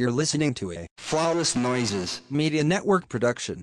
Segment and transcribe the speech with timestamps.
[0.00, 2.22] You're listening to a Flawless Noises.
[2.30, 3.60] Media Network production.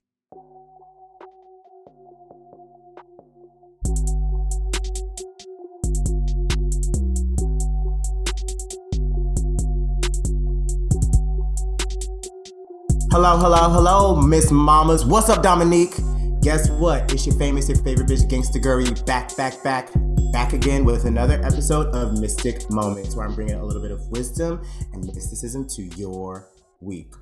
[13.10, 15.04] Hello, hello, hello, Miss Mamas.
[15.04, 15.96] What's up, Dominique?
[16.44, 17.12] Guess what?
[17.12, 19.90] It's your famous, your favorite bitch, Gangsta Gurry, back, back, back,
[20.32, 24.08] back again with another episode of Mystic Moments, where I'm bringing a little bit of
[24.10, 24.62] wisdom
[24.94, 26.50] and mysticism to your
[26.82, 27.14] week.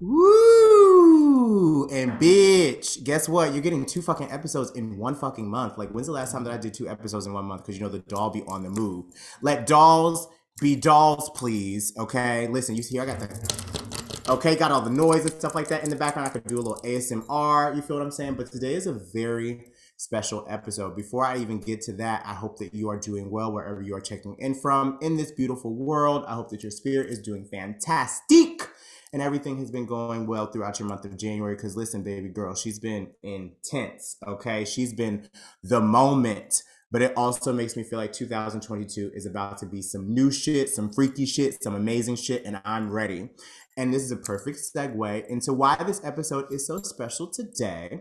[0.00, 1.88] Woo!
[1.90, 3.52] And bitch, guess what?
[3.52, 5.78] You're getting two fucking episodes in one fucking month.
[5.78, 7.62] Like, when's the last time that I did two episodes in one month?
[7.62, 9.06] Because you know the doll be on the move.
[9.42, 10.28] Let dolls
[10.60, 11.92] be dolls, please.
[11.98, 12.76] Okay, listen.
[12.76, 13.80] You see, I got the
[14.28, 16.28] Okay, got all the noise and stuff like that in the background.
[16.28, 17.74] I could do a little ASMR.
[17.74, 18.34] You feel what I'm saying?
[18.34, 19.69] But today is a very
[20.00, 20.96] special episode.
[20.96, 23.94] Before I even get to that, I hope that you are doing well wherever you
[23.94, 26.24] are checking in from in this beautiful world.
[26.26, 28.66] I hope that your spirit is doing fantastic
[29.12, 31.54] and everything has been going well throughout your month of January.
[31.54, 34.16] Because listen, baby girl, she's been intense.
[34.26, 35.28] Okay, she's been
[35.62, 36.62] the moment.
[36.90, 40.70] But it also makes me feel like 2022 is about to be some new shit,
[40.70, 43.28] some freaky shit, some amazing shit, and I'm ready.
[43.76, 48.00] And this is a perfect segue into why this episode is so special today.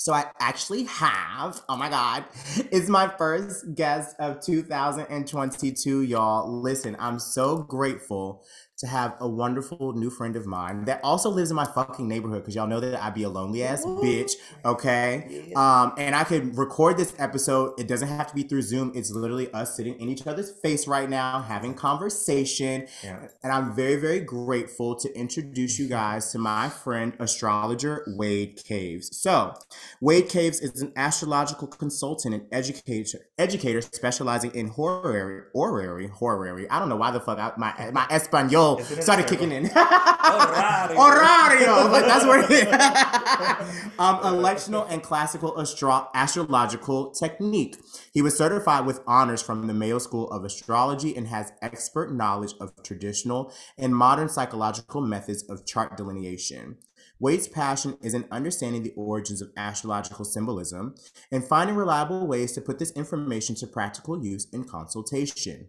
[0.00, 2.24] So I actually have, oh my God,
[2.72, 6.50] it's my first guest of 2022, y'all.
[6.62, 8.42] Listen, I'm so grateful
[8.80, 12.42] to have a wonderful new friend of mine that also lives in my fucking neighborhood
[12.42, 14.32] because y'all know that I'd be a lonely ass bitch,
[14.64, 15.44] okay?
[15.48, 15.82] Yeah.
[15.82, 17.78] Um, and I can record this episode.
[17.78, 18.90] It doesn't have to be through Zoom.
[18.94, 22.86] It's literally us sitting in each other's face right now, having conversation.
[23.04, 23.26] Yeah.
[23.42, 29.14] And I'm very, very grateful to introduce you guys to my friend astrologer Wade Caves.
[29.14, 29.54] So,
[30.00, 36.68] Wade Caves is an astrological consultant and educator, educator specializing in horary, horary, horary.
[36.70, 39.64] I don't know why the fuck I, my my Espanol started kicking in.
[39.66, 40.96] Horario.
[40.96, 41.90] Horario.
[41.90, 42.62] Like that's where it is.
[43.98, 47.76] um, electional and classical astro- astrological technique.
[48.12, 52.54] He was certified with honors from the Mayo School of Astrology and has expert knowledge
[52.60, 56.76] of traditional and modern psychological methods of chart delineation.
[57.18, 60.94] Wade's passion is in understanding the origins of astrological symbolism
[61.30, 65.68] and finding reliable ways to put this information to practical use in consultation.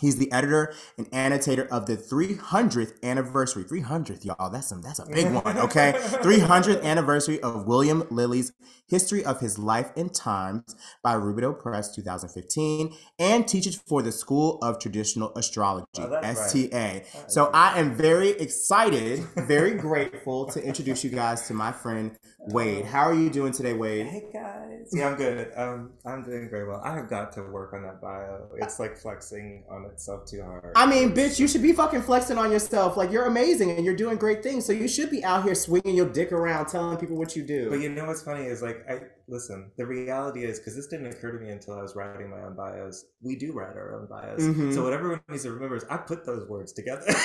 [0.00, 3.64] He's the editor and annotator of the 300th anniversary.
[3.64, 4.50] 300th, y'all.
[4.50, 4.82] That's some.
[4.82, 5.58] That's a big one.
[5.58, 8.52] Okay, 300th anniversary of William Lilly's
[8.90, 14.58] History of His Life and Times by Rubedo Press, 2015, and teaches for the School
[14.62, 16.92] of Traditional Astrology, oh, STA.
[16.94, 17.06] Right.
[17.28, 22.18] So I am very excited, very grateful to introduce you guys to my friend
[22.48, 22.86] Wade.
[22.86, 24.06] How are you doing today, Wade?
[24.06, 24.88] Hey guys.
[24.92, 25.52] Yeah, I'm good.
[25.56, 26.80] Um, I'm doing very well.
[26.82, 28.48] I have got to work on that bio.
[28.56, 30.72] It's like flexing on itself too hard.
[30.74, 32.96] I mean, bitch, you should be fucking flexing on yourself.
[32.96, 34.64] Like you're amazing and you're doing great things.
[34.64, 37.70] So you should be out here swinging your dick around, telling people what you do.
[37.70, 39.00] But you know what's funny is like I
[39.30, 39.70] listen.
[39.76, 42.54] The reality is because this didn't occur to me until I was writing my own
[42.54, 43.06] bios.
[43.22, 44.72] We do write our own bios, mm-hmm.
[44.72, 47.16] so what everyone needs to remember is I put those words together, and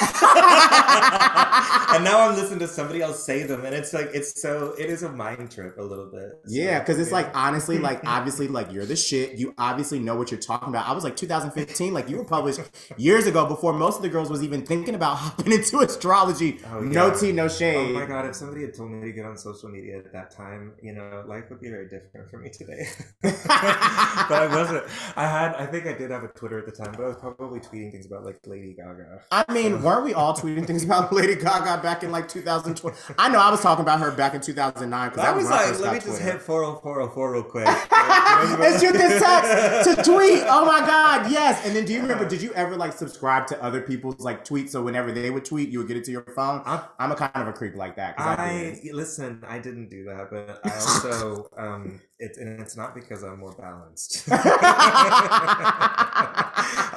[2.03, 5.03] now I'm listening to somebody else say them, and it's like it's so it is
[5.03, 6.31] a mind trip a little bit.
[6.45, 7.17] So, yeah, because it's yeah.
[7.17, 9.37] like honestly, like obviously, like you're the shit.
[9.37, 10.87] You obviously know what you're talking about.
[10.87, 12.59] I was like 2015, like you were published
[12.97, 16.59] years ago before most of the girls was even thinking about hopping into astrology.
[16.71, 16.89] Oh, yeah.
[16.89, 17.95] No tea, no shade.
[17.95, 20.31] Oh my god, if somebody had told me to get on social media at that
[20.31, 21.94] time, you know, life would be very different
[22.29, 22.87] for me today.
[23.21, 24.83] but I wasn't.
[25.15, 25.55] I had.
[25.55, 27.91] I think I did have a Twitter at the time, but I was probably tweeting
[27.91, 29.21] things about like Lady Gaga.
[29.31, 32.95] I mean, weren't we all tweeting things about Lady Gaga back in like 2020?
[33.17, 35.93] I know I was talking about her back in 2009 because I was like, let
[35.93, 37.67] me just hit 40404 real quick.
[37.67, 40.43] and shoot this text to tweet.
[40.47, 41.65] Oh my god, yes.
[41.65, 42.27] And then do you remember?
[42.27, 44.69] Did you ever like subscribe to other people's like tweets?
[44.69, 46.61] So whenever they would tweet, you would get it to your phone.
[46.65, 48.15] I'm, I'm a kind of a creep like that.
[48.19, 49.43] I, I listen.
[49.47, 51.84] I didn't do that, but I also um,
[52.19, 54.23] it's and it's not because I'm more balanced.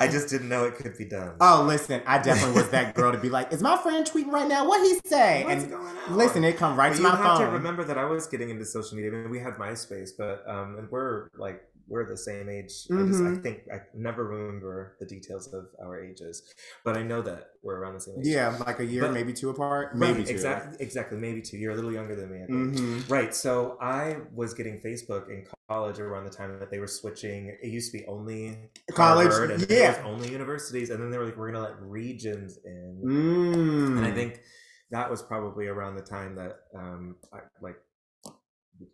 [0.01, 1.35] I just didn't know it could be done.
[1.41, 4.47] Oh, listen, I definitely was that girl to be like, "Is my friend tweeting right
[4.47, 4.67] now?
[4.67, 6.17] What he say?" What's and going on?
[6.17, 7.21] listen, it come right but to my phone.
[7.21, 9.11] You have to remember that I was getting into social media.
[9.11, 12.71] I mean, we had MySpace, but um, and we're like we're the same age.
[12.91, 12.99] Mm-hmm.
[12.99, 13.43] I, just, I mm-hmm.
[13.43, 16.43] think I never remember the details of our ages,
[16.85, 18.27] but I know that we're around the same age.
[18.27, 19.97] Yeah, like a year, but, maybe two apart.
[19.97, 20.31] Maybe two.
[20.31, 21.57] Exactly, exactly, maybe two.
[21.57, 22.39] You're a little younger than me.
[22.49, 23.13] Mm-hmm.
[23.13, 23.35] Right.
[23.35, 27.57] So I was getting Facebook in college around the time that they were switching.
[27.63, 28.57] It used to be only
[28.93, 32.59] college, Harvard, and yeah, only universities, and then they were like, we're gonna let regions
[32.65, 33.97] in, mm.
[33.97, 34.41] and I think
[34.91, 37.77] that was probably around the time that um, I, like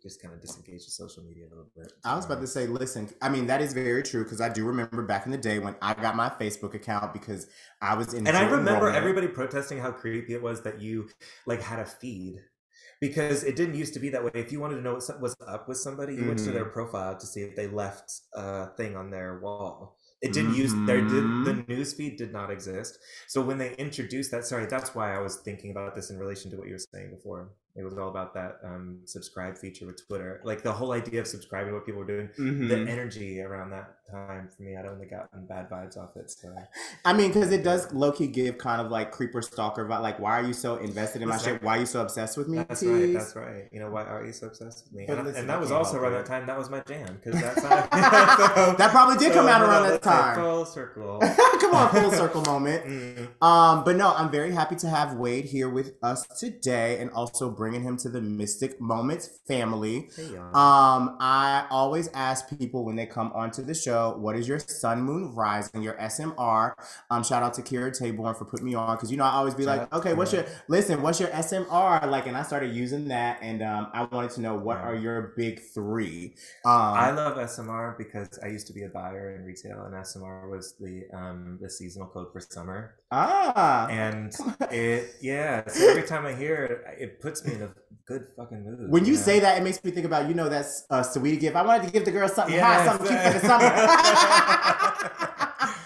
[0.01, 1.93] just kind of disengage with social media a little bit.
[2.03, 4.65] I was about to say, listen, I mean, that is very true because I do
[4.65, 7.47] remember back in the day when I got my Facebook account because
[7.81, 8.27] I was in.
[8.27, 8.95] and I remember enrollment.
[8.95, 11.09] everybody protesting how creepy it was that you
[11.45, 12.41] like had a feed
[13.01, 14.31] because it didn't used to be that way.
[14.33, 16.73] If you wanted to know what was up with somebody, you went to their mm-hmm.
[16.73, 19.97] profile to see if they left a thing on their wall.
[20.21, 21.71] It didn't use their did, the mm-hmm.
[21.71, 22.97] news feed did not exist.
[23.27, 26.49] So when they introduced that, sorry, that's why I was thinking about this in relation
[26.51, 27.51] to what you were saying before.
[27.75, 31.27] It was all about that um, subscribe feature with Twitter, like the whole idea of
[31.27, 32.29] subscribing what people were doing.
[32.39, 32.69] Mhm.
[32.69, 36.29] The energy around that time for me, I'd only gotten bad vibes off it.
[36.31, 36.53] So
[37.03, 40.01] I mean, because it does low key give kind of like creeper stalker vibe.
[40.01, 41.61] Like, why are you so invested in my shit?
[41.63, 42.57] Why are you so obsessed with me?
[42.57, 42.89] That's Tease?
[42.89, 43.13] right.
[43.13, 43.63] That's right.
[43.71, 45.05] You know why are you so obsessed with me?
[45.07, 46.45] And, listen, and that was also around that time.
[46.45, 50.35] That was my jam because that's how, That probably did come out around that time.
[50.35, 51.19] Full circle.
[51.59, 52.85] Come on, full circle moment.
[52.85, 53.43] Mm.
[53.45, 57.49] Um, but no, I'm very happy to have Wade here with us today, and also
[57.49, 60.09] bringing him to the Mystic Moments family.
[60.15, 60.35] Hey.
[60.37, 65.01] Um, I always ask people when they come onto the show, what is your sun,
[65.01, 66.73] moon, rising, your SMR?
[67.09, 69.53] Um, shout out to Kirah Tabourn for putting me on because you know I always
[69.53, 71.01] be Shout like, okay, what's your listen?
[71.01, 72.09] What's your SMR?
[72.09, 75.33] Like, and I started using that, and um, I wanted to know what are your
[75.35, 76.35] big three.
[76.65, 80.49] Um, I love SMR because I used to be a buyer in retail, and SMR
[80.49, 82.95] was the um, the seasonal code for summer.
[83.11, 84.33] Ah, And
[84.71, 85.67] it, yeah.
[85.67, 87.69] So every time I hear it, it puts me in a
[88.07, 88.89] good fucking mood.
[88.91, 89.19] when you know?
[89.19, 91.55] say that, it makes me think about you know that's a sweetie gift.
[91.55, 92.87] I wanted to give the girl something hot, Yes.
[92.89, 93.69] something cute for the summer.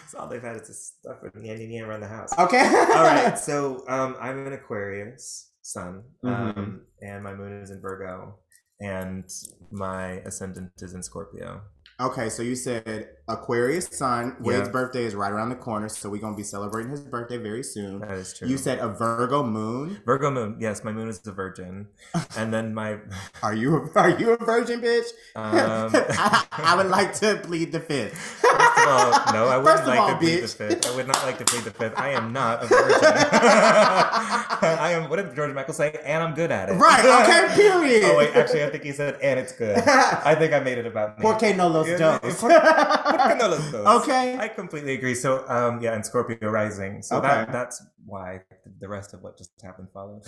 [0.10, 2.32] so all they've had is this stuff with yan yan yan around the house.
[2.38, 2.66] okay.
[2.96, 6.80] all right so um i'm an aquarius sun um Mhm.
[7.02, 8.36] and my moon is in virgo
[8.82, 9.26] and
[9.72, 11.62] my ascendant is in scorpio
[12.02, 14.38] Okay, so you said Aquarius Sun.
[14.40, 14.72] Wade's Yeah.
[14.72, 18.00] birthday is right around the corner, so we're gonna be celebrating his birthday very soon.
[18.00, 20.00] that is true You said a Virgo moon.
[20.06, 21.88] virgo moon yes my moon is a virgin
[22.38, 23.00] and then my
[23.44, 25.08] Are you a, are you a virgin bitch?
[25.36, 28.16] um I, I would like to plead the fifth.
[28.16, 30.88] First of all, no, I wouldn't like all, to plead the fifth.
[30.90, 32.00] I would not like to plead the fifth.
[32.00, 33.00] I am not a virgin.
[33.12, 35.10] I am.
[35.10, 36.00] What did George Michael say?
[36.04, 36.74] And I'm good at it.
[36.74, 37.04] Right.
[37.06, 37.54] Okay.
[37.56, 38.04] Period.
[38.06, 40.86] Oh wait, actually, I think he said, "And it's good." I think I made it
[40.86, 41.24] about me.
[41.24, 41.68] Porque no
[41.98, 42.40] dos.
[42.40, 43.74] por- porque no dos.
[44.04, 44.38] Okay.
[44.40, 45.16] I completely agree.
[45.16, 47.02] So, um, yeah, and Scorpio rising.
[47.02, 47.28] So Okay.
[47.28, 48.42] that that's why
[48.80, 50.22] the rest of what just happened followed.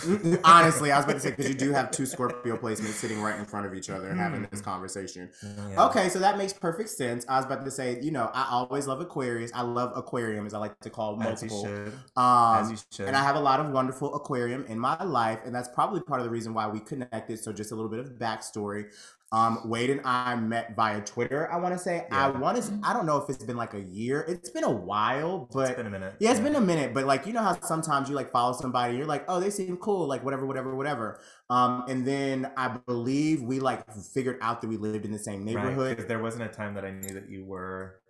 [0.44, 3.40] Honestly, I was about to say because you do have two Scorpio placements sitting right
[3.40, 5.30] in front of each other having this conversation.
[5.42, 5.86] Yeah.
[5.88, 7.25] Okay, so that makes perfect sense.
[7.28, 9.52] I was about to say, you know, I always love Aquarius.
[9.56, 11.66] I love aquarium, as I like to call multiple.
[11.66, 11.94] As you should.
[12.18, 13.08] Um, As you should.
[13.08, 16.19] and I have a lot of wonderful aquarium in my life, and that's probably part
[16.19, 17.40] of the reason why we connected.
[17.40, 18.86] So, just a little bit of backstory.
[19.33, 21.50] Um, Wade and I met via Twitter.
[21.51, 22.80] I want to say I want to.
[22.83, 24.25] I don't know if it's been like a year.
[24.28, 26.16] It's been a while, but it's been a minute.
[26.19, 28.98] yeah, it's been a minute, but like you know how sometimes you like follow somebody,
[28.98, 31.22] you're like, oh, they seem cool, like whatever, whatever, whatever.
[31.50, 35.45] Um, and then I believe we like figured out that we lived in the same
[35.45, 35.92] neighborhood.
[35.95, 38.01] because there wasn't a time that I knew that you were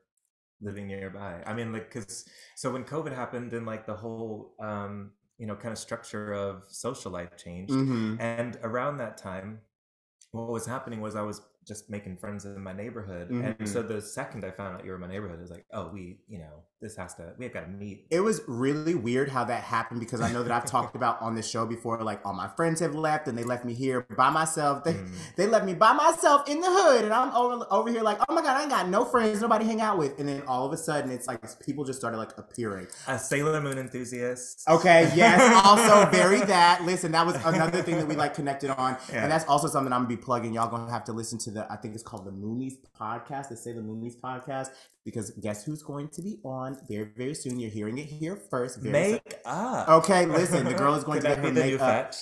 [0.61, 1.43] living nearby.
[1.45, 2.25] I mean, like, because
[2.55, 6.63] so when COVID happened and like the whole, um, you know, kind of structure of
[6.69, 9.59] social life changed, hmm and around that time,
[10.31, 13.67] what was happening was I was just making friends in my neighborhood, and Mhm.
[13.67, 15.89] so the second I found out you were in my neighborhood, it was like, oh,
[15.91, 18.05] we, you know, this has to, we have got to meet.
[18.09, 21.35] It was really weird how that happened because I know that I've talked about on
[21.35, 24.29] this show before, like all my friends have left and they left me here by
[24.31, 24.83] myself.
[24.83, 25.09] They, Mm.
[25.37, 28.33] they left me by myself in the hood, and I'm over over here like, oh
[28.33, 30.19] my god, I ain't got no friends, nobody hang out with.
[30.19, 32.87] And then all of a sudden, it's like people just started like appearing.
[33.07, 34.63] A Sailor Moon enthusiast.
[34.67, 36.83] Okay, yes, also very that.
[36.83, 39.23] Listen, that was another thing that we like connected on, Yeah.
[39.23, 40.53] and that's also something I'm gonna be plugging.
[40.53, 43.57] Y'all gonna have to listen to the, I think it's called the Moonies podcast, the
[43.57, 44.69] sailor Moonies podcast,
[45.05, 47.59] because guess who's going to be on very very soon.
[47.59, 48.81] You're hearing it here first.
[48.81, 49.87] Make up.
[49.89, 52.13] Okay, listen, the girl is going to get be her the new makeup.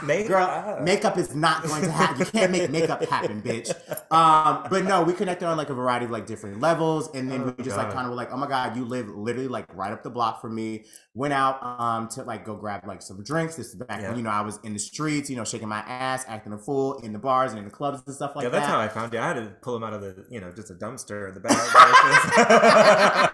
[0.02, 0.80] Make Girl, up.
[0.82, 2.20] makeup is not going to happen.
[2.20, 3.70] You can't make makeup happen, bitch.
[4.10, 7.42] Um, but no, we connected on like a variety of like different levels, and then
[7.42, 9.66] Oh, we just like kind of were like, oh my god, you live literally like
[9.74, 10.84] right up the block from me.
[11.14, 13.56] Went out um to like go grab like some drinks.
[13.56, 14.08] This is back Yeah.
[14.08, 16.58] when you know I was in the streets, you know, shaking my ass, acting a
[16.58, 18.48] fool in the bars and in the clubs and stuff like that.
[18.48, 18.58] yeah, that.
[18.60, 19.18] that's how I found you.
[19.18, 21.40] I had to pull him out of the, you know, just a dumpster in the
[21.40, 21.69] back.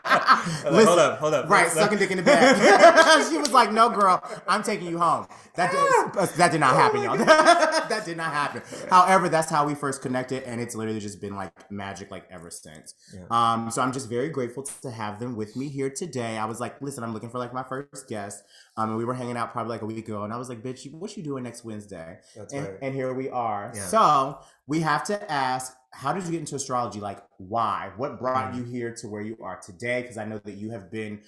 [0.64, 1.48] Like, hold up, hold up.
[1.48, 2.56] Right, sucking dick in the back.
[3.30, 7.02] she was like, "No, girl, I'm taking you home." That did, that did not happen,
[7.02, 7.16] y'all.
[7.16, 8.62] that did not happen.
[8.90, 12.50] However, that's how we first connected, and it's literally just been like magic, like ever
[12.50, 12.94] since.
[13.14, 13.24] Yeah.
[13.30, 16.36] Um, so I'm just very grateful to have them with me here today.
[16.36, 18.42] I was like, "Listen, I'm looking for like my first guest."
[18.76, 20.62] Um, and we were hanging out probably like a week ago, and I was like,
[20.62, 22.78] "Bitch, what you doing next Wednesday?" That's and, right.
[22.82, 23.72] and here we are.
[23.74, 23.86] Yeah.
[23.86, 27.00] So we have to ask, how did you get into astrology?
[27.00, 27.90] Like, why?
[27.96, 28.56] What brought Mm.
[28.58, 30.02] you here to where you are today?
[30.02, 31.22] Because I know that you have been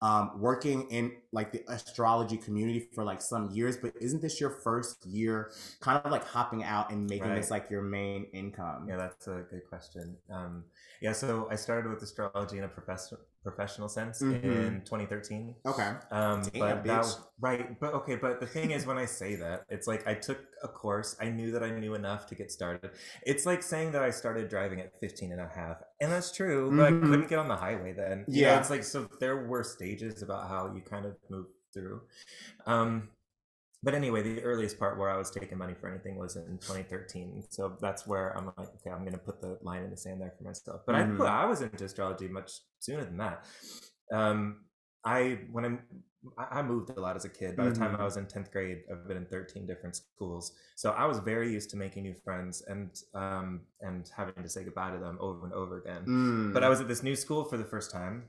[0.00, 4.50] um, working in like the astrology community for like some years, but isn't this your
[4.50, 7.36] first year kind of like hopping out and making Right.
[7.36, 8.86] this like your main income?
[8.88, 10.16] Yeah, that's a good question.
[10.30, 10.64] Um,
[11.00, 14.44] yeah, so I started with astrology in a professional professional sense Mhm.
[14.44, 15.54] in 2013.
[15.66, 15.94] Okay.
[16.10, 17.06] Um, Damn, but that
[17.40, 20.38] right, but okay, but the thing is, when I say that, it's like I took
[20.62, 21.16] a course.
[21.20, 22.90] I knew that I knew enough to get started.
[23.24, 26.70] It's like saying that I started driving at 15 and a half, and that's true,
[26.76, 27.02] but Mhm.
[27.04, 28.24] I couldn't get on the highway then.
[28.28, 28.60] You know, Yeah.
[28.60, 32.02] it's like so there were stages about how you kind of move through.
[32.66, 33.10] Um,
[33.82, 37.44] but anyway, the earliest part where I was taking money for anything was in 2013.
[37.50, 40.20] So that's where I'm like, okay, I'm going to put the line in the sand
[40.20, 40.82] there for myself.
[40.86, 41.20] But Mhm.
[41.20, 43.44] I I was into astrology much sooner than that.
[44.12, 44.64] Um,
[45.04, 45.80] I when I'm
[46.38, 47.56] I I moved a lot as a kid.
[47.56, 47.96] By the time.
[47.96, 51.52] I was in tenth grade, I've been in thirteen different schools, so I was very
[51.52, 55.44] used to making new friends and um, and having to say goodbye to them over
[55.44, 56.04] and over again.
[56.06, 56.54] Mm.
[56.54, 58.28] But I was at this new school for the first time,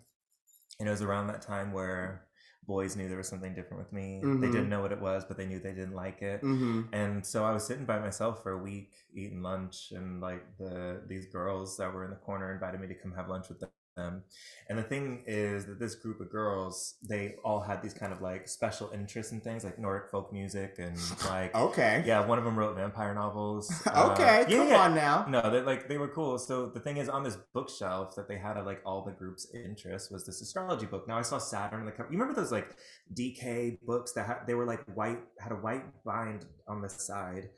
[0.80, 2.26] and it was around that time where
[2.65, 4.27] boys knew there was something different with me.
[4.39, 4.51] They Mhm.
[4.51, 6.43] didn't know what it was, but they knew they didn't like it.
[6.43, 10.46] hmm And so I was sitting by myself for a week eating lunch, and like
[10.58, 13.60] the these girls that were in the corner invited me to come have lunch with
[13.96, 14.24] them.
[14.70, 18.22] And the thing is that this group of girls, they all had these kind of
[18.22, 20.98] like special interests in things like Nordic folk music and
[21.30, 22.04] like Okay.
[22.06, 23.72] yeah, one of them wrote vampire novels.
[23.94, 24.46] Uh, okay.
[24.50, 24.80] yeah, Come yeah.
[24.82, 25.26] on now.
[25.30, 26.40] No, they like they were cool.
[26.40, 29.48] So the thing is, on this bookshelf that they had of like all the group's
[29.54, 31.08] interests was this astrology book.
[31.08, 32.10] Now I saw Saturn on the cover.
[32.12, 32.76] You remember those like
[33.14, 37.50] DK books that had they were like white had a white bind on the side,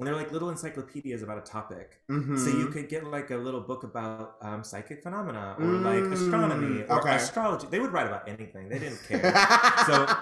[0.00, 2.00] and they're like little encyclopedias about a topic.
[2.08, 2.34] Mhm.
[2.34, 6.12] So you could get like a little book about um, psychic phenomena or like Mm,
[6.12, 7.10] astronomy or okay.
[7.10, 7.68] astrology.
[7.70, 8.68] They would write about anything.
[8.70, 9.44] They didn't care.
[9.86, 10.16] so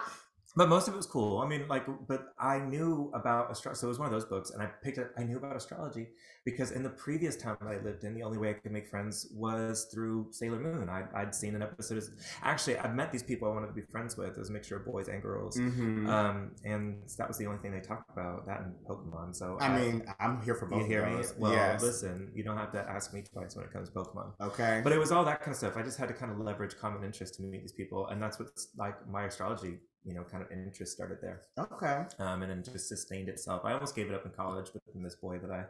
[0.59, 1.39] but most of it was cool.
[1.39, 3.79] I mean, like, but I knew about astrology.
[3.79, 5.13] So it was one of those books, and I picked it.
[5.17, 6.09] I knew about astrology
[6.45, 8.89] because in the previous town that I lived in, the only way I could make
[8.89, 10.89] friends was through Sailor Moon.
[10.89, 11.99] I, I'd seen an episode.
[11.99, 12.09] Of,
[12.43, 14.31] actually, I'd met these people I wanted to be friends with.
[14.31, 15.57] It was a mixture of boys and girls.
[15.57, 16.09] Mhm.
[16.09, 18.45] Um, and that was the only thing they talked about.
[18.47, 19.37] That and Pokemon.
[19.37, 21.23] So I mean, I'm here for both you hear me?
[21.39, 21.81] Well, yes.
[21.81, 24.33] listen, you don't have to ask me twice when it comes to Pokemon.
[24.41, 24.81] Okay.
[24.83, 25.77] But it was all that kind of stuff.
[25.77, 28.41] I just had to kind of leverage common interest to meet these people, and that's
[28.41, 32.05] what's like my astrology, you know, kind of interest started there, okay.
[32.19, 33.63] um, and then just sustained itself.
[33.65, 35.65] I almost gave it up in college, but then this boy that I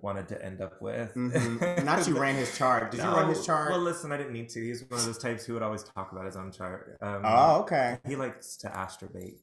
[0.00, 1.14] wanted to end up with.
[1.14, 1.84] Mhm.
[1.84, 2.90] Not you ran his chart.
[2.90, 3.70] Did you run his chart?
[3.70, 4.60] Well, listen, I didn't need to.
[4.62, 6.98] He's one of those types who would always talk about his own chart.
[7.00, 7.98] Um, oh, okay.
[8.06, 9.38] He likes to astrobate,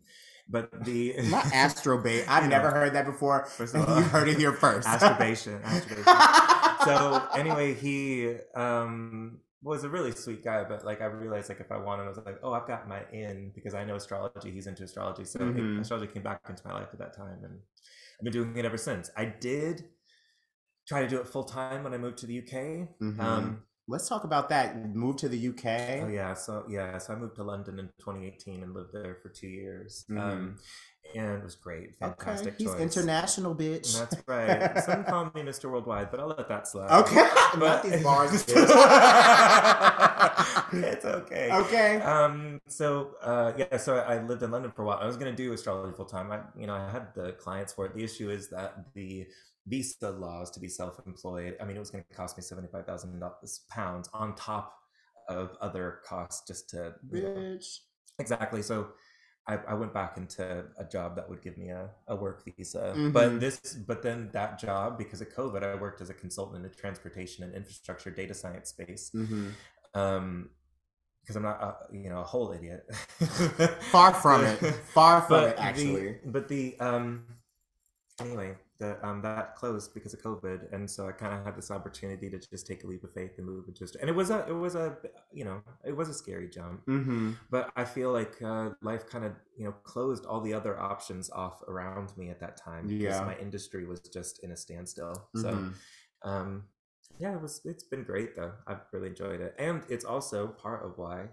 [0.50, 2.26] but the Not astrobate.
[2.28, 2.58] I've You know.
[2.58, 3.46] never heard that before.
[3.46, 4.88] First of all- you heard it here first.
[4.88, 6.86] Astrobation, astrobation.
[6.86, 11.72] so anyway, he um, was a really sweet guy, but like I realized like if
[11.72, 14.52] I wanted, I was like, oh, I've got my in because I know astrology.
[14.52, 15.80] He's into astrology, so it- Mhm.
[15.82, 17.60] astrology came back into my life at that time, and
[18.20, 19.10] I've been doing it ever since.
[19.16, 19.90] I did
[20.88, 22.88] try to do it full time when I moved to the UK.
[23.00, 23.20] Mhm.
[23.20, 24.96] Um, Let's talk about that.
[24.96, 26.02] Move to the UK.
[26.02, 29.28] Oh yeah, so yeah, so I moved to London in 2018 and lived there for
[29.30, 30.58] two years, um,
[31.16, 32.06] and it was great, Mm-hmm.
[32.06, 32.16] Okay.
[32.26, 32.80] fantastic He's choice.
[32.82, 33.98] international, bitch.
[33.98, 34.84] That's right.
[34.84, 35.72] Some call me Mr.
[35.72, 36.92] Worldwide, but I'll let that slide.
[37.02, 37.28] Okay.
[37.54, 38.32] But Not these bars.
[40.74, 41.50] it's okay.
[41.52, 42.02] okay.
[42.02, 42.62] Um.
[42.68, 43.78] So, uh, yeah.
[43.78, 45.00] So I lived in London for a while.
[45.00, 46.32] I was going to do astrology full time.
[46.32, 47.94] I, you know, I had the clients for it.
[47.94, 49.28] The issue is that the
[49.68, 51.56] visa laws to be self-employed.
[51.62, 53.22] I mean, it was going to cost me seventy-five thousand
[53.70, 54.78] pounds on top
[55.28, 57.80] of other costs just to you know, Bitch.
[58.20, 58.62] Exactly.
[58.62, 58.90] So
[59.48, 62.94] I, I went back into a job that would give me a, a work visa.
[62.96, 63.12] Mhm.
[63.12, 66.64] But this but then that job, because of COVID, I worked as a consultant in
[66.64, 69.10] the transportation and infrastructure data science space.
[69.12, 69.50] hmm
[69.96, 70.50] Um
[71.22, 72.84] because I'm not, uh, you know, a whole idiot.
[73.92, 74.58] Far from it.
[74.94, 76.18] Far from it, the- actually.
[76.26, 77.26] but the um,
[78.20, 81.72] anyway, the um that closed because of COVID, and so I kind of had this
[81.72, 84.48] opportunity to just take a leap of faith and move into, and it was a
[84.50, 84.98] it was a
[85.32, 89.26] you know it was a scary jump, hmm but I feel like uh, life kind
[89.26, 93.22] of you know closed all the other options off around me at that time because
[93.22, 93.26] Yeah.
[93.26, 95.30] my industry was just in a standstill.
[95.34, 95.42] Mhm.
[95.42, 95.64] So
[96.24, 96.66] um,
[97.20, 98.54] yeah, it was it's been great though.
[98.68, 101.30] I've really enjoyed it, and it's also part of why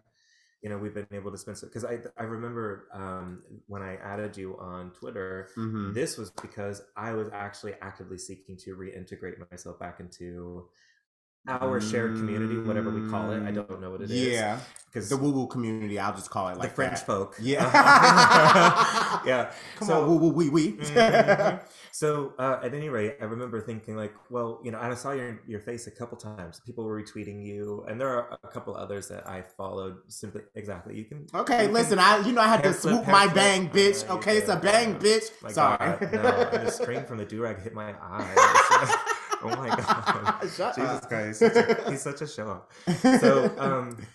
[0.62, 3.97] you know we've been able to spend so because I I remember um, when I
[3.97, 5.49] added you on Twitter.
[5.55, 10.69] hmm This was because I was actually actively seeking to reintegrate myself back into
[11.49, 13.43] our shared community, whatever we call it.
[13.43, 14.21] I don't know what it is.
[14.37, 14.61] Yeah.
[14.87, 17.07] because The woo woo community, I'll just call it the like French that.
[17.07, 17.37] folk.
[17.40, 17.64] Yeah.
[19.26, 19.50] yeah.
[19.78, 20.73] Come so, on, woo woo wee wee.
[20.78, 21.61] Mhm.
[21.90, 25.40] So uh, at any rate, I remember thinking like, well, you know, I saw your
[25.49, 26.61] your face a couple times.
[26.64, 29.97] People were retweeting you, and there are a couple others that I followed.
[30.07, 30.95] Simply, exactly.
[30.97, 31.26] You can.
[31.35, 34.09] Okay, you can- listen, I you know I had to swoop my bang, bitch.
[34.09, 35.25] Okay, it's a bang, bitch.
[35.43, 35.78] My Sorry.
[35.78, 39.05] God, no, the string from the do rag hit my eye.
[39.42, 40.35] Oh my god.
[40.57, 41.04] Shut Jesus up.
[41.07, 42.62] Christ, he's such a, he's such a show off.
[43.11, 44.07] So, um,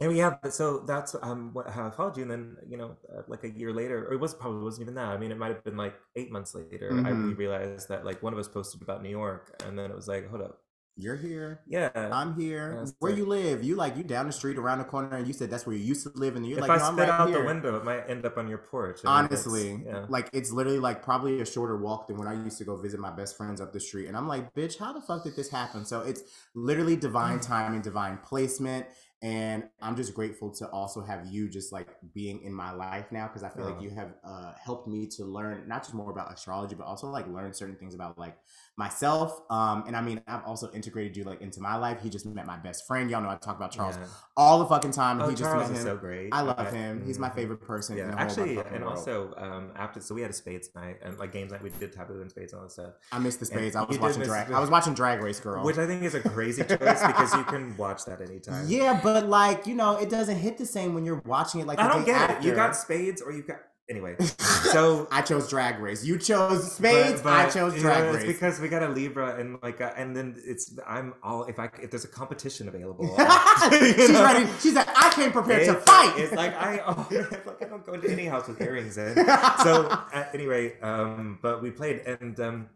[0.00, 2.96] And yeah, but so that's um what how I followed you, and then you know,
[3.16, 5.06] uh, like a year later, or it was probably wasn't even that.
[5.08, 7.02] I mean, it might have been like eight months later.
[7.04, 7.34] I we Mhm.
[7.34, 10.28] realized that like one of us posted about New York, and then it was like,
[10.30, 10.60] hold up,
[11.00, 11.60] You're here.
[11.68, 11.90] yeah.
[11.94, 12.74] I'm here.
[12.76, 13.18] That's Where it.
[13.18, 13.62] you live?
[13.62, 15.84] You like you down the street around the corner, and you said that's where you
[15.84, 17.38] used to live, and you're if like, I no, I'm spit right out here.
[17.38, 19.00] the window, it might end up on your porch.
[19.04, 20.06] I mean, that's- Honestly, yeah.
[20.08, 22.98] like it's literally like probably a shorter walk than when I used to go visit
[22.98, 24.08] my best friends up the street.
[24.08, 25.84] And I'm like, bitch, how the fuck did this happen?
[25.84, 26.22] So it's
[26.56, 28.86] literally divine time and divine placement.
[29.20, 33.26] And I'm just grateful to also have you just like being in my life now
[33.26, 33.82] because I feel like Oh.
[33.82, 37.26] you have uh, helped me to learn not just more about astrology, but also like
[37.26, 38.36] learn certain things about like
[38.78, 39.42] myself.
[39.50, 42.00] Um, and I mean, I've also integrated you like into my life.
[42.00, 43.10] He just met my best friend.
[43.10, 44.06] Y'all know I talk about Charles Yeah.
[44.36, 45.20] all the fucking time.
[45.20, 45.88] Oh, he just Charles met is him.
[45.88, 46.28] so great.
[46.32, 46.76] I love Okay.
[46.76, 47.02] him.
[47.04, 47.34] He's my Mhm.
[47.34, 48.96] favorite person in Yeah, the actually, and world.
[48.98, 51.60] also um, after, so we had a spades night and like games night.
[51.62, 53.74] We did taboo and spades and all that stuff, I missed the And spades.
[53.76, 54.52] I was watching drag.
[54.52, 55.64] I was watching Drag Race, girl.
[55.64, 58.64] which I think is a crazy choice because you can watch that anytime.
[58.68, 61.66] yeah, but like you know, it doesn't hit the same when you're watching it.
[61.66, 62.42] Like I don't get it.
[62.44, 63.58] You got spades or you got
[63.88, 64.16] anyway.
[64.72, 66.04] So I chose Drag Race.
[66.04, 67.22] You chose spades.
[67.22, 68.24] but- I chose Drag know, Race.
[68.24, 71.58] It's because we got a Libra and like, uh, and then it's I'm all if
[71.58, 73.06] I if there's a competition available.
[73.70, 74.24] She's know?
[74.24, 74.46] ready.
[74.60, 76.12] She's like, I came prepared to fight.
[76.18, 77.08] It's like I, oh,
[77.46, 79.14] like I don't go into any house with earrings in.
[79.14, 82.68] So at any rate, um, but we played, and um,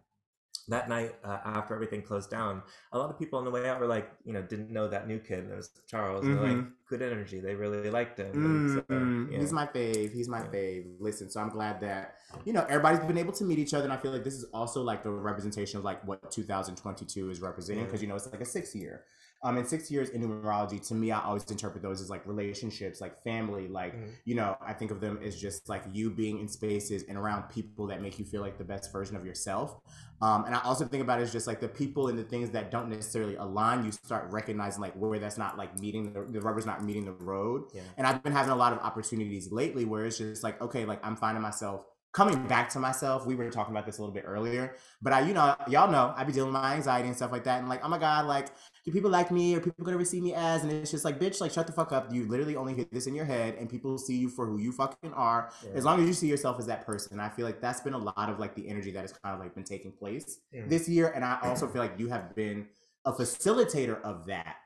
[0.68, 3.80] that night uh, after everything closed down, a lot of people on the way out
[3.80, 5.48] were like, you know, didn't know that new kid.
[5.50, 6.24] It was Charles.
[6.24, 7.40] And they're like, good energy.
[7.40, 8.30] They really liked him.
[8.32, 9.38] and so, yeah.
[9.40, 10.12] He's my fave.
[10.12, 10.46] He's my Yeah.
[10.50, 10.84] fave.
[11.00, 12.14] Listen, so I'm glad that
[12.44, 14.44] you know everybody's been able to meet each other, and I feel like this is
[14.54, 17.86] also like the representation of like what 2022 is representing Yeah.
[17.86, 19.04] because you know it's like a six year.
[19.44, 23.00] Um, in six years in numerology, to me, I always interpret those as like relationships,
[23.00, 24.10] like family, like Mhm.
[24.24, 27.48] you know, I think of them as just like you being in spaces and around
[27.48, 29.80] people that make you feel like the best version of yourself.
[30.20, 32.50] Um, and I also think about it as just like the people and the things
[32.50, 33.84] that don't necessarily align.
[33.84, 37.12] You start recognizing like where that's not like meeting the, the rubber's not meeting the
[37.12, 37.64] road.
[37.74, 37.82] Yeah.
[37.96, 41.04] And I've been having a lot of opportunities lately where it's just like, okay, like
[41.04, 43.26] I'm finding myself coming back to myself.
[43.26, 46.12] We were talking about this a little bit earlier, but I, you know, y'all know
[46.14, 47.60] I be dealing with my anxiety and stuff like that.
[47.60, 48.48] And like, oh my God, like,
[48.84, 50.62] do people like me or people gonna receive me as?
[50.62, 52.12] And it's just like, bitch, like, shut the fuck up.
[52.12, 54.72] You literally only hit this in your head and people see you for who you
[54.72, 55.50] fucking are.
[55.64, 55.70] Yeah.
[55.74, 57.18] As long as you see yourself as that person.
[57.18, 59.40] I feel like that's been a lot of like the energy that has kind of
[59.40, 60.62] like been taking place Yeah.
[60.66, 61.12] this year.
[61.14, 62.66] And I also feel like you have been
[63.04, 64.56] a facilitator of that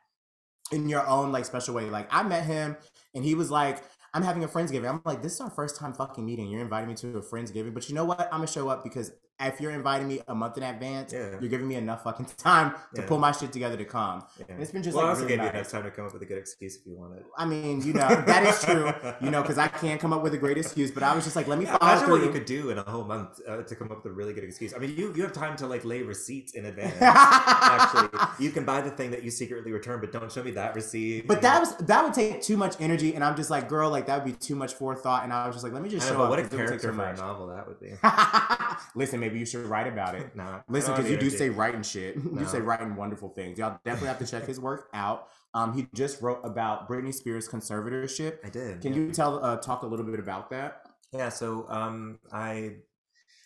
[0.73, 1.85] in your own like special way.
[1.90, 2.77] Like I met him
[3.14, 3.83] and he was like,
[4.16, 4.88] I'm having a Friendsgiving.
[4.88, 6.48] I'm like, this is our first time fucking meeting.
[6.48, 7.74] You're inviting me to a Friendsgiving.
[7.74, 8.22] But you know what?
[8.33, 11.33] I'm gonna show up because if you're inviting me a month in advance, Yeah.
[11.40, 13.07] you're giving me enough fucking time to Yeah.
[13.09, 14.25] pull my shit together to come.
[14.38, 14.46] Yeah.
[14.49, 15.55] And it's been just well, I like also really gave you nice.
[15.55, 17.25] enough time to come up with a good excuse if you wanted.
[17.37, 18.90] I mean, you know, that is true.
[19.20, 21.37] You know, because I can't come up with a great excuse, but I was just
[21.37, 23.62] like, let me Yeah, follow Imagine what you could do in a whole month uh,
[23.62, 24.72] to come up with a really good excuse.
[24.75, 26.94] I mean, you you have time to like lay receipts in advance.
[27.01, 28.09] Actually,
[28.44, 31.27] you can buy the thing that you secretly return, but don't show me that receipt.
[31.27, 34.07] But that was that would take too much energy, and I'm just like, girl, like
[34.07, 35.25] that would be too much forethought.
[35.25, 36.31] And I was just like, let me I just know, show but up.
[36.31, 37.92] what a 'cause it would take character for a novel that would be.
[38.94, 40.35] Listen, maybe you should write about it.
[40.37, 42.17] Nah, Listen, because you do say writing shit.
[42.17, 43.59] You say writing wonderful things.
[43.59, 45.29] Y'all definitely have to check his work out.
[45.55, 48.39] Um, he just wrote about Britney Spears' conservatorship.
[48.45, 48.81] I did.
[48.83, 48.99] Can yeah.
[49.01, 50.83] you tell uh, talk a little bit about that?
[51.12, 52.77] Yeah, so um, I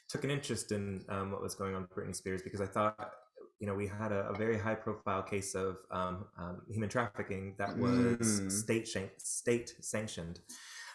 [0.08, 3.12] took an interest in um, what was going on with Britney Spears because I thought,
[3.60, 7.54] you know, we had a, a very high profile case of um, um, human trafficking
[7.58, 8.50] that was Mm.
[8.50, 10.40] state shan- state sanctioned.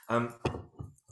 [0.09, 0.33] Um,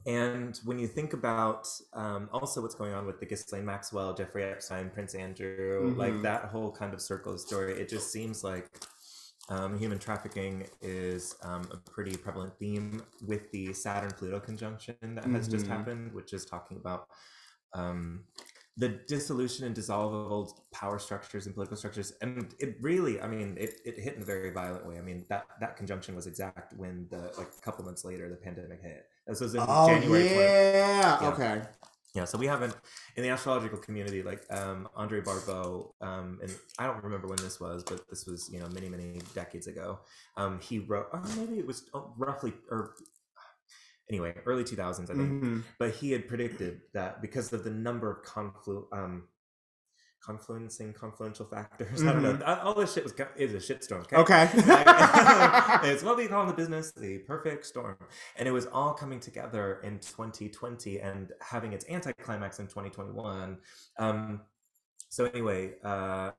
[0.06, 4.44] and when you think about um, also what's going on with the Ghislaine Maxwell, Jeffrey
[4.44, 6.24] Epstein, Prince Andrew, like Mhm.
[6.24, 8.68] that whole kind of circle of story, it just seems like
[9.50, 15.26] um, human trafficking is um, a pretty prevalent theme with the Saturn Pluto conjunction that
[15.32, 15.70] has just Mhm.
[15.70, 17.08] happened, which is talking about
[17.74, 18.26] um,
[18.78, 22.14] the dissolution and dissolve of old power structures and political structures.
[22.22, 24.98] And it really, I mean, it, it hit in a very violent way.
[24.98, 28.36] I mean, that, that conjunction was exact when the, like a couple months later, the
[28.36, 29.06] pandemic hit.
[29.28, 31.22] This was in Oh January 20 yeah.
[31.22, 31.30] Yeah.
[31.30, 31.62] Okay.
[32.14, 32.76] yeah, so we haven't
[33.16, 37.60] in the astrological community, like um, André Barbault, um, and I don't remember when this
[37.60, 40.00] was, but this was you know many many decades ago.
[40.38, 42.96] Um, he wrote, or maybe it was oh, roughly or
[44.10, 45.44] anyway, early two thousands, I think.
[45.44, 45.64] Mhm.
[45.80, 49.28] But he had predicted that because of the number of conflu um,
[50.26, 52.02] confluencing confluential factors.
[52.04, 52.60] I don't know.
[52.64, 54.12] All this shit was is a shitstorm.
[54.14, 54.46] Okay.
[54.46, 55.82] Mm-hmm.
[55.84, 55.92] Okay.
[55.92, 57.98] it's what we call in the business the perfect storm.
[58.38, 63.58] And it was all coming together in 2020 and having its anticlimax in 2021.
[64.00, 64.42] Um,
[65.10, 66.32] so, anyway, uh,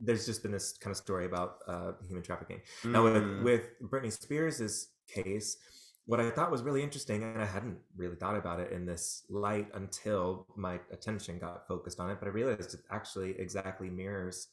[0.00, 2.60] there's just been this kind of story about uh, human trafficking.
[2.84, 3.42] Now, Mm.
[3.44, 5.58] with, with Britney Spears' case,
[6.10, 9.24] what I thought was really interesting, and I hadn't really thought about it in this
[9.30, 14.48] light until my attention got focused on it, but I realized it actually exactly mirrors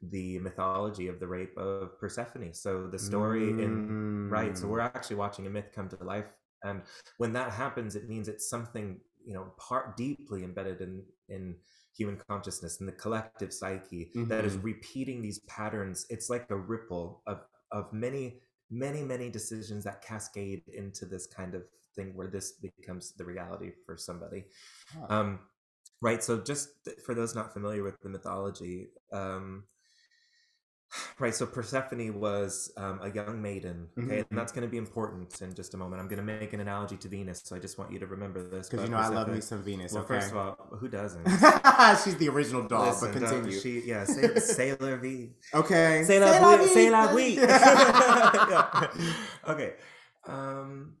[0.00, 2.54] the mythology of the rape of Persephone.
[2.54, 3.84] So the story in
[4.28, 4.56] right.
[4.56, 4.68] So Mm.
[4.68, 6.82] we're actually watching a myth come to life, and
[7.18, 11.58] when that happens, it means it's something you know part deeply embedded in in
[11.96, 14.62] human consciousness and the collective psyche that is Mhm.
[14.62, 16.06] repeating these patterns.
[16.10, 21.54] It's like a ripple of of many many many decisions that cascade into this kind
[21.54, 21.62] of
[21.94, 24.44] thing where this becomes the reality for somebody.
[24.94, 25.06] Huh.
[25.08, 25.38] Um,
[26.00, 26.24] right.
[26.24, 26.70] So just
[27.04, 29.64] for those not familiar with the mythology, um,
[31.18, 31.34] right.
[31.34, 33.88] So Persephone was um, a young maiden.
[33.98, 34.26] Okay, Mhm.
[34.30, 36.00] and that's going to be important in just a moment.
[36.00, 38.42] I'm going to make an analogy to Venus, so I just want you to remember
[38.42, 38.68] this.
[38.68, 39.92] Because you about know I love me some Venus.
[39.92, 40.14] Well, okay.
[40.14, 41.24] first of all, who doesn't?
[42.04, 43.58] She's the original doll, Listen, but continue.
[43.58, 45.30] She, yeah, Sailor, Sailor V.
[45.54, 46.04] okay.
[46.04, 46.68] Sailor, la C'est la vie.
[46.74, 47.36] C'est la vie.
[47.36, 48.50] vie.
[48.50, 48.88] Yeah.
[49.48, 49.72] Okay.
[50.26, 50.94] Um,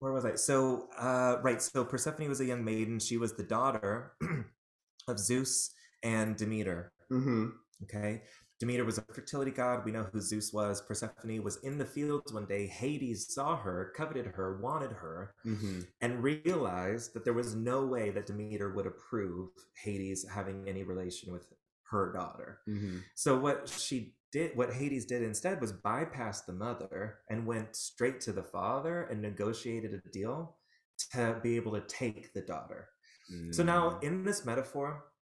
[0.00, 0.34] where was I?
[0.36, 1.60] So, uh, right.
[1.60, 2.98] So Persephone was a young maiden.
[3.00, 4.12] She was the daughter
[5.08, 6.92] of Zeus and Demeter.
[7.10, 7.52] Mhm.
[7.84, 8.22] Okay.
[8.58, 9.84] Demeter was a fertility god.
[9.84, 10.80] We know who Zeus was.
[10.82, 12.66] Persephone was in the fields one day.
[12.66, 15.86] Hades saw her, coveted her, wanted her, Mhm.
[16.00, 19.50] and realized that there was no way that Demeter would approve
[19.84, 21.46] Hades having any relation with
[21.90, 22.60] her daughter.
[22.66, 23.02] Mhm.
[23.14, 28.20] So what she did, what Hades did instead was bypass the mother and went straight
[28.22, 30.58] to the father and negotiated a deal
[31.12, 32.88] to be able to take the daughter.
[33.52, 34.02] So now Mm.
[34.02, 35.12] in this metaphor,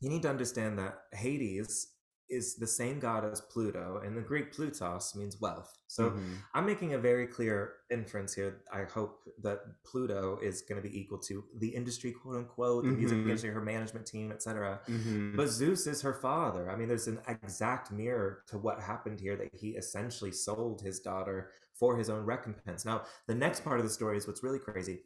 [0.00, 1.97] you need to understand that Hades
[2.28, 5.78] is the same god as Pluto, and the Greek Plutos means wealth.
[5.86, 6.36] So Mhm.
[6.54, 8.62] I'm making a very clear inference here.
[8.72, 12.90] I hope that Pluto is going to be equal to the industry, quote unquote, the
[12.90, 13.22] music Mhm.
[13.22, 14.80] industry, her management team, etc.
[14.86, 15.36] Mhm.
[15.36, 16.70] But Zeus is her father.
[16.70, 21.00] I mean, there's an exact mirror to what happened here that he essentially sold his
[21.00, 22.84] daughter for his own recompense.
[22.84, 25.04] Now, the next part of the story is what's really crazy.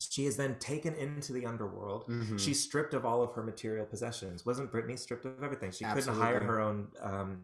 [0.00, 2.06] She is then taken into the underworld.
[2.08, 2.38] Mhm.
[2.38, 4.46] She's stripped of all of her material possessions.
[4.46, 5.70] Wasn't Britney stripped of everything?
[5.72, 6.88] She couldn't hire her own.
[7.00, 7.42] Um,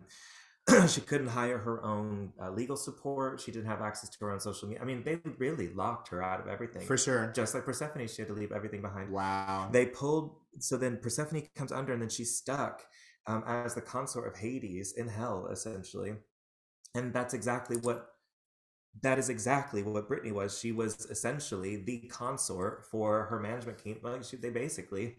[0.88, 3.38] she couldn't hire her own uh, legal support.
[3.40, 4.82] She didn't have access to her own social media.
[4.82, 6.86] I mean, they really locked her out of everything.
[6.86, 7.30] for sure.
[7.34, 9.68] Just like Persephone, she had to leave everything behind Wow.
[9.72, 12.86] they pulled so then persephone comes under and then she's stuck
[13.26, 16.14] um, as the consort of hades in hell essentially
[16.94, 18.13] and that's exactly what
[19.02, 23.98] that is exactly what britney was she was essentially the consort for her management team
[24.02, 25.16] like she, they basically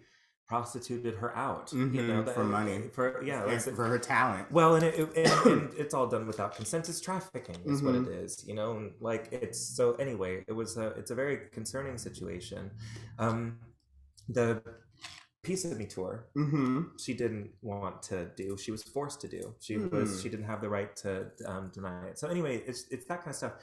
[0.48, 2.90] prostituted her out you know Mhm, for that- money.
[2.94, 4.52] for yeah like, for her talent.
[4.52, 6.88] well, and, it, it- and, and it's all done without consent.
[6.88, 8.24] It's trafficking, is what it Mhm.
[8.24, 8.46] is.
[8.48, 9.94] You know, and like it's so.
[9.96, 10.90] Anyway, it was a.
[11.00, 12.70] It's a very concerning situation.
[13.18, 13.58] Um,
[14.30, 14.62] the
[15.46, 16.82] Piece of Me tour, Mm-hmm.
[17.00, 18.58] she didn't want to do.
[18.58, 19.54] She was forced to do.
[19.60, 19.90] She Hmm.
[19.96, 20.22] was.
[20.22, 21.12] She didn't have the right to
[21.46, 22.20] um, deny it.
[22.20, 23.54] So anyway, it's it's that kind of stuff.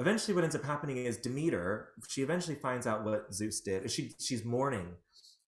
[0.00, 1.88] Eventually, what ends up happening is Demeter.
[2.08, 3.90] She eventually finds out what Zeus did.
[3.90, 4.88] She she's mourning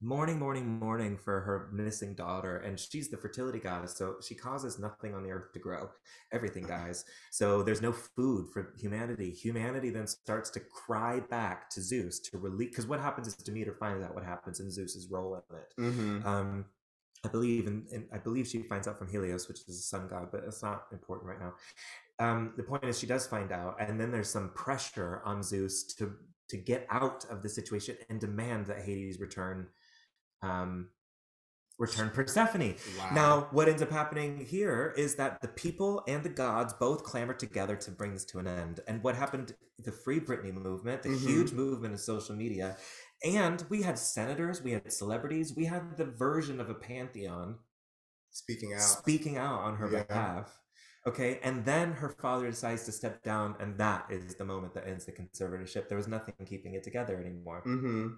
[0.00, 4.78] mourning, mourning, mourning for her missing daughter, and she's the fertility goddess, so she causes
[4.78, 5.88] nothing on the earth to grow.
[6.32, 7.04] Everything dies.
[7.30, 9.30] So there's no food for humanity.
[9.30, 12.70] Humanity then starts to cry back to Zeus to release.
[12.70, 15.74] Because what happens is Demeter finds out what happens in Zeus's role in it.
[15.78, 16.26] Mm-hmm.
[16.26, 16.66] Um,
[17.24, 20.08] I believe, in, in I believe she finds out from Helios, which is the sun
[20.08, 21.54] god, but it's not important right now.
[22.18, 25.84] Um, the point is, she does find out, and then there's some pressure on Zeus
[25.94, 26.12] to
[26.48, 29.66] to get out of the situation and demand that Hades return,
[30.46, 30.88] um,
[31.78, 32.74] return Persephone.
[32.98, 33.10] Wow.
[33.12, 37.34] Now, what ends up happening here is that the people and the gods both clamor
[37.34, 38.80] together to bring this to an end.
[38.88, 41.26] And what happened, the Free Britney movement, the Mhm.
[41.26, 42.76] huge movement of social media,
[43.24, 47.58] and we had senators, we had celebrities, we had the version of a pantheon
[48.30, 48.80] speaking out.
[48.80, 50.02] speaking out on her Yeah.
[50.04, 50.60] behalf.
[51.06, 54.88] Okay, and then her father decides to step down, and that is the moment that
[54.88, 55.88] ends the conservatorship.
[55.88, 57.62] There was nothing keeping it together anymore.
[57.64, 58.08] mm-hmm.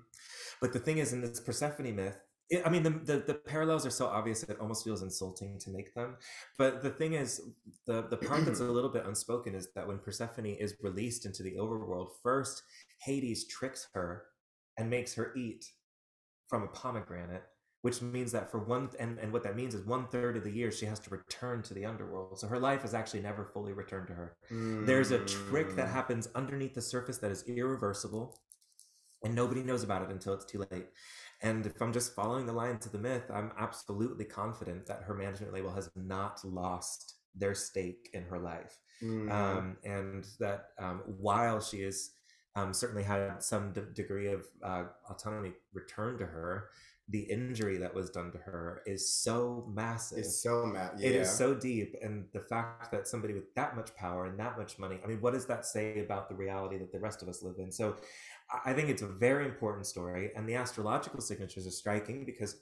[0.61, 2.19] But the thing is, in this Persephone myth,
[2.51, 5.59] it, I mean, the, the the parallels are so obvious that it almost feels insulting
[5.61, 6.17] to make them.
[6.57, 7.43] But the thing is,
[7.87, 11.43] the the part that's a little bit unspoken is that when Persephone is released into
[11.43, 12.63] the overworld, first
[13.03, 14.25] Hades tricks her
[14.79, 15.67] and makes her eat
[16.49, 17.45] from a pomegranate,
[17.83, 20.51] which means that for one and and what that means is one third of the
[20.51, 22.39] year she has to return to the underworld.
[22.39, 24.37] So her life is actually never fully returned to her.
[24.51, 25.93] There's a trick that Mm.
[25.93, 28.41] happens underneath the surface that is irreversible,
[29.23, 30.89] and nobody knows about it until it's too late.
[31.41, 35.15] And if I'm just following the lines of the myth, I'm absolutely confident that her
[35.15, 38.77] management label has not lost their stake in her life.
[39.01, 39.31] Mhm.
[39.31, 42.11] Um, and that um, while she has
[42.57, 46.71] um, certainly had some d- degree of uh, autonomy returned to her,
[47.11, 50.93] the injury that was done to her is so massive it's so mad.
[50.99, 51.09] Yeah.
[51.09, 54.59] it is so deep and the fact that somebody with that much power and that
[54.59, 57.29] much money i mean what does that say about the reality that the rest of
[57.29, 57.97] us live in so
[58.65, 62.53] i think it's a very important story and the astrological signatures are striking because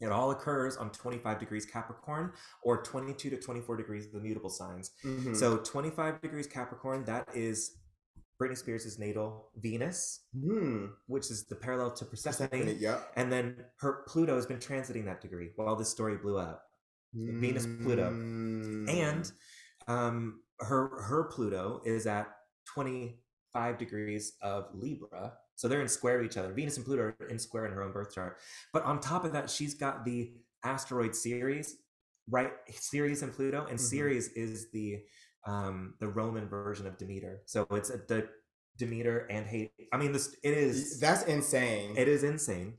[0.00, 2.32] It all occurs on 25 degrees Capricorn
[2.62, 4.90] or 22 to 24 degrees the mutable signs.
[5.04, 5.34] Mhm.
[5.36, 7.76] So 25 degrees Capricorn, that is
[8.40, 10.86] Britney Spears' natal Venus, Hmm.
[11.06, 12.76] which is the parallel to Persephone.
[12.78, 13.12] Yep.
[13.16, 16.64] And then her Pluto has been transiting that degree while this story blew up.
[17.14, 18.10] Venus, Pluto.
[18.10, 18.88] Mm.
[18.90, 19.32] And
[19.86, 22.26] um, her her Pluto is at
[22.74, 25.34] 25 degrees of Libra.
[25.54, 26.52] So they're in square each other.
[26.52, 28.38] Venus and Pluto are in square in her own birth chart.
[28.72, 30.32] But on top of that, she's got the
[30.64, 31.76] asteroid Ceres,
[32.28, 32.50] right?
[32.72, 33.66] Ceres and Pluto.
[33.70, 33.82] And Mhm.
[33.82, 35.04] Ceres is the
[35.46, 37.42] um, the Roman version of Demeter.
[37.46, 38.28] So it's a, the
[38.76, 39.72] Demeter and hate.
[39.92, 41.94] I mean, this it is that's insane.
[41.96, 42.74] it is insane.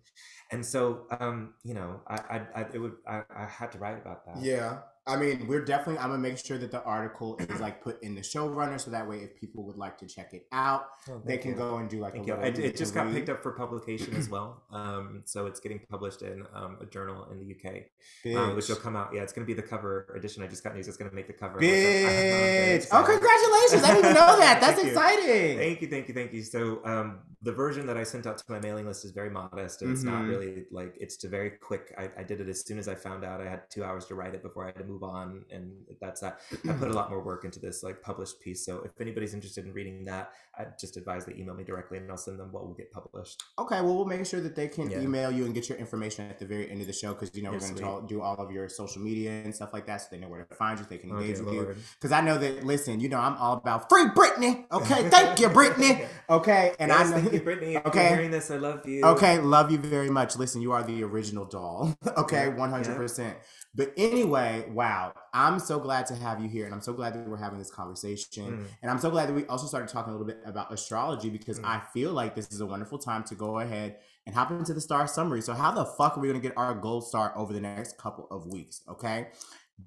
[0.51, 3.97] And so, um, you know, I, I, I it would, I, I had to write
[3.97, 4.43] about that.
[4.43, 4.80] Yeah.
[5.08, 6.00] I mean, we're definitely.
[6.00, 9.08] I'm gonna make sure that the article is like put in the showrunner, so that
[9.08, 11.58] way, if people would like to check it out, Oh, they can you.
[11.58, 12.34] go and do like Thank a you.
[12.36, 12.50] little.
[12.50, 13.13] It, it just got read.
[13.15, 14.63] picked up for publication as well.
[14.72, 18.78] Um, so it's getting published in um, a journal in the UK, um, which will
[18.78, 19.12] come out.
[19.13, 20.41] Yeah, it's going to be the cover edition.
[20.41, 20.88] I just got news.
[20.88, 21.58] It's going to make the cover.
[21.60, 22.88] which I- Bitch!
[22.91, 23.84] Oh, congratulations!
[23.84, 24.60] I didn't even know that.
[24.60, 24.91] That's Thank you.
[24.91, 25.58] exciting.
[25.60, 26.41] Thank you, thank you, thank you.
[26.41, 29.84] So um, the version that I sent out to my mailing list is very modest,
[29.84, 30.30] and it's not Mhm.
[30.30, 31.94] really like it's a very quick.
[31.96, 33.39] I, I did it as soon as I found out.
[33.39, 36.22] I had two hours to write it before I had to move on, and that's
[36.22, 36.40] that.
[36.52, 36.92] I put a mm-hmm.
[36.92, 38.66] lot more work into this like published piece.
[38.66, 42.10] So if anybody's interested in reading that, I just advise they email me directly, and
[42.10, 43.44] I'll send them what will get published.
[43.60, 45.02] Okay, well, we'll make sure that they can Yeah.
[45.02, 47.44] email you and get your information at the very end of the show because you
[47.44, 50.08] know we're going to do all of your social media and stuff like that, so
[50.12, 51.76] they know where to find you, they can engage dear with you.
[51.96, 52.66] Because I know that.
[52.66, 54.66] Listen, you know I'm all about free Britney.
[54.72, 56.08] Okay, thank you, Britney.
[56.30, 57.18] Okay, and yes, I know.
[57.18, 57.86] thank you, Britney.
[57.86, 58.10] Okay.
[58.10, 59.04] hearing this, I love you.
[59.04, 60.38] Okay, love you very much.
[60.38, 61.96] Listen, you are the original doll.
[62.18, 63.38] okay, Yeah, one hundred percent.
[63.76, 67.28] But anyway, wow, I'm so glad to have you here, and I'm so glad that
[67.28, 68.60] we're having this conversation.
[68.60, 68.66] Mm.
[68.82, 71.60] And I'm so glad that we also started talking a little bit about astrology because
[71.60, 71.66] Mm.
[71.66, 74.82] I feel like this is a wonderful time to go ahead and hop into the
[74.82, 75.42] star summary.
[75.42, 77.98] So, how the fuck are we going to get our gold star over the next
[77.98, 78.82] couple of weeks?
[78.90, 79.28] Okay.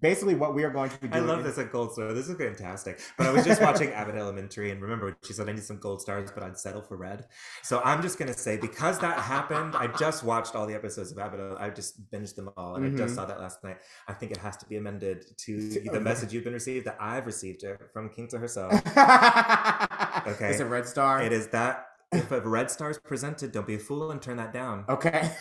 [0.00, 1.22] Basically, what we are going to be doing.
[1.24, 2.12] I love is- this at Gold Star.
[2.12, 3.00] This is fantastic.
[3.16, 6.02] But I was just watching Abbott Elementary, and remember, she said I need some gold
[6.02, 7.24] stars, but I'd settle for red.
[7.62, 11.18] So I'm just gonna say because that happened, I just watched all the episodes of
[11.18, 11.56] Abbott.
[11.58, 12.98] I just binged them all, and I Mhm.
[12.98, 13.78] just saw that last night.
[14.06, 17.24] I think it has to be amended to the message you've been received that I've
[17.26, 18.72] received it from King to herself.
[20.26, 20.50] okay.
[20.50, 21.22] It's a red star.
[21.22, 24.36] It is that if a red star is presented, don't be a fool and turn
[24.36, 24.84] that down.
[24.88, 25.30] Okay.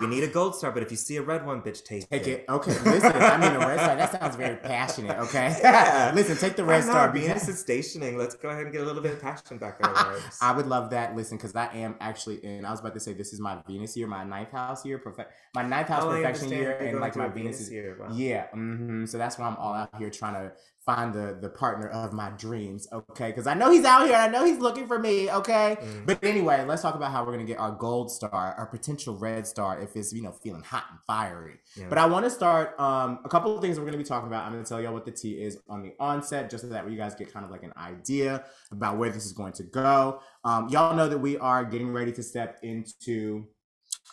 [0.00, 2.26] We need a gold star, but if you see a red one, bitch, take, Take
[2.26, 2.44] it.
[2.48, 3.12] Okay, listen.
[3.12, 3.96] I mean, a red star.
[3.96, 5.18] That sounds very passionate.
[5.18, 5.56] Okay.
[5.60, 6.12] Yeah.
[6.14, 7.10] listen, take the red star.
[7.12, 8.16] Venus is stationing.
[8.16, 10.38] Let's go ahead and get a little bit of passion back in our lives.
[10.42, 11.14] I would love that.
[11.16, 12.64] Listen, because I am actually in.
[12.64, 15.32] I was about to say this is my Venus year, my ninth house year, perfect.
[15.54, 17.70] My ninth house Oh, perfection year, and like my Venus is.
[17.70, 17.96] year.
[18.00, 18.08] Wow.
[18.14, 20.52] Yeah, hmm so that's why I'm all out here trying to
[20.94, 22.88] find the the partner of my dreams.
[22.92, 24.16] Okay, because I know he's out here.
[24.16, 25.30] I know he's looking for me.
[25.30, 26.06] Okay, Mm.
[26.06, 29.46] but anyway, let's talk about how we're gonna get our gold star, our potential red
[29.46, 31.56] star, if it's you know feeling hot and fiery.
[31.76, 31.86] Yeah.
[31.88, 34.44] But I want to start um, a couple of things we're to be talking about.
[34.44, 36.96] I'm to tell y'all what the tea is on the onset, just so that you
[36.96, 40.20] guys get kind of like an idea about where this is going to go.
[40.44, 43.46] Um, y'all know that we are getting ready to step into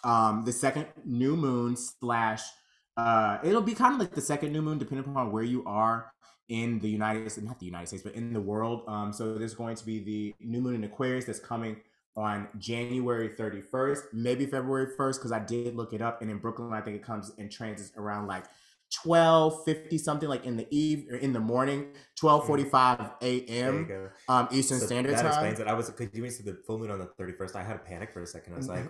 [0.03, 2.41] um, the second new moon slash.
[2.95, 6.11] Uh, it'll be kind of like the second new moon, depending upon where you are
[6.49, 8.83] in the United States, not the United States, but in the world.
[8.87, 11.77] Um, so there's going to be the new moon in Aquarius that's coming
[12.15, 16.21] on January 31st, maybe February 1st, because I did look it up.
[16.21, 18.45] And in Brooklyn, I think it comes in transits around like
[19.03, 21.87] 1250 something like in the eve or in the morning
[22.21, 23.13] 1245 Mm.
[23.21, 25.67] A.m um eastern So standard that time explains it.
[25.67, 27.55] I was because you went to the full moon on the thirty first.
[27.55, 28.53] I had a panic for a second.
[28.53, 28.85] I was like,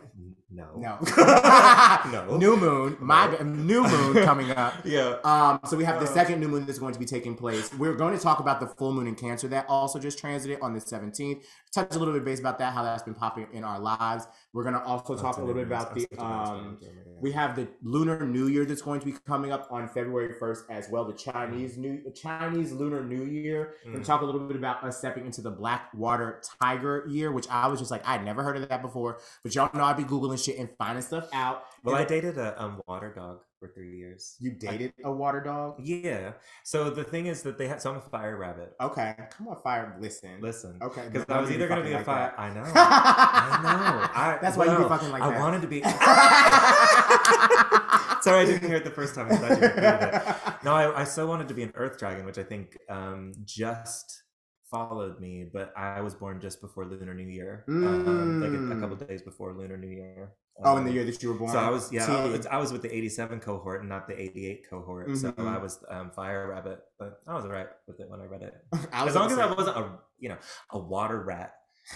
[0.49, 0.97] no, no
[2.11, 3.37] no, new moon my No.
[3.37, 6.13] ba- new moon coming up yeah, Um, so we have the Uh.
[6.13, 7.73] second new moon that's going to be taking place.
[7.73, 10.73] We're going to talk about the full moon in Cancer that also just transited on
[10.73, 11.41] the 17th.
[11.73, 14.25] Touch a little bit base about that, how that's been popping in our lives.
[14.53, 16.79] We're going to also talk a little bit about the um.
[17.19, 20.61] We have the Lunar New Year that's going to be coming up on February 1st
[20.69, 21.03] as well.
[21.05, 23.75] The Chinese New Chinese Lunar New Year.
[23.85, 23.99] We're Mm.
[23.99, 27.67] to talk a little bit about us stepping into the Blackwater Tiger Year, which I
[27.67, 29.19] was just like, I'd never heard of that before.
[29.43, 31.63] But y'all know I'd be Googling shit and finding stuff out.
[31.83, 34.35] Well, And I dated a um, water dog for three years.
[34.39, 35.79] You dated a water dog?
[35.79, 36.33] Yeah.
[36.63, 37.81] So the thing is that they had.
[37.81, 38.75] So I'm a fire rabbit.
[38.79, 39.95] Okay, come on, fire.
[39.99, 40.39] Listen.
[40.41, 40.77] Listen.
[40.81, 42.33] Okay, Because I was either going to fucking be a like fire.
[42.35, 42.39] that.
[42.39, 42.63] I know.
[42.63, 44.09] I know.
[44.13, 45.39] I, That's why you be fucking like I that.
[45.39, 45.81] wanted to be.
[48.21, 49.27] Sorry, I didn't hear it the first time.
[49.29, 50.21] I'm glad you repeated it.
[50.63, 54.23] No, I, I so wanted to be an earth dragon, which I think um, just
[54.69, 58.75] followed me, but I was born just before Lunar New Year, um, like a, a
[58.75, 58.79] Mm.
[58.79, 60.33] couple days before Lunar New Year.
[60.63, 61.51] Oh, in the Um, year that you were born.
[61.51, 64.19] So I was yeah, I was, I was with the '87 cohort and not the
[64.19, 65.15] '88 cohort.
[65.15, 65.47] So Mhm.
[65.47, 68.55] I was um, fire rabbit, but I was alright with it when I read it.
[68.91, 70.37] I As long as I wasn't a you know
[70.71, 71.53] a water rat.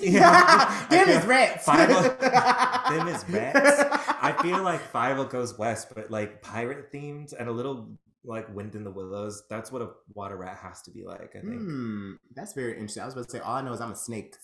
[0.00, 0.86] Yeah.
[0.88, 1.64] Them is rats.
[1.64, 3.80] Five them is rats.
[4.22, 7.88] I feel like Fievel Goes West, but like pirate themed and a little
[8.24, 9.42] like Wind in the Willows.
[9.48, 11.36] That's what a water rat has to be like.
[11.36, 11.60] I think.
[11.60, 13.02] Hmm, that's very interesting.
[13.02, 14.36] I was about to say, all I know is I'm a snake.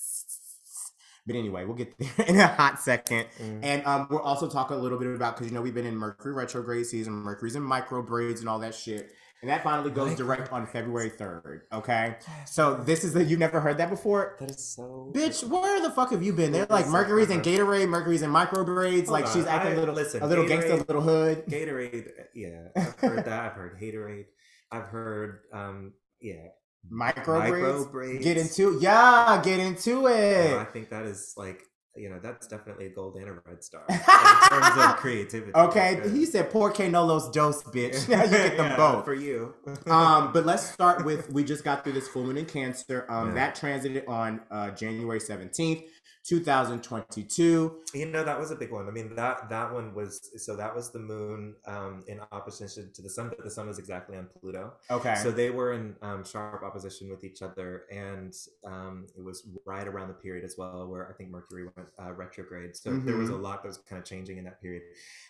[1.26, 3.26] But anyway, we'll get there in a hot second.
[3.42, 3.60] Mm.
[3.62, 5.96] And um, we'll also talk a little bit about because you know we've been in
[5.96, 10.10] Mercury retrograde season, Mercury's in micro braids and all that shit, and that finally goes
[10.10, 11.62] Micro direct on February third.
[11.72, 15.12] Okay, so this is the you've never heard that before, That is so.
[15.14, 15.44] bitch.
[15.48, 16.52] Where the fuck have you been?
[16.52, 17.42] They're like Mercury's and.
[17.42, 19.08] Gatorade, Mercury's and micro braids.
[19.10, 21.46] Like on, she's acting I- a little, listen, a little gangster, Gatorade- little hood.
[21.46, 23.44] Gatorade, yeah, I've heard that.
[23.44, 24.24] I've heard Haterade.
[24.72, 26.48] I've heard, um, yeah,
[26.88, 27.86] Micro, micro braids.
[27.92, 28.24] braids.
[28.24, 30.50] Get into yeah, get into it.
[30.50, 31.62] Yeah, I think that is like,
[31.98, 35.52] you know, that's definitely a gold and a red star in terms of creativity.
[35.54, 36.10] Okay, Yeah.
[36.12, 38.02] he said poor K Nolos dose, bitch.
[38.08, 39.04] you get them Yeah, both.
[39.04, 39.54] for you.
[39.86, 43.06] um, but let's start with we just got through this full moon in Cancer.
[43.08, 43.34] Um, Yeah.
[43.34, 45.82] that transited on uh January seventeenth,
[46.26, 47.76] two thousand twenty-two.
[47.94, 48.88] You know that was a big one.
[48.88, 53.02] I mean that that one was so that was the moon um, in opposition to
[53.02, 54.72] the sun, but the sun was exactly on Pluto.
[54.90, 55.14] Okay.
[55.22, 58.34] So they were in um, sharp opposition with each other, and
[58.64, 62.12] um, it was right around the period as well where I think Mercury went uh,
[62.12, 62.76] retrograde.
[62.76, 63.42] So there was a Mhm.
[63.42, 64.82] lot that was kind of changing in that period.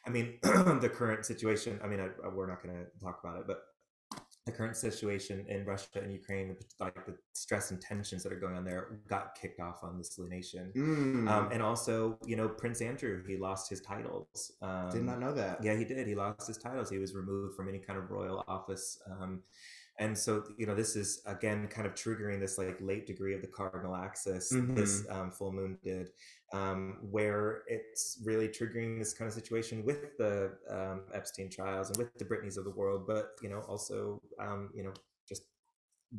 [0.06, 1.78] I mean, the current situation.
[1.84, 3.58] I mean, I, I- we're not going to talk about it, but
[4.46, 8.56] the current situation in Russia and Ukraine, like the stress and tensions that are going
[8.56, 10.72] on there, got kicked off on this lunation.
[10.74, 14.52] Mm, Um, and also, you know, Prince Andrew, he lost his titles.
[14.62, 15.62] Um, did not know that.
[15.64, 16.06] yeah, he did.
[16.06, 16.88] He lost his titles.
[16.88, 19.00] He was removed from any kind of royal office.
[19.10, 19.42] Um,
[19.98, 23.40] and so, you know, this is again kind of triggering this like late degree of
[23.40, 24.50] the cardinal axis.
[24.74, 26.10] This um, full moon did,
[26.52, 31.98] um, where it's really triggering this kind of situation with the um, Epstein trials and
[31.98, 34.92] with the Britneys of the world, but you know, also, um, you know,
[35.28, 35.42] just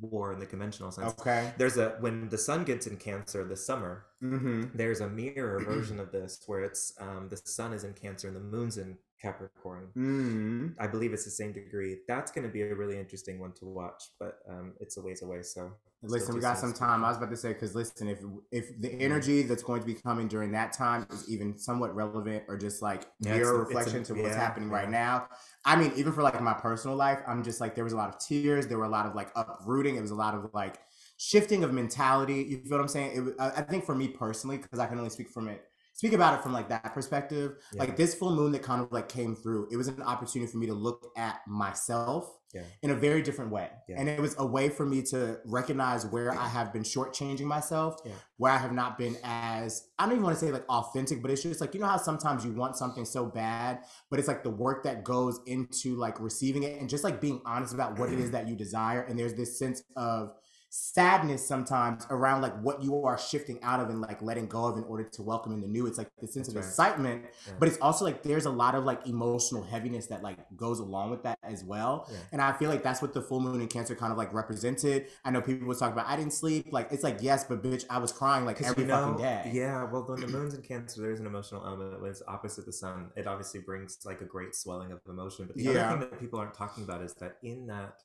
[0.02, 1.14] war in the conventional sense.
[1.20, 1.54] Okay.
[1.58, 4.76] There's a when the sun gets in Cancer this summer, Mm-hmm.
[4.76, 8.36] there's a mirror version of this where it's um, the sun is in Cancer and
[8.36, 9.88] the moon's in Capricorn.
[9.98, 10.68] Mm-hmm.
[10.80, 11.98] I believe it's the same degree.
[12.08, 15.22] That's going to be a really interesting one to watch, but um, it's a ways
[15.24, 15.42] away.
[15.44, 15.72] So
[16.04, 17.04] Listen, we got some time.
[17.04, 18.20] I was about to say because listen, if
[18.52, 22.44] if the energy that's going to be coming during that time is even somewhat relevant
[22.48, 25.28] or just like Yeah, mirror it's a- reflection to what's yeah, happening right now.
[25.66, 28.10] I mean, even for like my personal life, I'm just like there was a lot
[28.10, 28.68] of tears.
[28.68, 29.96] There were a lot of like uprooting.
[29.96, 30.78] It was a lot of like
[31.18, 32.44] shifting of mentality.
[32.48, 33.28] You feel what I'm saying?
[33.30, 35.64] It, I I think for me personally, because I can only speak from it,
[35.98, 37.56] speak about it from like that perspective.
[37.74, 37.80] Yeah.
[37.80, 40.60] Like this full moon that kind of like came through, it was an opportunity for
[40.60, 42.62] me to look at myself Yeah.
[42.84, 43.70] in a very different way.
[43.90, 43.96] Yeah.
[44.00, 48.00] And it was a way for me to recognize where I have been shortchanging myself,
[48.38, 51.32] where I have not been as, I don't even want to say like authentic, but
[51.32, 53.80] it's just like, you know how sometimes you want something so bad,
[54.12, 57.42] but it's like the work that goes into like receiving it and just like being
[57.44, 59.02] honest about what it is that you desire.
[59.02, 60.30] And there's this sense of,
[60.70, 64.78] sadness sometimes around like what you are shifting out of and like letting go of
[64.78, 66.66] in order to welcome in the new it's like the sense That's of right.
[66.66, 67.54] excitement Yeah.
[67.60, 71.10] but it's also like there's a lot of like emotional heaviness that like goes along
[71.12, 72.18] with that as well Yeah.
[72.34, 75.08] and i feel like that's what the full moon in cancer kind of like represented
[75.24, 77.86] i know people would talk about i didn't sleep like it's like yes but bitch
[77.90, 80.62] i was crying like every you know, fucking day Yeah, well, when the moon's in
[80.62, 82.02] Cancer, there's an emotional element.
[82.02, 85.46] When it's opposite the sun, it obviously brings like a great swelling of emotion.
[85.48, 85.72] But the Yeah.
[85.94, 88.02] other thing that people aren't talking about is that in that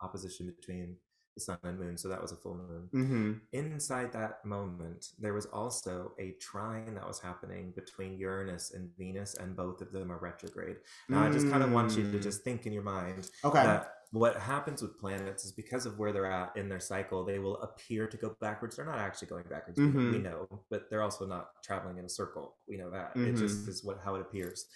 [0.00, 0.96] opposition between
[1.40, 2.88] the sun and moon, so that was a full moon.
[2.94, 3.32] mm-hmm.
[3.52, 9.34] Inside that moment, there was also a trine that was happening between Uranus and Venus,
[9.34, 10.76] and both of them are retrograde.
[11.08, 12.22] Now, I just kind of want you to Mm.
[12.22, 16.12] just think in your mind okay that what happens with planets is because of where
[16.12, 18.74] they're at in their cycle, they will appear to go backwards.
[18.76, 19.78] They're not actually going backwards.
[19.78, 22.56] we- We know, but they're also not traveling in a circle.
[22.68, 23.12] We know that.
[23.16, 23.38] It Mhm.
[23.38, 24.66] just is what how it appears.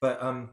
[0.00, 0.50] But um,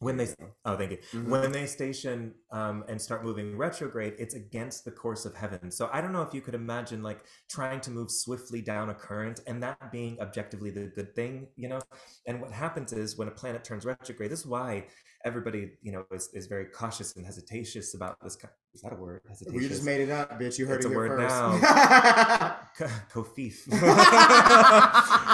[0.00, 0.28] when they
[0.64, 1.28] oh thank you Mhm.
[1.28, 5.70] when they station um, and start moving retrograde, it's against the course of heaven.
[5.70, 8.94] So I don't know if you could imagine like trying to move swiftly down a
[8.94, 11.80] current and that being objectively the good thing, you know.
[12.26, 14.86] And what happens is when a planet turns retrograde, this is why
[15.24, 18.36] everybody, you know, is, is very cautious and hesitatious about this.
[18.36, 19.22] ki- Is that a word?
[19.28, 19.62] Hesitatious.
[19.62, 21.34] you just made it up bitch you heard It's it a word first
[23.12, 23.66] Kofif.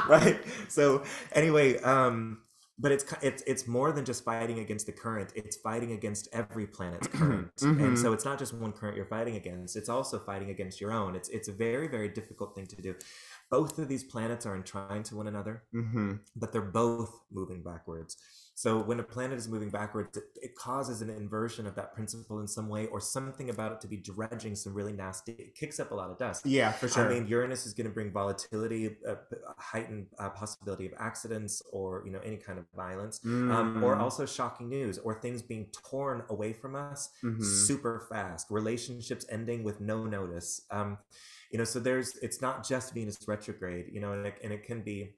[0.09, 0.39] right.
[0.69, 2.39] So anyway, um,
[2.79, 5.33] but it's it's it's more than just fighting against the current.
[5.37, 7.85] It's fighting against every planet's current, Mhm.
[7.85, 9.77] and so it's not just one current you're fighting against.
[9.77, 11.15] It's also fighting against your own.
[11.15, 12.95] It's it's a very very difficult thing to do.
[13.51, 16.15] Both of these planets are entwined to one another mm-hmm.
[16.37, 18.17] but they're both moving backwards.
[18.57, 22.39] So when a planet is moving backwards, it, it causes an inversion of that principle
[22.41, 25.33] in some way, or something about it to be dredging some really nasty.
[25.33, 26.47] It kicks up a lot of dust.
[26.47, 29.17] yeah for sure I mean, Uranus is going to bring volatility, a
[29.59, 34.01] heightened uh, possibility of accidents, or you know any kind of violence, um, or Mm.
[34.01, 37.43] also shocking news, or things being torn away from us Mhm.
[37.45, 40.61] super fast, relationships ending with no notice.
[40.71, 40.99] Um,
[41.51, 44.65] you know so there's it's not just venus retrograde you know and it, and it
[44.65, 45.15] can be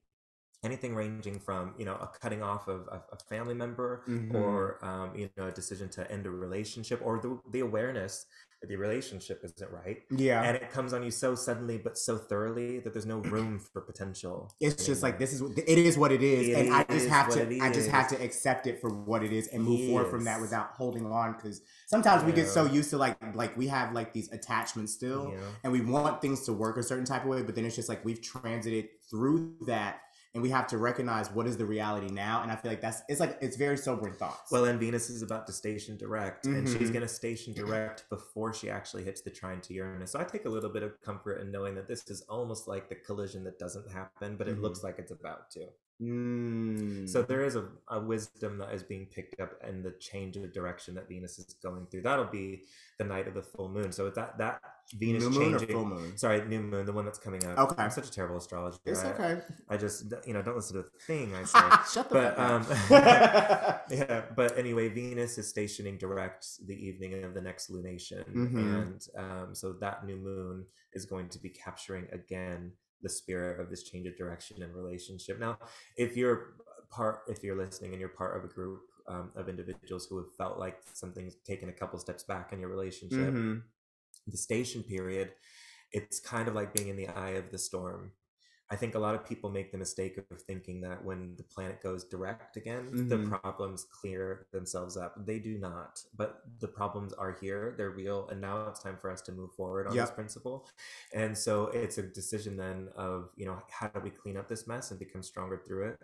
[0.62, 4.34] anything ranging from you know a cutting off of a, a family member Mhm.
[4.34, 8.26] or um, you know a decision to end a relationship or the, the awareness
[8.62, 10.42] that the relationship isn't right yeah.
[10.42, 13.82] and it comes on you so suddenly but so thoroughly that there's no room for
[13.82, 16.84] potential it's just like this is what- it is what it is, It and I
[16.84, 19.88] just have to I just have to accept it for what it is and move
[19.90, 23.54] forward from that without holding on because sometimes we get so used to like like
[23.58, 25.38] we have like these attachments still know?
[25.62, 27.88] and we want things to work a certain type of way, but then it's just
[27.90, 30.00] like we've transited through that
[30.36, 32.42] and we have to recognize what is the reality now.
[32.42, 34.52] And I feel like that's it's like it's very sobering thoughts.
[34.52, 36.92] Well, and Venus is about to station direct, and she's Mhm.
[36.92, 40.10] going to station direct before she actually hits the trine to Uranus.
[40.12, 42.90] So I take a little bit of comfort in knowing that this is almost like
[42.90, 44.62] the collision that doesn't happen, but it Mhm.
[44.62, 45.68] looks like it's about to.
[46.02, 47.08] Mm.
[47.08, 50.52] So there is a, a wisdom that is being picked up in the change of
[50.52, 52.02] direction that Venus is going through.
[52.02, 52.64] That'll be
[52.98, 53.92] the night of the full moon.
[53.92, 54.60] So that that
[54.98, 55.76] Venus new moon or changing.
[55.76, 56.16] full moon.
[56.18, 57.58] Sorry, new moon, the one that's coming up.
[57.58, 57.82] Okay.
[57.82, 58.78] I'm such a terrible astrologer.
[58.84, 59.40] It's I, okay.
[59.70, 61.60] I just you know don't listen to the thing I say.
[61.92, 62.66] Shut the but um,
[63.90, 68.82] yeah but anyway venus is stationing direct the evening of the next lunation Mhm.
[68.82, 72.72] and um, so that new moon is going to be capturing again
[73.02, 75.58] the spirit of this change of direction and relationship now
[75.96, 76.54] if you're
[76.90, 80.32] part if you're listening and you're part of a group um, of individuals who have
[80.36, 83.62] felt like something's taken a couple steps back in your relationship Mhm.
[84.26, 85.32] the station period,
[85.92, 88.10] it's kind of like being in the eye of the storm.
[88.68, 91.80] I think a lot of people make the mistake of thinking that when the planet
[91.82, 93.18] goes direct again, the Mhm.
[93.18, 95.14] problems clear themselves up.
[95.24, 99.10] They do not, but the problems are here, they're real, and now it's time for
[99.10, 100.68] us to move forward on this principle.
[101.12, 104.66] And so it's a decision then of, you know, how do we clean up this
[104.66, 106.00] mess and become stronger through it,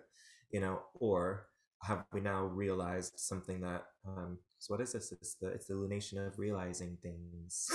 [0.51, 1.49] you know, or
[1.83, 5.75] have we now realized something that um so what is this it's the it's the
[5.75, 7.69] lunation of realizing things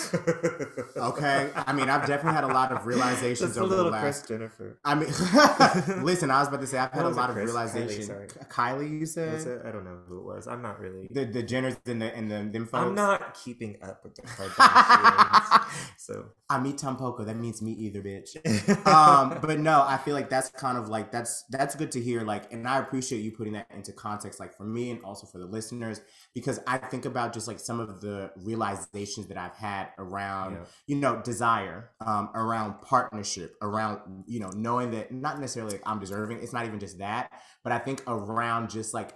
[0.97, 1.49] Okay.
[1.55, 4.25] I mean, I've definitely had a lot of realizations That's a over the little last-
[4.25, 4.79] Chris Jennifer.
[4.83, 5.09] I mean,
[6.03, 7.51] listen, I was about to say I've had a lot of Chris?
[7.51, 8.07] Kylie, realizations.
[8.07, 8.27] sorry.
[8.27, 9.61] Kylie, you Was said it?
[9.65, 10.47] I don't know who it was.
[10.47, 11.07] I'm not really.
[11.11, 12.85] the the Jenners and the and the them folks.
[12.85, 15.65] I'm not keeping up with the Kardashians.
[15.97, 16.25] so.
[16.49, 17.25] I meet Tampoco.
[17.25, 18.37] That means me either, bitch.
[18.87, 22.21] um, but no, I feel like that's kind of like that's that's good to hear.
[22.21, 25.39] Like, and I appreciate you putting that into context, like for me and also for
[25.39, 25.99] the listeners,
[26.33, 30.65] because I think about just like some of the realizations that I've had around, Yeah.
[30.87, 35.99] you know, desire, um, around partnership, around you know, knowing that not necessarily like I'm
[35.99, 36.41] deserving.
[36.41, 37.31] It's not even just that,
[37.63, 39.11] but I think around just like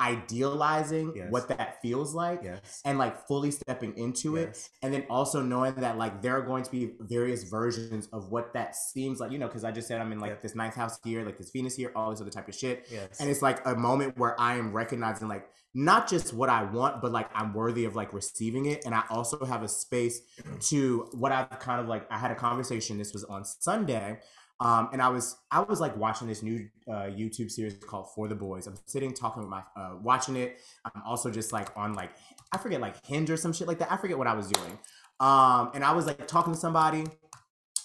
[0.00, 1.30] idealizing Yes.
[1.30, 2.80] what that feels like yes.
[2.84, 6.62] and like fully stepping into it and then also knowing that like there are going
[6.64, 10.00] to be various versions of what that seems like you know because i just said
[10.00, 10.36] i'm in like Yeah.
[10.42, 13.20] this ninth house here like this venus here all this other type of shit Yes.
[13.20, 17.00] and it's like a moment where i am recognizing like not just what i want
[17.02, 20.20] but like i'm worthy of like receiving it and i also have a space
[20.60, 24.18] to what i've kind of like i had a conversation this was on sunday
[24.60, 28.28] um, and I was I was like watching this new uh, YouTube series called For
[28.28, 28.66] the Boys.
[28.66, 30.60] I'm sitting talking with my uh, watching it.
[30.84, 32.10] I'm also just like on like
[32.52, 33.90] I forget like Hinge or some shit like that.
[33.90, 34.78] I forget what I was doing.
[35.20, 37.04] Um, and I was like talking to somebody,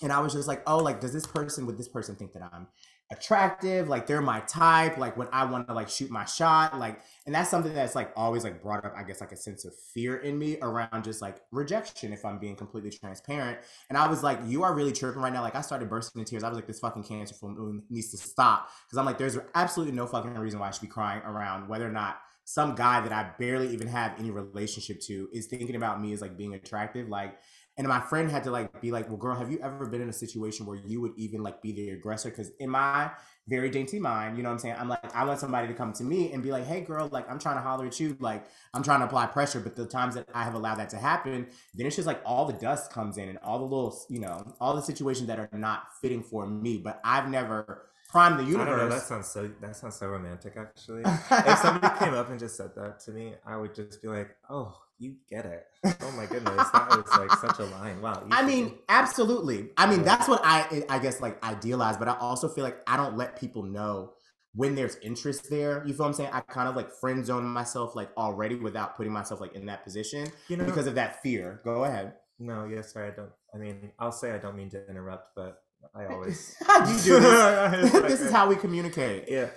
[0.02, 2.44] and I was just like, oh, like does this person would this person think that
[2.54, 2.68] I'm
[3.12, 3.88] attractive?
[3.88, 4.98] Like they're my type.
[4.98, 6.78] Like when I want to like shoot my shot.
[6.78, 8.94] Like and that's something that's like always like brought up.
[8.96, 12.14] I guess like a sense of fear in me around just like rejection.
[12.14, 13.60] If I'm being completely transparent.
[13.90, 15.42] And I was like, you are really tripping right now.
[15.42, 16.44] Like I started bursting into tears.
[16.44, 18.70] I was like, this fucking cancer moon needs to stop.
[18.86, 21.88] Because I'm like, there's absolutely no fucking reason why I should be crying around whether
[21.88, 26.02] or not some guy that I barely even have any relationship to is thinking about
[26.02, 27.08] me as like being attractive.
[27.08, 27.38] Like,
[27.80, 30.10] and my friend had to like be like, well, girl, have you ever been in
[30.10, 32.30] a situation where you would even like be the aggressor?
[32.30, 33.10] Because in my
[33.48, 34.76] very dainty mind, you know what I'm saying?
[34.78, 37.32] I'm like, I want somebody to come to me and be like, hey, girl, like,
[37.32, 38.18] I'm trying to holler at you.
[38.20, 39.62] Like, I'm trying to apply pressure.
[39.62, 42.46] But the times that I have allowed that to happen, then it's just like all
[42.46, 45.50] the dust comes in and all the little, you know, all the situations that are
[45.54, 46.80] not fitting for me.
[46.80, 48.90] But I've never primed the I don't know.
[48.90, 49.50] That sounds so.
[49.62, 50.58] That sounds so romantic.
[50.58, 54.10] Actually, if somebody came up and just said that to me, I would just be
[54.10, 55.66] like, "Oh, you get it."
[56.02, 58.02] Oh my goodness, that was like such a line.
[58.02, 58.28] Wow.
[58.32, 58.84] I mean, it.
[58.90, 59.70] absolutely.
[59.78, 62.98] I mean, that's what I I guess like idealize, but I also feel like I
[62.98, 64.14] don't let people know
[64.56, 65.84] when there's interest there.
[65.86, 66.30] You feel what I'm saying?
[66.34, 69.84] I kind of like friend zone myself like already without putting myself like in that
[69.84, 71.62] position you know, because of that fear.
[71.64, 72.14] Go ahead.
[72.40, 73.32] no, yes, sorry, I don't.
[73.54, 75.62] I mean, I'll say I don't mean to interrupt, but
[75.96, 76.56] I always.
[76.68, 77.92] How do you do this.
[78.12, 79.26] This is how we communicate.
[79.30, 79.50] yeah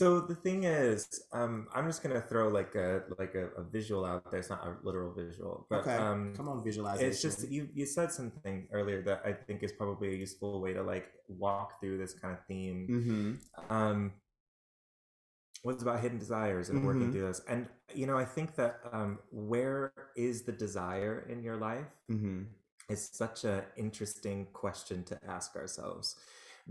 [0.00, 4.06] so the thing is um i'm just gonna throw like a like a, a visual
[4.06, 5.96] out there it's not a literal visual but okay.
[5.96, 7.10] um Come on, visualization.
[7.10, 10.72] it's just you you said something earlier that i think is probably a useful way
[10.72, 13.30] to like walk through this kind of theme Mm-hmm.
[13.76, 14.12] um
[15.62, 17.12] was about hidden desires and working Mhm.
[17.12, 21.56] through this and you know i think that um where is the desire in your
[21.58, 22.44] life Mm-hmm.
[22.88, 26.16] Is such an interesting question to ask ourselves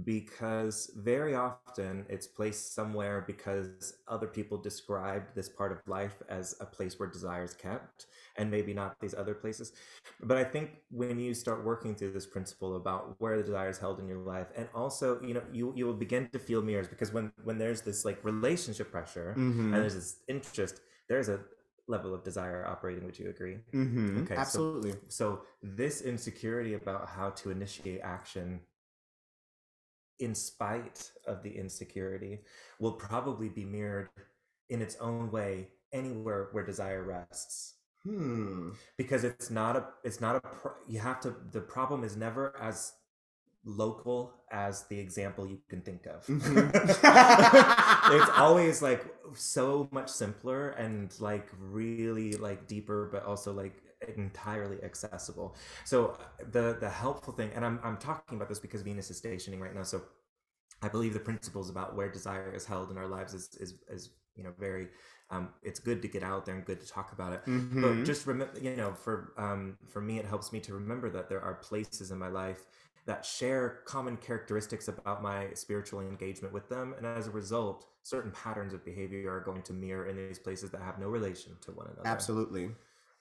[0.06, 6.56] because very often it's placed somewhere because other people described this part of life as
[6.62, 8.06] a place where desire is kept
[8.38, 9.74] and maybe not these other places
[10.24, 13.78] but i think when you start working through this principle about where the desire is
[13.78, 16.88] held in your life and also you know you you will begin to feel mirrors
[16.88, 19.74] because when when there's this like relationship pressure Mhm.
[19.74, 21.42] and there's this interest there's a
[21.92, 24.24] level of desire operating would you agree Mhm.
[24.24, 24.94] Okay, so- Absolutely.
[25.10, 25.26] so
[25.62, 28.48] this insecurity about how to initiate action
[30.20, 32.44] in spite of the insecurity
[32.80, 34.10] will probably be mirrored
[34.70, 35.54] in its own way
[35.92, 38.72] anywhere where desire rests Hmm.
[38.98, 42.56] because it's not a it's not a pro- you have to the problem is never
[42.58, 42.94] as
[43.64, 46.72] local as the example you can think of Mhm.
[48.14, 49.06] it's always like
[49.36, 53.84] so much simpler and like really like deeper but also like
[54.18, 55.56] entirely accessible
[55.86, 56.18] so
[56.52, 59.76] the the helpful thing and i'm i'm talking about this because venus is stationing right
[59.76, 60.02] now so
[60.82, 64.12] i believe the principles about where desire is held in our lives is is, is
[64.36, 64.88] you know very
[65.30, 67.82] um it's good to get out there and good to talk about it Mhm.
[67.82, 71.30] but just remember you know for um for me it helps me to remember that
[71.30, 72.66] there are places in my life
[73.06, 78.32] that share common characteristics about my spiritual engagement with them and as a result certain
[78.32, 81.72] patterns of behavior are going to mirror in these places that have no relation to
[81.72, 82.70] one another Absolutely.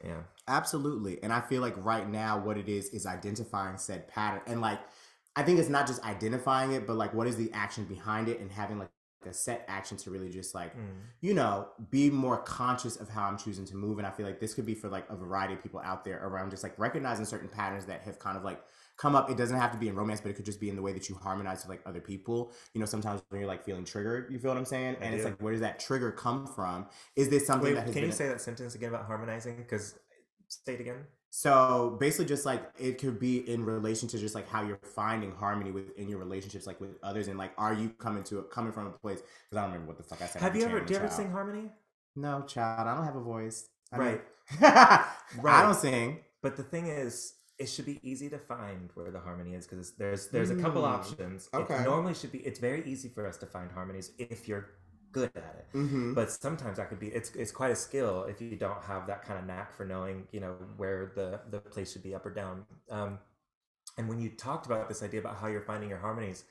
[0.05, 1.23] yeah Absolutely.
[1.23, 4.41] And I feel like right now what it is is identifying said pattern.
[4.47, 4.81] And like
[5.37, 8.41] I think it's not just identifying it, but like what is the action behind it
[8.41, 8.89] and having like
[9.29, 10.97] a set action to really just like, Mm.
[11.21, 13.99] you know, be more conscious of how I'm choosing to move.
[13.99, 16.21] And I feel like this could be for like a variety of people out there
[16.27, 18.61] around just like recognizing certain patterns that have kind of like
[19.01, 19.31] come up.
[19.31, 20.93] It doesn't have to be in romance, but it could just be in the way
[20.93, 22.53] that you harmonize with like other people.
[22.75, 24.97] You know, sometimes when you're like feeling triggered, you feel what I'm saying?
[25.01, 26.87] I and it's like, where does that trigger come from?
[27.17, 29.57] Is this something Wait, that has can been you say that sentence again about harmonizing
[29.57, 29.95] because
[30.49, 34.49] say it again So basically, just like it could be in relation to just like
[34.49, 38.23] how you're finding harmony within your relationships, like with others, and like are you coming
[38.25, 39.21] to it coming from a place?
[39.21, 40.43] Because I don't remember what the fuck I said.
[40.43, 41.71] have you ever do you ever sing harmony
[42.17, 42.87] No, child.
[42.87, 43.69] I don't have a voice.
[43.93, 44.21] I mean- Right.
[45.47, 46.19] I don't sing.
[46.43, 49.93] But the thing is, it should be easy to find where the harmony is because
[49.93, 51.49] there's there's a couple Mm, options.
[51.53, 51.81] okay.
[51.83, 52.39] It normally should be.
[52.49, 54.67] It's very easy for us to find harmonies if you're
[55.13, 55.67] good at it.
[55.77, 56.15] Mm-hmm.
[56.15, 57.09] But sometimes that could be.
[57.09, 60.17] It's it's quite a skill if you don't have that kind of knack for knowing
[60.33, 62.65] you know where the the place should be up or down.
[62.91, 63.19] Um,
[63.99, 66.45] and when you talked about this idea about how you're finding your harmonies,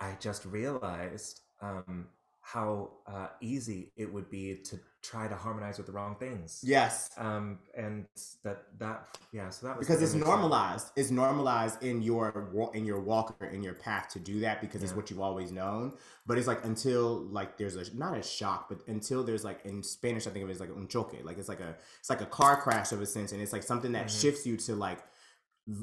[0.00, 2.06] I just realized um,
[2.52, 7.10] how uh, easy it would be to try to harmonize with the wrong things Yes.
[7.16, 8.06] um and
[8.42, 8.96] that that
[9.32, 10.24] yeah so that was because it's sense.
[10.24, 10.86] normalized.
[10.96, 14.82] It's normalized in your in your walk or in your path to do that because
[14.82, 15.92] it's what you've always known.
[16.26, 17.04] But it's like until
[17.38, 20.48] like there's a not a shock, but until there's like in Spanish, I think of
[20.50, 21.16] it as like un choque.
[21.22, 23.62] Like it's like a it's like a car crash of a sense, and it's like
[23.72, 24.20] something that Mhm.
[24.20, 25.00] shifts you to like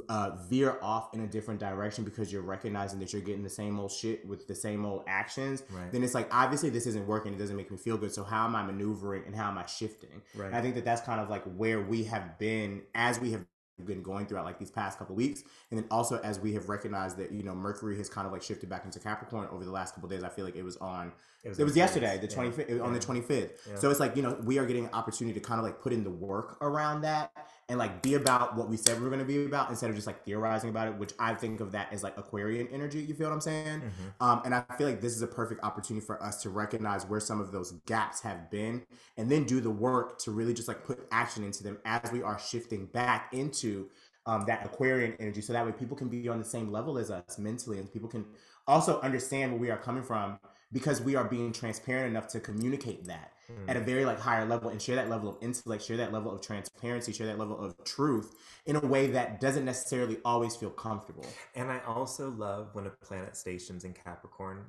[0.09, 3.79] uh, veer off in a different direction because you're recognizing that you're getting the same
[3.79, 5.63] old shit with the same old actions.
[5.69, 7.33] right Then it's like obviously this isn't working.
[7.33, 8.11] It doesn't make me feel good.
[8.11, 10.21] So how am I maneuvering and how am I shifting?
[10.35, 13.31] right And I think that that's kind of like where we have been as we
[13.31, 13.45] have
[13.83, 17.17] been going throughout like these past couple weeks, and then also as we have recognized
[17.17, 19.93] that you know Mercury has kind of like shifted back into Capricorn over the last
[19.93, 20.23] couple days.
[20.23, 21.11] I feel like it was on
[21.45, 23.67] it was in yesterday, the twenty fifth, on the twenty fifth.
[23.69, 23.75] Yeah.
[23.75, 25.93] So it's like you know we are getting an opportunity to kind of like put
[25.93, 27.31] in the work around that
[27.67, 29.95] and like be about what we said we were going to be about instead of
[29.95, 33.01] just like theorizing about it, which I think of that as like Aquarian energy.
[33.01, 33.81] You feel what I'm saying?
[33.81, 34.25] Mhm.
[34.25, 37.19] Um, and I feel like this is a perfect opportunity for us to recognize where
[37.19, 38.83] some of those gaps have been
[39.17, 42.21] and then do the work to really just like put action into them as we
[42.21, 43.89] are shifting back into
[44.27, 45.41] um, that Aquarian energy.
[45.41, 48.09] So that way people can be on the same level as us mentally and people
[48.09, 48.25] can
[48.67, 50.39] also understand where we are coming from
[50.75, 53.69] because we are being transparent enough to communicate that Mm.
[53.69, 56.31] at a very like higher level and share that level of intellect, share that level
[56.33, 60.71] of transparency, share that level of truth in a way that doesn't necessarily always feel
[60.71, 61.25] comfortable.
[61.53, 64.65] and i also love when a planet stations in capricorn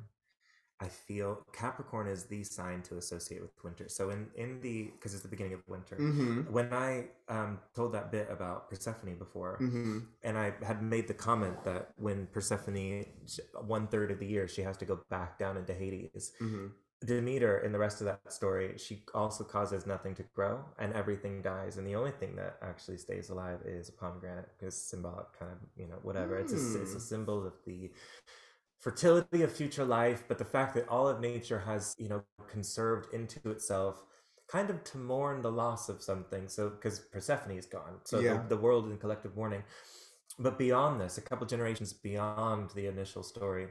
[0.80, 5.14] i feel capricorn is the sign to associate with winter so in in the because
[5.14, 6.40] it's the beginning of winter Mm-hmm.
[6.52, 9.98] when i um told that bit about persephone before Mm-hmm.
[10.22, 13.06] and I had made the comment that when Persephone,
[13.66, 16.32] one third of the year, she has to go back down into Hades.
[16.40, 16.66] Mm-hmm.
[17.04, 21.42] Demeter, in the rest of that story, she also causes nothing to grow and everything
[21.42, 21.76] dies.
[21.76, 25.58] And the only thing that actually stays alive is a pomegranate because symbolic kind of,
[25.76, 26.38] you know, whatever.
[26.38, 26.98] It's, a, it's a Hmm.
[27.12, 27.90] symbol of the
[28.78, 33.12] fertility of future life, but the fact that all of nature has, you know, conserved
[33.14, 34.04] into itself
[34.48, 36.48] kind of to mourn the loss of something.
[36.48, 37.98] So, because Persephone is gone.
[38.04, 38.42] So Yeah.
[38.42, 39.64] the, the world in collective mourning.
[40.38, 43.68] But beyond this, a couple generations beyond the initial story,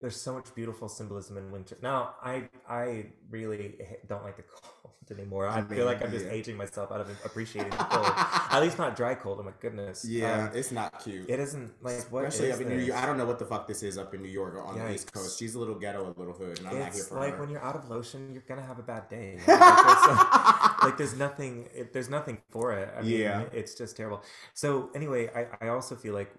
[0.00, 1.76] there's so much beautiful symbolism in winter.
[1.82, 3.76] Now, I I really
[4.08, 5.48] don't like the cold anymore.
[5.48, 6.30] I, I feel like I'm just yeah.
[6.32, 8.06] aging myself out of appreciating the cold.
[8.16, 9.38] At least not dry cold.
[9.40, 10.04] Oh my goodness.
[10.04, 11.28] Yeah, Um, it's not cute.
[11.28, 12.78] it isn't like what Especially is up in New?
[12.84, 12.98] York.
[13.02, 14.92] I don't know what the fuck this is up in New York or on the
[14.94, 15.38] East Coast.
[15.38, 17.40] She's a little ghetto, a little hood, and I'm not here It's for like her.
[17.40, 19.38] when you're out of lotion, you're gonna have a bad day.
[19.44, 20.59] There's, like
[20.96, 22.92] there's nothing, it, there's nothing for it.
[22.96, 23.42] I mean, Yeah.
[23.52, 24.22] it's just terrible.
[24.54, 26.30] So anyway, I, I also feel like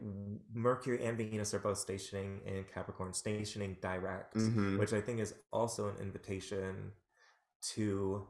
[0.53, 4.79] Mercury and Venus are both stationing in Capricorn, stationing direct, Mhm.
[4.79, 6.91] which I think is also an invitation
[7.75, 8.27] to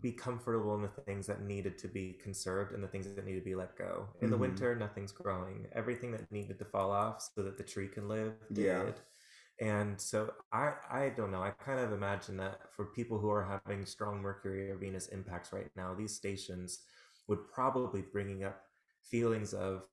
[0.00, 3.34] be comfortable in the things that needed to be conserved and the things that need
[3.34, 4.08] to be let go.
[4.22, 4.40] In the Mhm.
[4.40, 5.66] winter, nothing's growing.
[5.72, 8.92] Everything that needed to fall off so that the tree can live Yeah.
[9.62, 11.42] And so I I don't know.
[11.42, 15.52] I kind of imagine that for people who are having strong Mercury or Venus impacts
[15.52, 16.80] right now, these stations
[17.28, 18.60] would probably bringing up
[19.04, 19.84] feelings of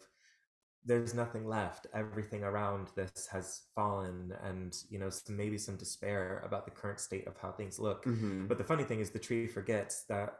[0.83, 1.85] there's nothing left.
[1.93, 6.99] Everything around this has fallen, and you know some, maybe some despair about the current
[6.99, 8.05] state of how things look.
[8.05, 8.47] Mhm.
[8.47, 10.33] But the funny thing is, the tree forgets that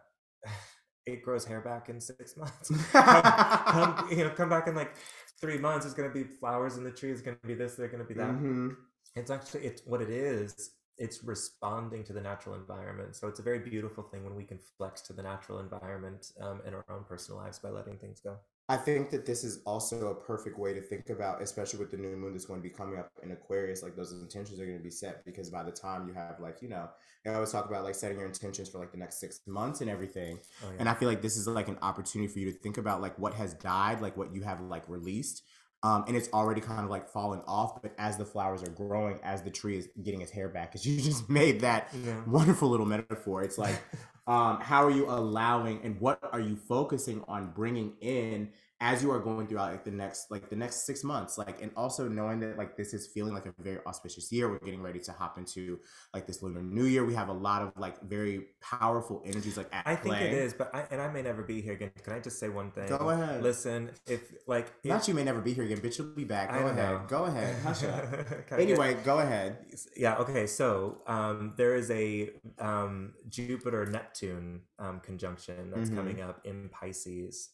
[1.05, 2.71] it grows hair back in six months.
[2.91, 4.95] come, come, you know, come back in like
[5.39, 5.85] three months.
[5.85, 7.11] There's gonna be flowers in the tree.
[7.11, 7.75] It's gonna be this.
[7.75, 8.31] They're gonna be that.
[8.31, 8.75] Mhm.
[9.15, 10.71] It's actually it's what it is.
[10.97, 13.15] It's responding to the natural environment.
[13.15, 16.61] So it's a very beautiful thing when we can flex to the natural environment um,
[16.67, 18.37] in our own personal lives by letting things go.
[18.69, 21.97] I think that this is also a perfect way to think about, especially with the
[21.97, 23.81] new moon that's going to be coming up in Aquarius.
[23.81, 26.61] Like those intentions are going to be set because by the time you have, like,
[26.61, 26.87] you know,
[27.25, 29.89] I always talk about like setting your intentions for like the next six months and
[29.89, 30.37] everything.
[30.63, 30.75] Oh, yeah.
[30.79, 33.17] And I feel like this is like an opportunity for you to think about like
[33.17, 35.41] what has died, like what you have like released.
[35.81, 39.19] Um, and it's already kind of like falling off, but as the flowers are growing,
[39.23, 42.21] as the tree is getting its hair back, because you just made that Yeah.
[42.25, 43.43] wonderful little metaphor.
[43.43, 43.81] It's like,
[44.27, 48.49] um, how are you allowing and what are you focusing on bringing in
[48.81, 51.69] as you are going throughout like the next like the next six months like and
[51.75, 54.99] also knowing that like this is feeling like a very auspicious year we're getting ready
[54.99, 55.77] to hop into
[56.13, 59.67] like this lunar new year we have a lot of like very powerful energies like
[59.73, 60.27] at I think play.
[60.27, 61.91] it is, but I, and I may never be here again.
[62.03, 62.87] Can I just say one thing?
[62.87, 63.43] Go ahead.
[63.43, 66.49] Listen, if like if, not you may never be here again bitch you'll be back
[66.51, 67.01] go ahead know.
[67.07, 68.11] go ahead hush up
[68.49, 69.57] get- anyway go ahead
[69.97, 75.95] yeah okay so um, there is a um, jupiter neptune um, conjunction that's Mhm.
[75.95, 77.49] coming up in pisces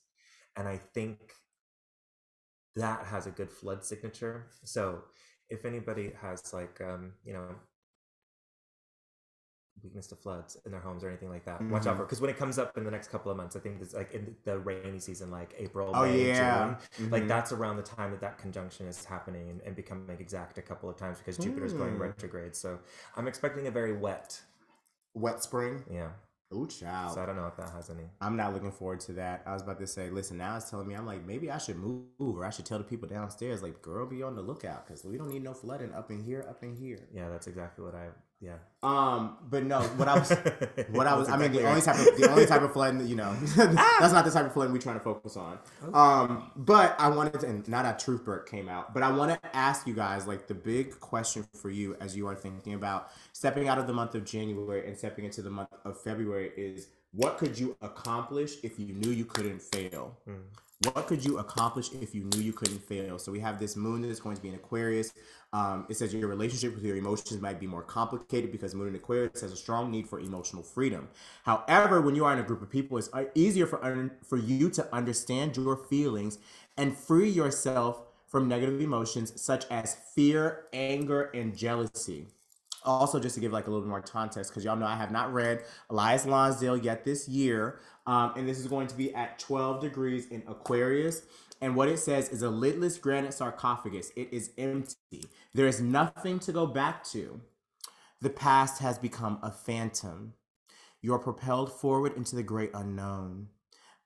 [0.58, 1.34] and i think
[2.76, 5.03] that has a good flood signature so
[5.49, 7.56] if anybody has like um, you know
[9.84, 11.97] weakness to floods in their homes or anything like that watch out Mhm.
[11.97, 13.93] for because when it comes up in the next couple of months i think it's
[13.93, 17.28] like in the rainy season like april oh May, yeah June, like Mhm.
[17.28, 20.89] that's around the time that that conjunction is happening and, and becoming exact a couple
[20.89, 21.99] of times because Jupiter's going Mm.
[21.99, 22.56] retrograde.
[22.56, 22.80] So
[23.16, 24.41] I'm expecting a very wet.
[25.14, 26.12] wet spring Yeah.
[26.54, 28.04] Ooh child So I don't know if that has any.
[28.22, 29.43] I'm not looking forward to that.
[29.46, 31.78] I was about to say, listen, now it's telling me I'm like, maybe I should
[31.78, 35.04] move or I should tell the people downstairs, like, girl, be on the lookout because
[35.04, 37.08] we don't need no flooding up in here, up in here.
[37.14, 38.10] Yeah, that's exactly what I.
[38.41, 38.57] Yeah.
[38.83, 40.29] Um, but no, what I was,
[40.91, 43.07] what I was, I mean, the only type of, the only type of flooding that
[43.07, 45.57] you know, that's not the type of flooding we're trying to focus on.
[45.93, 49.41] Um, but I wanted to, and now that Truth Burke came out, but I want
[49.41, 53.09] to ask you guys, like, the big question for you as you are thinking about
[53.33, 56.89] stepping out of the month of January and stepping into the month of February is
[57.13, 60.17] what could you accomplish if you knew you couldn't fail?
[60.29, 60.41] Mm.
[60.83, 63.17] What could you accomplish if you knew you couldn't fail?
[63.17, 65.13] So we have this moon that is going to be in Aquarius.
[65.56, 68.95] Um, it says your relationship with your emotions might be more complicated because moon in
[68.95, 71.08] Aquarius has a strong need for emotional freedom.
[71.43, 74.36] However, when you are in a group of people, it's uh, easier for un- for
[74.38, 76.39] you to understand your feelings
[76.76, 82.28] and free yourself from negative emotions such as fear, anger, and jealousy
[82.84, 85.10] also just to give like a little bit more context because y'all know i have
[85.12, 89.39] not read elias lonsdale yet this year um, and this is going to be at
[89.39, 91.24] 12 degrees in aquarius
[91.62, 94.12] and what it says is a lidless granite sarcophagus.
[94.16, 95.26] It is empty.
[95.53, 97.41] There is nothing to go back to.
[98.22, 100.34] The past has become a phantom.
[101.01, 103.47] You are propelled forward into the great unknown.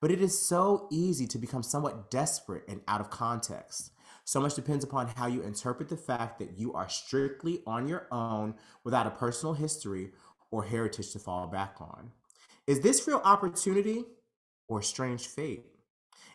[0.01, 3.91] But it is so easy to become somewhat desperate and out of context.
[4.23, 8.07] So much depends upon how you interpret the fact that you are strictly on your
[8.11, 10.11] own without a personal history
[10.51, 12.11] or heritage to fall back on.
[12.67, 14.03] Is this real opportunity
[14.67, 15.65] or strange fate?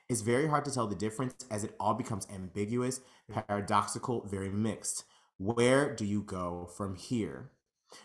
[0.09, 3.01] It's very hard to tell the difference as it all becomes ambiguous,
[3.33, 5.05] paradoxical, very mixed.
[5.39, 7.51] Where do you go from here?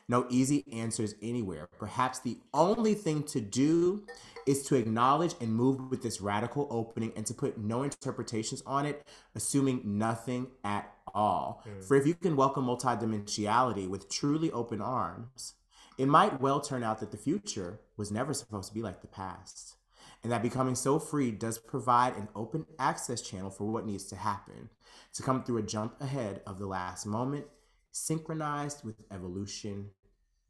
[0.07, 1.67] No easy answers anywhere.
[1.77, 4.05] Perhaps the only thing to do
[4.45, 8.85] is to acknowledge and move with this radical opening and to put no interpretations on
[8.85, 11.63] it, assuming nothing at all.
[11.67, 11.83] Mm.
[11.83, 15.55] For if you can welcome multidimensionality with truly open arms,
[15.97, 19.07] it might well turn out that the future was never supposed to be like the
[19.07, 19.75] past.
[20.23, 24.15] And that becoming so free does provide an open access channel for what needs to
[24.15, 24.69] happen
[25.13, 27.45] to come through a jump ahead of the last moment,
[27.91, 29.89] synchronized with evolution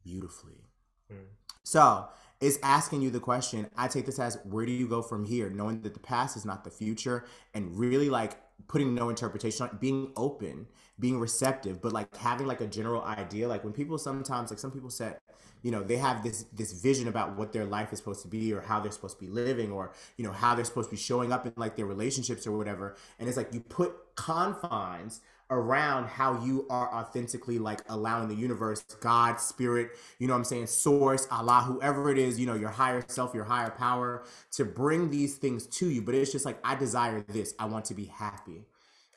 [0.04, 0.64] beautifully.
[1.10, 1.26] Hmm.
[1.62, 2.08] So
[2.40, 3.68] it's asking you the question.
[3.76, 6.44] I take this as where do you go from here, knowing that the past is
[6.44, 10.66] not the future, and really like putting no interpretation on being open,
[10.98, 13.46] being receptive, but like having like a general idea.
[13.46, 15.18] Like when people sometimes like some people said,
[15.62, 18.52] you know, they have this this vision about what their life is supposed to be
[18.52, 21.00] or how they're supposed to be living or, you know, how they're supposed to be
[21.00, 22.96] showing up in like their relationships or whatever.
[23.18, 28.82] And it's like you put confines around how you are authentically like allowing the universe,
[29.00, 32.70] God, spirit, you know what I'm saying, source, Allah, whoever it is, you know, your
[32.70, 36.02] higher self, your higher power to bring these things to you.
[36.02, 37.54] But it's just like, I desire this.
[37.58, 38.64] I want to be happy.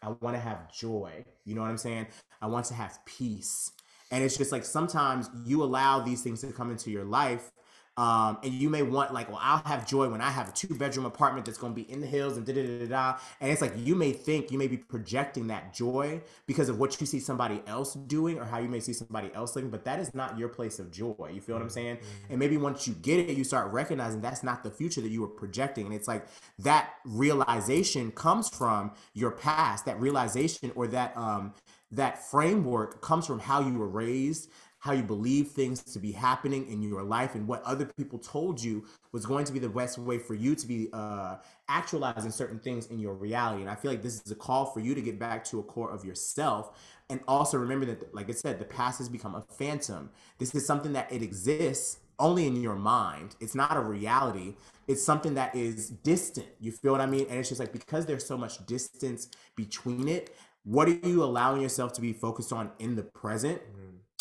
[0.01, 1.23] I want to have joy.
[1.45, 2.07] You know what I'm saying?
[2.41, 3.71] I want to have peace.
[4.13, 7.51] And it's just like sometimes you allow these things to come into your life
[7.95, 10.73] um, and you may want like, well, I'll have joy when I have a two
[10.73, 13.17] bedroom apartment that's going to be in the hills and da da da da.
[13.39, 16.99] And it's like you may think you may be projecting that joy because of what
[16.99, 19.99] you see somebody else doing or how you may see somebody else living, but that
[19.99, 21.29] is not your place of joy.
[21.31, 21.99] You feel what I'm saying?
[22.31, 25.21] And maybe once you get it, you start recognizing that's not the future that you
[25.21, 25.85] were projecting.
[25.85, 26.25] And it's like
[26.59, 29.85] that realization comes from your past.
[29.85, 31.53] That realization or that um
[31.95, 34.49] that framework comes from how you were raised
[34.83, 38.61] how you believe things to be happening in your life and what other people told
[38.61, 38.83] you
[39.13, 41.37] was going to be the best way for you to be uh,
[41.69, 43.61] actualizing certain things in your reality.
[43.61, 45.63] And I feel like this is a call for you to get back to a
[45.63, 46.77] core of yourself
[47.09, 50.09] and also remember that, like I said, the past has become a phantom.
[50.37, 53.37] This is something that it exists only in your mind.
[53.39, 54.55] It's not a reality.
[54.87, 56.47] It's something that is distant.
[56.59, 57.27] You feel what I mean?
[57.29, 61.61] And it's just like because there's so much distance between it, what are you allowing
[61.61, 63.61] yourself to be focused on in the present?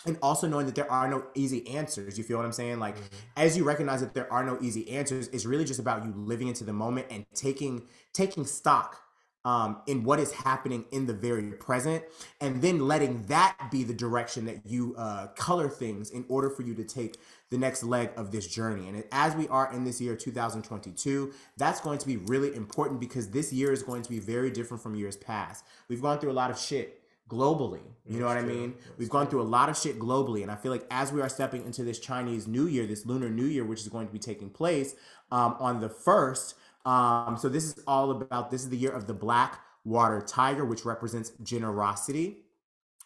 [0.04, 2.78] and also knowing that there are no easy answers you feel what i'm saying?
[2.78, 2.96] Like
[3.36, 6.48] as you recognize that there are no easy answers it's really just about you living
[6.48, 9.00] into the moment and taking taking stock
[9.44, 12.04] um, in what is happening in the very present
[12.40, 16.62] and then letting that be the direction that you uh, color things in order for
[16.62, 17.16] you to take
[17.52, 21.80] the next leg of this journey and as we are in this year 2022 that's
[21.80, 24.96] going to be really important because this year is going to be very different from
[24.96, 27.80] years past we've gone through a lot of shit globally.
[28.06, 28.74] You know what I mean?
[28.98, 31.28] We've gone through a lot of shit globally, and I feel like as we are
[31.28, 34.18] stepping into this Chinese New Year, this Lunar New Year, which is going to be
[34.18, 34.94] taking place
[35.30, 36.54] um, on the first.
[36.84, 38.50] Um, so this is all about.
[38.50, 42.38] This is the year of the Black Water Tiger, which represents generosity,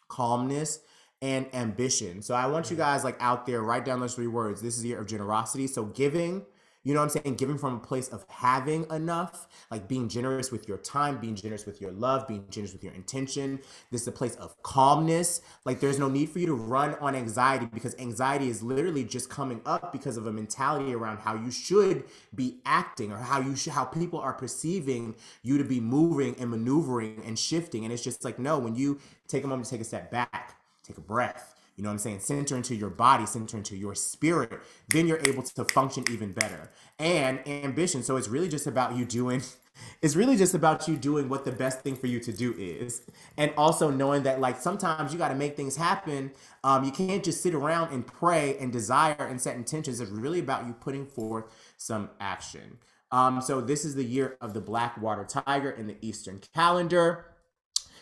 [0.08, 0.80] calmness,
[1.22, 2.22] and ambition.
[2.22, 4.60] So I want you guys like out there, write down those three words.
[4.60, 5.66] This is the year of generosity.
[5.66, 6.44] So giving
[6.86, 7.34] you know what I'm saying?
[7.34, 11.66] Giving from a place of having enough, like being generous with your time, being generous
[11.66, 13.58] with your love, being generous with your intention.
[13.90, 15.40] This is a place of calmness.
[15.64, 19.28] Like there's no need for you to run on anxiety because anxiety is literally just
[19.28, 22.04] coming up because of a mentality around how you should
[22.36, 26.50] be acting or how you should, how people are perceiving you to be moving and
[26.50, 27.82] maneuvering and shifting.
[27.82, 30.55] And it's just like, no, when you take a moment to take a step back,
[30.86, 32.20] take a breath, you know what I'm saying?
[32.20, 34.60] Center into your body, center into your spirit.
[34.88, 36.70] Then you're able to function even better.
[36.98, 38.02] And ambition.
[38.02, 39.42] So it's really just about you doing.
[40.00, 43.02] It's really just about you doing what the best thing for you to do is,
[43.36, 46.30] and also knowing that like sometimes you got to make things happen.
[46.64, 50.00] Um, you can't just sit around and pray and desire and set intentions.
[50.00, 51.44] It's really about you putting forth
[51.76, 52.78] some action.
[53.12, 57.26] Um, so this is the year of the Black Water Tiger in the Eastern calendar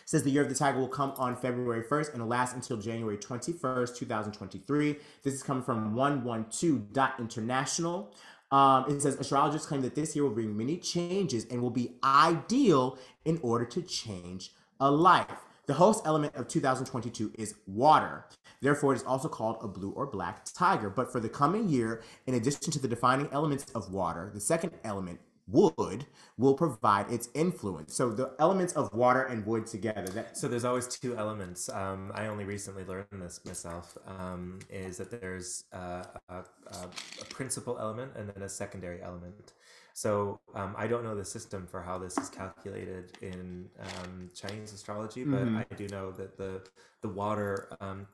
[0.05, 2.77] says the year of the tiger will come on February 1st and will last until
[2.77, 4.95] January 21st, 2023.
[5.23, 8.13] This is coming from 112.international.
[8.51, 11.95] Um, it says astrologers claim that this year will bring many changes and will be
[12.03, 15.25] ideal in order to change a life.
[15.65, 18.25] The host element of 2022 is water.
[18.61, 20.91] Therefore, it is also called a blue or black tiger.
[20.91, 24.73] But for the coming year, in addition to the defining elements of water, the second
[24.83, 26.05] element wood
[26.37, 27.93] will provide its influence.
[27.95, 30.07] So the elements of water and wood together.
[30.07, 31.69] That So there's always two elements.
[31.69, 33.97] Um, I only recently learned this myself.
[34.07, 36.89] Um, is that there's uh, a, a,
[37.21, 39.53] a principal element and then a secondary element.
[39.93, 44.73] So um, I don't know the system for how this is calculated in um, Chinese
[44.73, 45.65] astrology, but Mhm.
[45.71, 46.61] I do know that the
[47.01, 48.07] the water, um,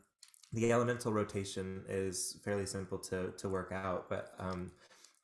[0.53, 4.09] the elemental rotation is fairly simple to to work out.
[4.09, 4.71] But um,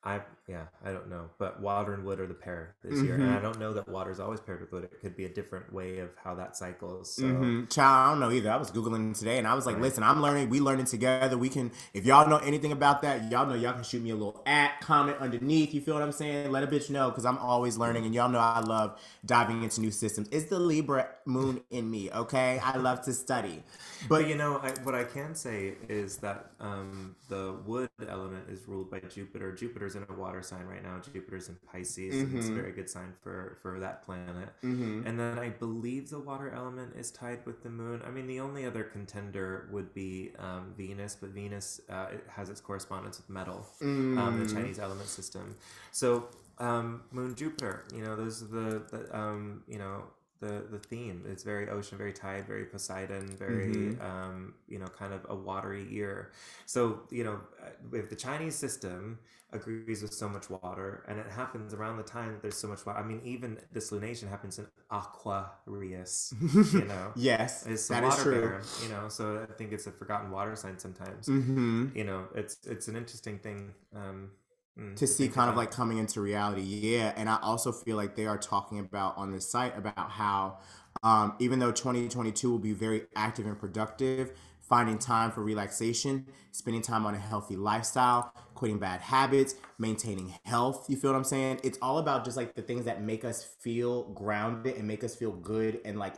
[0.04, 1.30] I yeah I don't know.
[1.38, 3.30] But water and wood are the pair this year, and.
[3.30, 4.84] I don't know that water is always paired with wood.
[4.84, 7.14] It could be a different way of how that cycles.
[7.14, 7.22] So.
[7.24, 7.70] Mhm.
[7.72, 8.50] Child, I don't know either.
[8.50, 9.82] I was googling today, and I was like, Right.
[9.82, 10.50] "Listen, I'm learning.
[10.50, 11.36] We learning together.
[11.38, 11.72] We can.
[11.94, 14.80] If y'all know anything about that, y'all know y'all can shoot me a little at
[14.80, 15.74] comment underneath.
[15.74, 16.50] You feel what I'm saying?
[16.52, 19.80] Let a bitch know because I'm always learning, and y'all know I love diving into
[19.80, 20.28] new systems.
[20.32, 22.10] It's the Libra moon in me.
[22.12, 23.62] Okay, I love to study,
[24.08, 28.44] But but you know, I, what I can say is that um, the wood element
[28.50, 29.52] is ruled by Jupiter.
[29.52, 31.00] Jupiter Jupiter's in a water sign right now.
[31.12, 32.54] Jupiter's in Pisces, and it's a Mhm.
[32.54, 34.50] very good sign for for that planet.
[34.62, 35.06] Mm-hmm.
[35.06, 38.02] And then I believe the water element is tied with the moon.
[38.06, 42.50] I mean, the only other contender would be um, Venus, but Venus uh, it has
[42.50, 44.46] its correspondence with metal, um, Mm.
[44.46, 45.56] the Chinese element system.
[45.92, 46.28] So
[46.58, 50.04] um, Moon Jupiter, you know, those are the, the um, you know
[50.40, 51.24] the the theme.
[51.28, 54.00] It's very ocean, very tide, very Poseidon, very Mhm.
[54.04, 56.32] um, you know kind of a watery year.
[56.66, 59.18] So you know, uh, if the Chinese system
[59.52, 62.84] agrees with so much water, and it happens around the time that there's so much
[62.84, 62.98] water.
[62.98, 66.34] I mean, even this lunation happens in Aquarius.
[66.72, 68.40] You know, yes, it's that is water true.
[68.40, 68.62] bearer.
[68.82, 71.28] You know, so I think it's a forgotten water sign sometimes.
[71.28, 71.96] Mm-hmm.
[71.96, 73.72] You know, it's it's an interesting thing.
[73.94, 74.30] Um,
[74.78, 76.62] mm, to see kind of like coming into reality.
[76.62, 80.58] Yeah, and I also feel like they are talking about on this site about how
[81.02, 86.82] um, even though 2022 will be very active and productive, finding time for relaxation, spending
[86.82, 90.86] time on a healthy lifestyle, quitting bad habits, maintaining health.
[90.88, 91.60] You feel what I'm saying?
[91.62, 95.14] It's all about just like the things that make us feel grounded and make us
[95.14, 96.14] feel good and like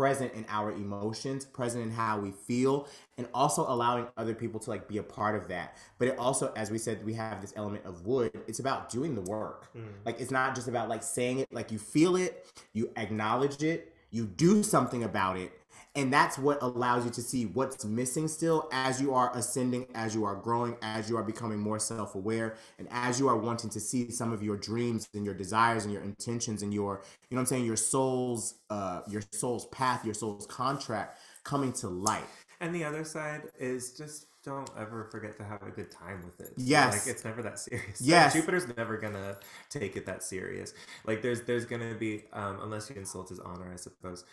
[0.00, 2.88] present in our emotions, present in how we feel,
[3.18, 5.76] and also allowing other people to like be a part of that.
[5.98, 8.32] But it also, as we said, we have this element of wood.
[8.48, 9.68] It's about doing the work.
[9.76, 9.88] Mm.
[10.06, 13.94] Like it's not just about like saying it, like you feel it, you acknowledge it,
[14.10, 15.52] you do something about it.
[15.96, 20.14] And that's what allows you to see what's missing still as you are ascending, as
[20.14, 23.70] you are growing, as you are becoming more self aware, and as you are wanting
[23.70, 27.34] to see some of your dreams and your desires and your intentions and your, you
[27.34, 31.88] know what I'm saying, your soul's, uh, your soul's path, your soul's contract coming to
[31.88, 32.24] light.
[32.60, 36.40] And the other side is just don't ever forget to have a good time with
[36.40, 36.54] it.
[36.56, 37.06] Yes.
[37.06, 38.00] like it's never that serious.
[38.00, 38.32] Like, Yes.
[38.34, 39.36] Jupiter's never gonna
[39.68, 40.72] take it that serious.
[41.04, 44.24] Like there's there's gonna be um, unless you insult his honor, I suppose.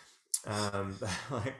[0.46, 0.98] Um,
[1.30, 1.54] like,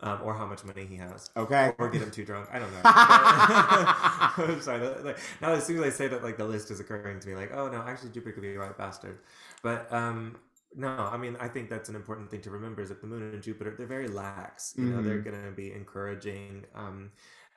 [0.00, 1.30] um, or how much money he has.
[1.36, 1.72] Okay.
[1.78, 2.48] Or get him too drunk.
[2.52, 2.80] I don't know.
[2.84, 4.78] I'm sorry.
[4.80, 7.28] that- Like, now, as soon as I say that, like the list is occurring to
[7.28, 9.18] me, like, oh no, actually, Jupiter could be a right bastard.
[9.62, 10.36] But um,
[10.76, 13.22] no, I mean, I think that's an important thing to remember is that the Moon
[13.22, 14.74] and Jupiter, they're very lax.
[14.76, 17.10] You know, they're going to be encouraging um,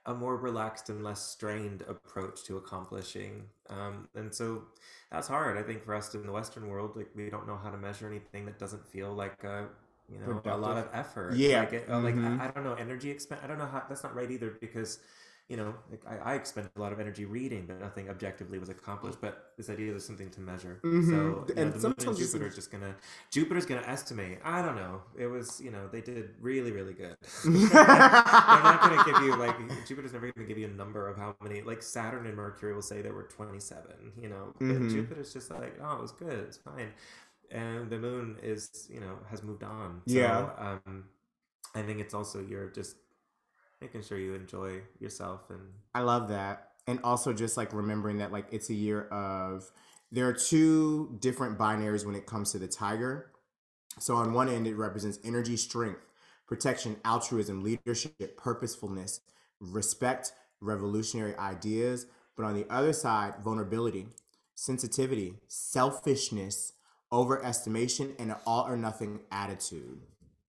[0.05, 3.43] a more relaxed and less strained approach to accomplishing.
[3.69, 4.63] Um, and so
[5.11, 6.95] that's hard, I think, for us in the Western world.
[6.95, 9.67] Like, we don't know how to measure anything that doesn't feel like a
[10.09, 11.35] you know a lot of effort.
[11.35, 11.61] Yeah.
[11.61, 12.15] like, it, uh, like.
[12.17, 13.41] I, I don't know energy expend.
[13.43, 14.99] I don't know how that's not right either because
[15.47, 18.69] you know like I, I expend a lot of energy reading, but nothing objectively was
[18.69, 19.19] accomplished.
[19.21, 20.79] But this idea there's something to measure.
[20.83, 21.09] Mhm.
[21.09, 22.95] So know, And and sometimes Jupiter is just gonna
[23.31, 24.39] Jupiter's gonna estimate.
[24.43, 25.01] I don't know.
[25.17, 27.15] It was you know they did really really good.
[27.43, 29.55] They're not gonna give you like
[29.87, 31.61] Jupiter's never gonna give you a number of how many.
[31.61, 34.13] Like Saturn and Mercury will say there were 27.
[34.17, 34.89] You know, but Mhm.
[34.89, 36.91] Jupiter's just like oh it was good, it's fine.
[37.51, 40.01] And the moon is, you know, has moved on.
[40.07, 40.49] So, Yeah.
[40.57, 41.05] Um,
[41.75, 42.95] I think it's also you're just
[43.81, 45.61] making sure you enjoy yourself and
[45.93, 46.71] I love that.
[46.87, 49.69] And also just like remembering that like it's a year of
[50.11, 53.31] there are two different binaries when it comes to the tiger.
[53.99, 56.01] So on one end it represents energy, strength,
[56.47, 59.21] protection, altruism, leadership, purposefulness,
[59.59, 64.07] respect, revolutionary ideas, but on the other side, vulnerability,
[64.55, 66.73] sensitivity, selfishness,
[67.11, 69.99] overestimation and an all or nothing attitude.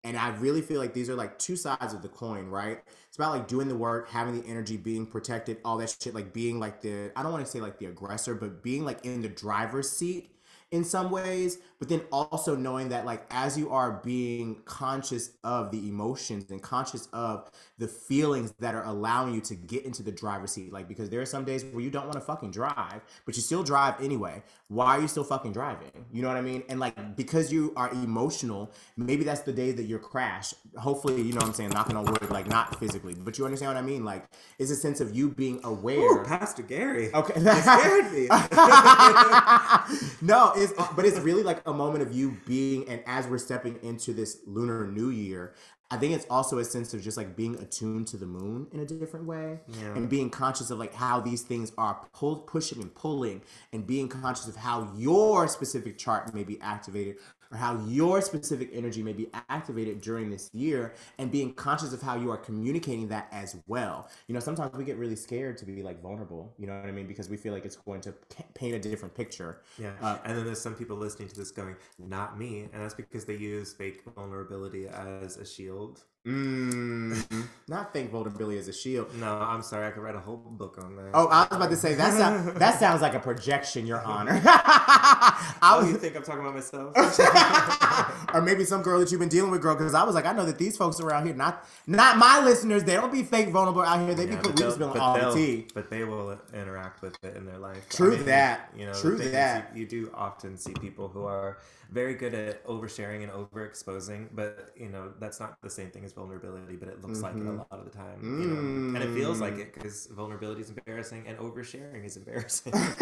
[0.04, 2.80] And I really feel like these are like two sides of the coin, right?
[3.06, 6.32] It's about like doing the work, having the energy, being protected, all that shit, like
[6.32, 9.22] being like the, I don't want to say like the aggressor, but being like in
[9.22, 10.30] the driver's seat
[10.72, 15.72] in some ways, but then also knowing that like as you are being conscious of
[15.72, 20.12] the emotions and conscious of the feelings that are allowing you to get into the
[20.12, 23.00] driver's seat, like because there are some days where you don't want to fucking drive,
[23.26, 24.40] but you still drive anyway.
[24.68, 25.90] Why are you still fucking driving?
[26.12, 26.62] You know what I mean?
[26.68, 30.54] And like because you are emotional, maybe that's the day that you're crashed.
[30.76, 33.74] Hopefully, you know what I'm saying, knocking on wood, like not physically, but you understand
[33.74, 34.04] what I mean?
[34.04, 34.26] Like
[34.60, 35.98] it's a sense of you being aware.
[35.98, 37.12] Ooh, Pastor Gary.
[37.12, 37.40] Okay.
[37.40, 38.28] scared me.
[40.22, 43.78] no, it's but it's really like a moment of you being, and as we're stepping
[43.82, 45.54] into this lunar new year,
[45.90, 48.80] I think it's also a sense of just like being attuned to the moon in
[48.80, 49.94] a different way, Yeah.
[49.94, 53.42] and being conscious of like how these things are pull, pushing and pulling,
[53.74, 57.16] and being conscious of how your specific chart may be activated.
[57.52, 62.00] Or how your specific energy may be activated during this year, and being conscious of
[62.00, 64.08] how you are communicating that as well.
[64.26, 66.54] You know, sometimes we get really scared to be like vulnerable.
[66.58, 67.06] You know what I mean?
[67.06, 68.14] Because we feel like it's going to
[68.54, 69.60] paint a different picture.
[69.78, 69.92] Yeah.
[70.00, 72.68] Uh, and then there's some people listening to this going, not me.
[72.72, 76.04] And that's because they use fake vulnerability as a shield.
[76.24, 79.12] Mm, not think vulnerability as a shield.
[79.18, 79.88] No, I'm sorry.
[79.88, 81.10] I could write a whole book on that.
[81.14, 84.40] Oh, I was about to say that sound, that sounds like a projection, Your Honor.
[84.44, 86.94] I Oh, you think I'm talking about myself?
[88.34, 89.74] or maybe some girl that you've been dealing with, girl.
[89.74, 92.84] Because I was like, I know that these folks around here, not not my listeners,
[92.84, 94.14] they don't be fake vulnerable out here.
[94.14, 95.66] They be Yeah, put we they'll- spilling all the tea.
[95.74, 97.88] But they will interact with it in their life.
[97.88, 98.72] True that.
[98.76, 99.72] You know, True that.
[99.74, 101.58] You, you do often see people who are
[101.92, 106.12] very good at oversharing and overexposing, but you know that's not the same thing as
[106.12, 106.76] vulnerability.
[106.76, 107.58] But it looks like it a mm-hmm.
[107.58, 109.74] lot of the time, you know, and it feels like it mm.
[109.74, 112.72] because vulnerability is embarrassing and oversharing is embarrassing.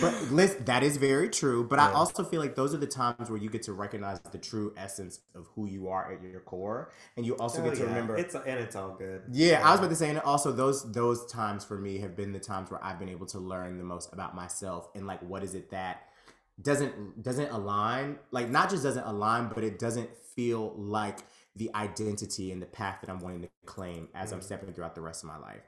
[0.00, 1.64] but listen, that is very true.
[1.64, 4.38] But I also feel like those are the times where you get to recognize the
[4.38, 7.80] true essence of who you are at your core, and you also Oh, get to
[7.80, 7.88] yeah.
[7.88, 8.16] remember.
[8.16, 9.22] it's and it's all good.
[9.32, 12.32] Yeah, I was about to say, and also those those times for me have been
[12.32, 15.42] the times where I've been able to learn the most about myself and like what
[15.42, 16.08] is it that
[16.60, 21.18] doesn't doesn't align, like not just doesn't align, but it doesn't feel like
[21.56, 25.00] the identity and the path that I'm wanting to claim as I'm stepping throughout the
[25.00, 25.62] rest of my life.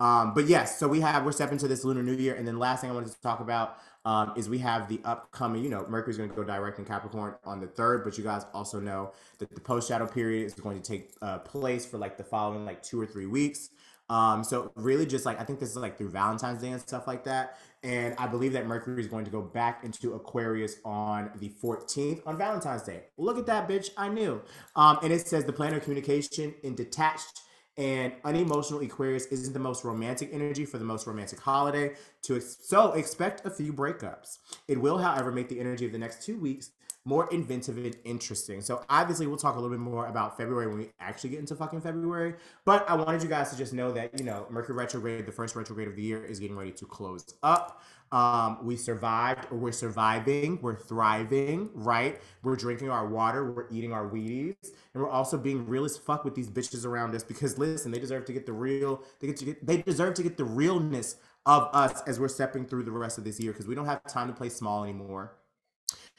[0.00, 2.58] Um, but yes, so we have we're stepping to this lunar new year, and then
[2.58, 5.62] last thing I wanted to talk about um, is we have the upcoming.
[5.62, 8.46] You know, Mercury's going to go direct in Capricorn on the third, but you guys
[8.54, 12.16] also know that the post shadow period is going to take uh, place for like
[12.16, 13.70] the following like two or three weeks.
[14.08, 17.06] Um, so really, just like I think this is like through Valentine's Day and stuff
[17.06, 21.30] like that, and I believe that Mercury is going to go back into Aquarius on
[21.38, 23.04] the 14th on Valentine's Day.
[23.18, 23.90] Look at that, bitch!
[23.96, 24.40] I knew.
[24.76, 27.42] Um, and it says the planet of communication in detached
[27.78, 31.94] and unemotional Aquarius isn't the most romantic energy for the most romantic holiday.
[32.24, 34.38] To ex- so expect a few breakups.
[34.66, 36.70] It will, however, make the energy of the next two weeks
[37.08, 38.60] more inventive and interesting.
[38.60, 41.56] So obviously, we'll talk a little bit more about February when we actually get into
[41.56, 42.34] fucking February.
[42.66, 45.56] But I wanted you guys to just know that you know Mercury retrograde, the first
[45.56, 47.82] retrograde of the year, is getting ready to close up.
[48.12, 52.20] Um, we survived, or we're surviving, we're thriving, right?
[52.42, 54.56] We're drinking our water, we're eating our Wheaties,
[54.92, 57.98] and we're also being real as fuck with these bitches around us because listen, they
[57.98, 61.16] deserve to get the real, they get to get, they deserve to get the realness
[61.46, 64.02] of us as we're stepping through the rest of this year because we don't have
[64.04, 65.37] time to play small anymore.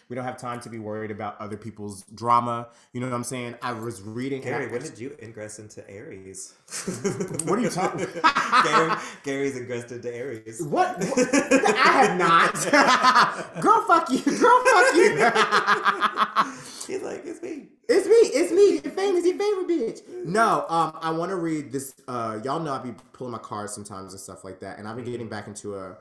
[0.09, 2.69] We don't have time to be worried about other people's drama.
[2.93, 3.55] You know what I'm saying?
[3.61, 4.41] I was reading.
[4.41, 6.53] Gary, when did you ingress into Aries?
[7.45, 8.07] What are you talking-
[8.63, 8.91] Gary,
[9.23, 10.61] Gary's ingressed into Aries.
[10.63, 10.97] What?
[10.97, 11.35] what?
[11.35, 12.53] I have not.
[13.61, 14.19] Girl, fuck you.
[14.23, 16.53] Girl, fuck you.
[16.87, 17.67] He's like, it's me.
[17.87, 18.13] It's me.
[18.15, 18.71] It's me.
[18.83, 20.25] Your famous, your favorite bitch.
[20.25, 21.93] No, um, I want to read this.
[22.07, 24.95] Uh, y'all know I be pulling my cards sometimes and stuff like that, and I've
[24.95, 25.97] been getting back into a,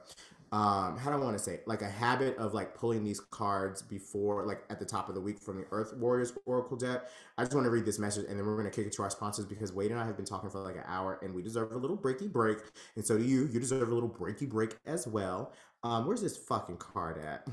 [0.50, 1.68] um, how do I want to say, it?
[1.68, 5.20] like a habit of like pulling these cards before, like at the top of the
[5.20, 7.02] week from the Earth Warriors Oracle deck.
[7.36, 9.10] I just want to read this message, and then we're gonna kick it to our
[9.10, 11.72] sponsors because Wade and I have been talking for like an hour, and we deserve
[11.72, 12.58] a little breaky break,
[12.96, 13.46] and so do you.
[13.52, 15.52] You deserve a little breaky break as well.
[15.82, 17.46] Um, where's this fucking card at?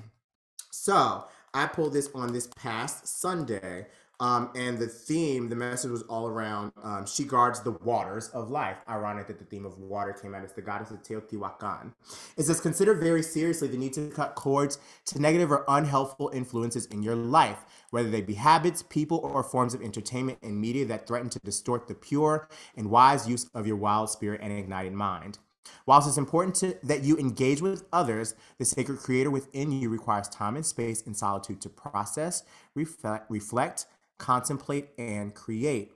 [0.72, 3.88] So I pulled this on this past Sunday.
[4.20, 8.50] Um, and the theme, the message was all around um, she guards the waters of
[8.50, 8.78] life.
[8.88, 11.94] Ironic that the theme of water came out as the goddess of Teotihuacan.
[12.38, 16.86] It says, consider very seriously the need to cut cords to negative or unhelpful influences
[16.88, 21.08] in your life, whether they be habits, people, or forms of entertainment and media that
[21.08, 25.40] threaten to distort the pure and wise use of your wild spirit and ignited mind.
[25.86, 30.28] Whilst it's important to, that you engage with others, the sacred creator within you requires
[30.30, 32.44] time and space and solitude to process,
[32.76, 33.86] reflect, reflect,
[34.18, 35.92] contemplate, and create.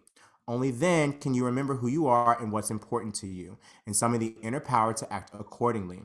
[0.47, 4.19] Only then can you remember who you are and what's important to you, and summon
[4.19, 6.01] the inner power to act accordingly.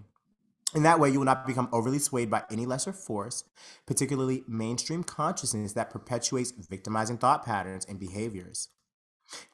[0.75, 3.45] In that way, you will not become overly swayed by any lesser force,
[3.87, 8.69] particularly mainstream consciousness that perpetuates victimizing thought patterns and behaviors.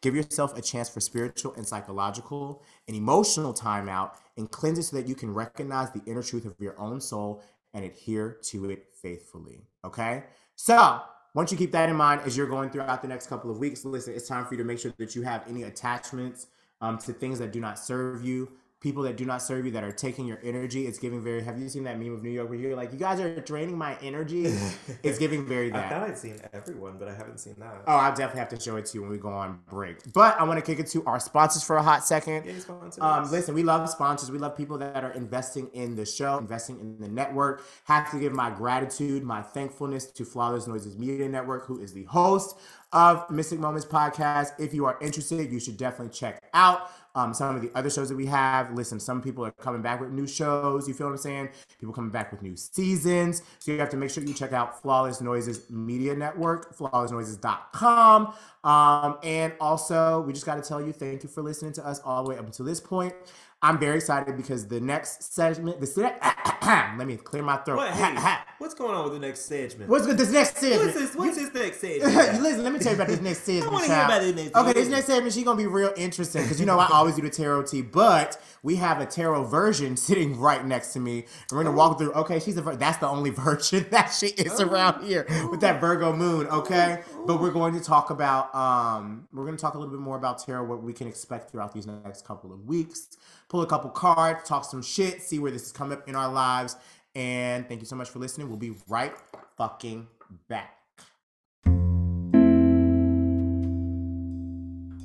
[0.01, 4.97] Give yourself a chance for spiritual and psychological and emotional timeout and cleanse it so
[4.97, 7.43] that you can recognize the inner truth of your own soul
[7.75, 9.61] and adhere to it faithfully.
[9.85, 10.25] Okay?
[10.57, 11.03] So,
[11.35, 13.85] once you keep that in mind as you're going throughout the next couple of weeks,
[13.85, 16.47] listen, it's time for you to make sure that you have any attachments
[16.81, 18.51] um, to things that do not serve you,
[18.81, 20.87] people that do not serve you that are taking your energy.
[20.87, 21.43] It's giving very.
[21.43, 23.76] Have you seen that meme of New York where you're like, you guys are draining
[23.76, 24.47] my energy?
[25.03, 25.91] it's giving very I that.
[25.91, 27.83] thought I'd seen everyone, but I haven't seen that.
[27.87, 30.12] Oh, I'll definitely have to show it to you when we go on break.
[30.12, 32.47] But I want to kick it to our sponsors for a hot second.
[32.47, 33.03] Yay, sponsors.
[33.03, 34.31] Um, listen, we love sponsors.
[34.31, 37.64] We love people that are investing in the show, investing in the network.
[37.85, 42.05] Have to give my gratitude, my thankfulness to Flawless Noises Media Network, who is the
[42.05, 42.57] host
[42.93, 44.53] of Mystic Moments podcast.
[44.59, 48.09] If you are interested, you should definitely check out um, some of the other shows
[48.09, 48.73] that we have.
[48.73, 50.87] Listen, some people are coming back with new shows.
[50.89, 51.49] You feel what I'm saying?
[51.79, 53.43] People coming back with new seasons.
[53.59, 58.35] So you have to make sure you check out Flawless Noises Media Network, flawlessnoises.com.
[58.63, 62.01] Um, and also, we just got to tell you thank you for listening to us
[62.05, 63.15] all the way up until this point.
[63.63, 67.77] I'm very excited because the next segment, the let me clear my throat.
[67.77, 67.93] What?
[67.93, 68.37] Hey.
[68.61, 69.89] What's going on with the next segment?
[69.89, 70.19] What's good?
[70.19, 70.83] This next segment.
[70.83, 71.17] What's this?
[71.17, 72.43] What's this next segment?
[72.43, 73.69] Listen, let me tell you about this next segment.
[73.69, 76.43] I wanna hear about this next Okay, this next segment, she's gonna be real interesting
[76.43, 79.97] because you know I always do the tarot tea, but we have a tarot version
[79.97, 81.21] sitting right next to me.
[81.21, 82.13] And we're gonna walk through.
[82.13, 86.15] Okay, she's a that's the only version that she is around here with that Virgo
[86.15, 86.47] moon.
[86.49, 90.19] Okay, but we're going to talk about um we're gonna talk a little bit more
[90.19, 93.17] about tarot, what we can expect throughout these next couple of weeks.
[93.49, 96.31] Pull a couple cards, talk some shit, see where this is coming up in our
[96.31, 96.77] lives.
[97.15, 98.49] And thank you so much for listening.
[98.49, 99.13] We'll be right
[99.57, 100.07] fucking
[100.49, 100.77] back.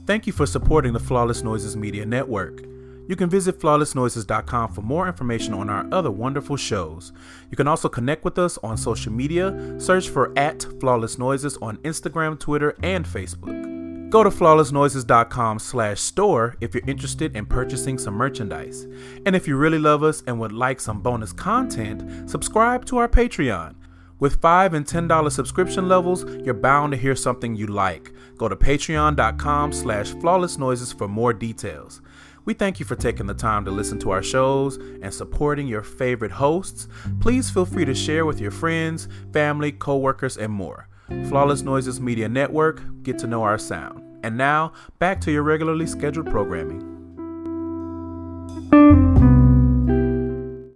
[0.06, 2.62] Thank you for supporting the Flawless Noises Media Network.
[3.08, 7.12] You can visit flawlessnoises.com for more information on our other wonderful shows.
[7.50, 9.76] You can also connect with us on social media.
[9.80, 13.85] Search for at Flawless Noises on Instagram, Twitter, and Facebook.
[14.10, 18.84] Go to flawlessnoises.com slash store if you're interested in purchasing some merchandise.
[19.26, 23.10] And if you really love us and would like some bonus content, subscribe to our
[23.10, 23.76] Patreon.
[24.20, 28.14] With 5 and $10 subscription levels, you're bound to hear something you like.
[28.38, 32.02] Go to patreon.com slash flawless noises for more details.
[32.46, 35.82] We thank you for taking the time to listen to our shows and supporting your
[35.82, 36.88] favorite hosts.
[37.20, 40.88] Please feel free to share with your friends, family, coworkers, and more.
[41.08, 44.02] Flawless Noises Media Network, get to know our sound.
[44.24, 46.92] And now, back to your regularly scheduled programming.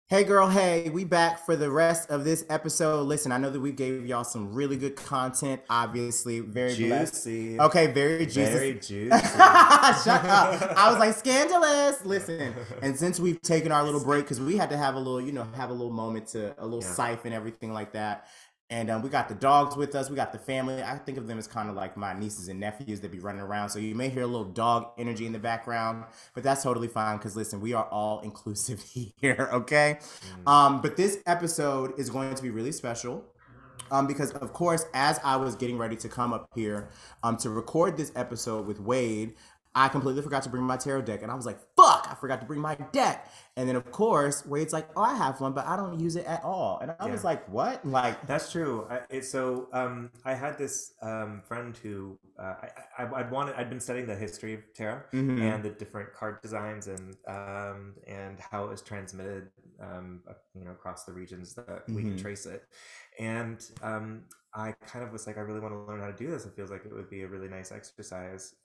[0.07, 3.03] Hey girl, hey, we back for the rest of this episode.
[3.03, 6.39] Listen, I know that we gave y'all some really good content, obviously.
[6.39, 7.13] Very blessed.
[7.13, 7.59] Juicy.
[7.59, 8.41] Okay, very juicy.
[8.51, 9.09] Very juicy.
[9.09, 10.73] Shut up.
[10.75, 12.03] I was like, scandalous.
[12.03, 12.53] Listen.
[12.81, 15.31] And since we've taken our little break, because we had to have a little, you
[15.31, 16.91] know, have a little moment to a little Yeah.
[16.93, 18.27] siphon, everything like that.
[18.71, 20.09] And um, we got the dogs with us.
[20.09, 20.83] We got the family.
[20.83, 23.41] I think of them as kind of like my nieces and nephews that be running
[23.41, 23.69] around.
[23.69, 26.03] So you may hear a little dog energy in the background,
[26.35, 29.99] but that's totally fine because listen, we are all inclusive here, okay?
[30.45, 33.25] Um, but this episode is going to be really special
[33.91, 36.89] um, because of course, as I was getting ready to come up here
[37.23, 39.33] um, to record this episode with Wade,
[39.75, 42.41] I completely forgot to bring my tarot deck, and I was like, "Fuck!" I forgot
[42.41, 43.29] to bring my deck.
[43.55, 46.25] And then of course, Wade's like, "Oh, I have one, but I don't use it
[46.25, 48.87] at all." And I was like, "What?" Like, That's true.
[48.89, 52.55] I, it, so um, I had this um, friend who uh,
[52.97, 53.55] I, I, I'd wanted.
[53.55, 55.39] I'd been studying the history of tarot Mhm.
[55.41, 60.63] and the different card designs and um, and how it was transmitted, um, uh, you
[60.65, 62.63] know, across the regions that we can trace it.
[63.19, 66.31] And um, I kind of was like, I really want to learn how to do
[66.31, 66.45] this.
[66.45, 68.55] It feels like it would be a really nice exercise.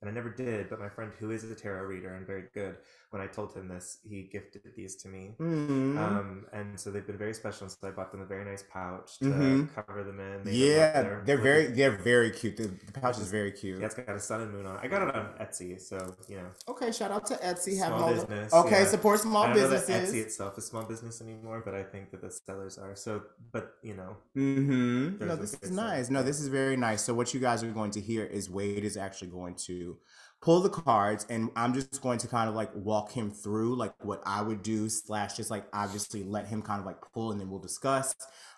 [0.00, 2.76] And I never did, but my friend who is a tarot reader and very good,
[3.10, 5.34] when I told him this, he gifted these to me.
[5.40, 5.96] mhm.
[5.98, 7.64] Um, and so they've been very special.
[7.64, 9.74] And so I bought them a very nice pouch to Mhm.
[9.74, 10.44] cover them in.
[10.44, 12.56] They yeah, they're very, the- they're very cute.
[12.58, 13.80] The, the pouch is very cute.
[13.80, 14.76] Yeah, it's got a sun and moon on.
[14.76, 14.80] it.
[14.84, 16.50] I got it on Etsy, so you know.
[16.68, 17.72] Okay, shout out to Etsy.
[17.76, 18.86] Small having all the- business, Okay, yeah.
[18.88, 20.14] support small I don't know that businesses.
[20.14, 22.94] Etsy itself is small business anymore, but I think that the sellers are.
[22.94, 23.22] So,
[23.52, 25.26] but you know, Mm-hmm.
[25.26, 26.10] No, this is nice.
[26.10, 27.02] No, this is very nice.
[27.02, 29.87] So what you guys are going to hear is Wade is actually going to
[30.40, 33.92] pull the cards and I'm just going to kind of like walk him through like
[34.04, 37.40] what I would do slash just like obviously let him kind of like pull and
[37.40, 38.14] then we'll discuss.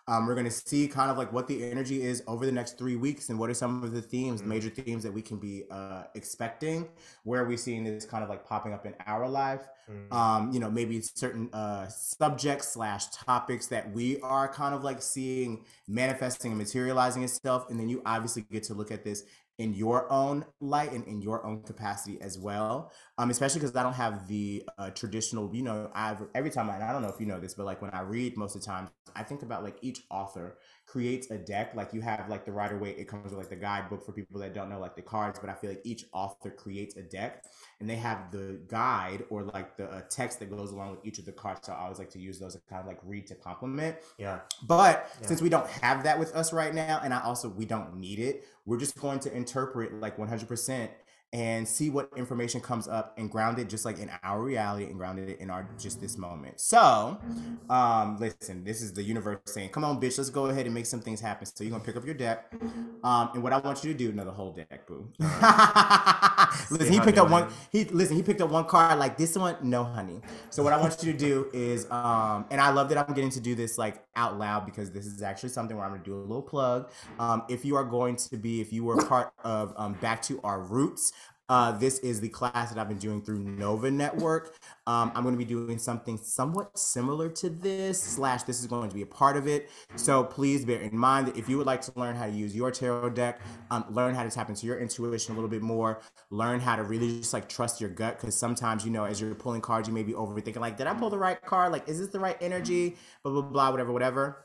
[0.06, 2.96] Um, we're gonna see kind of like what the energy is over the next three
[2.96, 4.46] weeks and what are some of the themes, Mhm.
[4.46, 6.88] major themes that we can be uh, expecting.
[7.24, 9.66] Where are we seeing this kind of like popping up in our life?
[9.88, 14.82] mm, um, you know, maybe certain uh, subjects slash topics that we are kind of
[14.82, 19.22] like seeing manifesting and materializing itself, and then you obviously get to look at this
[19.60, 22.90] in your own light and in your own capacity as well.
[23.18, 26.82] Um, especially because I don't have the uh, traditional, you know, I've every time I,
[26.82, 28.66] I don't know if you know this, but like when I read most of the
[28.66, 30.56] time, I think about like each author
[30.90, 31.72] creates a deck.
[31.74, 34.40] Like you have like the Rider Waite, it comes with like the guidebook for people
[34.40, 37.44] that don't know like the cards, but I feel like each author creates a deck
[37.78, 41.18] and they have the guide or like the uh, text that goes along with each
[41.18, 41.60] of the cards.
[41.66, 43.96] So I always like to use those to kind of like read to complement.
[44.18, 45.28] yeah, But Yeah.
[45.28, 48.18] since we don't have that with us right now, and I also we don't need
[48.18, 50.90] it, we're just going to interpret like 100%
[51.32, 54.96] and see what information comes up and ground it just like in our reality and
[54.96, 56.60] ground it in our just this moment.
[56.60, 57.18] So,
[57.68, 60.86] um, listen, this is the universe saying, "Come on, bitch, let's go ahead and make
[60.86, 62.52] some things happen." So you're gonna pick up your deck,
[63.04, 65.08] um, and what I want you to do, another whole deck, boo.
[66.70, 67.48] listen, he picked up one.
[67.70, 68.16] He listen.
[68.16, 69.56] He picked up one card like this one.
[69.62, 70.20] No, honey.
[70.50, 73.30] So what I want you to do is, um, and I love that I'm getting
[73.30, 76.10] to do this like out loud because this is actually something where I'm going to
[76.10, 76.90] do a little plug.
[77.18, 80.40] Um, if you are going to be, if you were part of um, Back to
[80.42, 81.12] Our Roots.
[81.50, 84.54] Uh, this is the class that I've been doing through Nova Network.
[84.86, 88.88] Um, I'm going to be doing something somewhat similar to this, slash, this is going
[88.88, 89.68] to be a part of it.
[89.96, 92.54] So please bear in mind that if you would like to learn how to use
[92.54, 93.40] your tarot deck,
[93.72, 96.00] um, learn how to tap into your intuition a little bit more,
[96.30, 99.34] learn how to really just like trust your gut, because sometimes, you know, as you're
[99.34, 101.72] pulling cards, you may be overthinking, like, did I pull the right card?
[101.72, 102.96] Like, is this the right energy?
[103.24, 104.44] Blah, blah, blah, whatever, whatever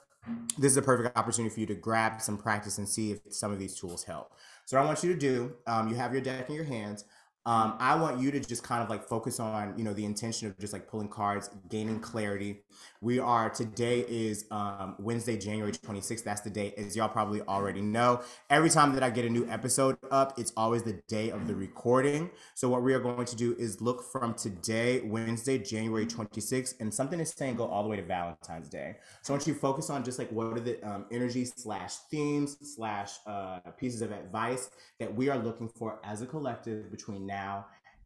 [0.57, 3.51] this is a perfect opportunity for you to grab some practice and see if some
[3.51, 4.33] of these tools help.
[4.65, 7.05] So, what I want you to do, um, you have your deck in your hands.
[7.47, 10.47] Um, I want you to just kind of like focus on, you know, the intention
[10.47, 12.63] of just like pulling cards, gaining clarity.
[13.01, 16.23] We are today is um, Wednesday, January 26th.
[16.23, 18.21] That's the day, as y'all probably already know.
[18.49, 21.53] Every time that I get a new episode up, it's always the day of the
[21.53, 22.31] recording.
[22.55, 26.91] So what we are going to do is look from today, Wednesday, January 26th, and
[26.91, 28.95] something is saying go all the way to Valentine's Day.
[29.21, 31.97] So I want you to focus on just like what are the um, energies slash
[32.09, 37.27] themes slash uh, pieces of advice that we are looking for as a collective between
[37.27, 37.34] now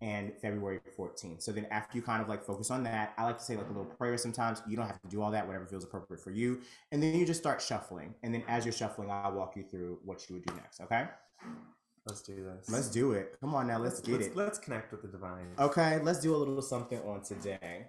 [0.02, 1.42] and February 14th.
[1.42, 3.66] So then after you kind of like focus on that, I like to say like
[3.66, 4.62] a little prayer sometimes.
[4.68, 6.62] You don't have to do all that, whatever feels appropriate for you.
[6.92, 8.16] And then you just start shuffling.
[8.24, 10.80] And then as you're shuffling, I'll walk you through what you would do next.
[10.82, 11.08] Okay?
[12.08, 12.70] Let's do this.
[12.70, 13.38] Let's do it.
[13.42, 14.36] Come on now, let's, get let's, it.
[14.36, 15.48] Let's connect with the divine.
[15.60, 17.88] Okay, let's do a little something on today.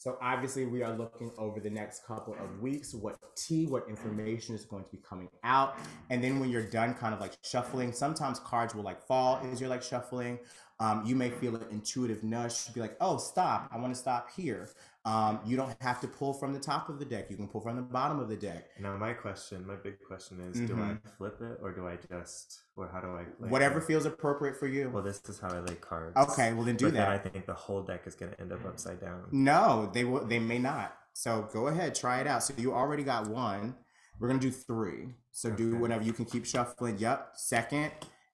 [0.00, 4.54] So obviously we are looking over the next couple of weeks what tea, what information
[4.54, 5.76] is going to be coming out.
[6.08, 9.60] And then when you're done kind of like shuffling, sometimes cards will like fall as
[9.60, 10.38] you're like shuffling.
[10.78, 14.00] Um, you may feel an intuitive nudge to be like, oh, stop, I want to
[14.00, 14.70] stop here.
[15.06, 17.30] Um, you don't have to pull from the top of the deck.
[17.30, 18.66] You can pull from the bottom of the deck.
[18.78, 22.60] Now, my question, my big question is, do I flip it or do I just,
[22.76, 23.24] or how do I?
[23.38, 23.84] Lay Whatever it?
[23.84, 24.90] feels appropriate for you.
[24.90, 26.16] Well, this is how I lay cards.
[26.16, 27.06] Okay, well then do but that.
[27.06, 29.24] Then I think the whole deck is going to end up upside down.
[29.32, 30.26] No, they will.
[30.26, 30.94] They may not.
[31.14, 32.42] So go ahead, try it out.
[32.42, 33.76] So you already got one.
[34.18, 35.14] We're gonna do three.
[35.32, 36.98] So do whatever you can keep shuffling.
[36.98, 37.92] Yep, second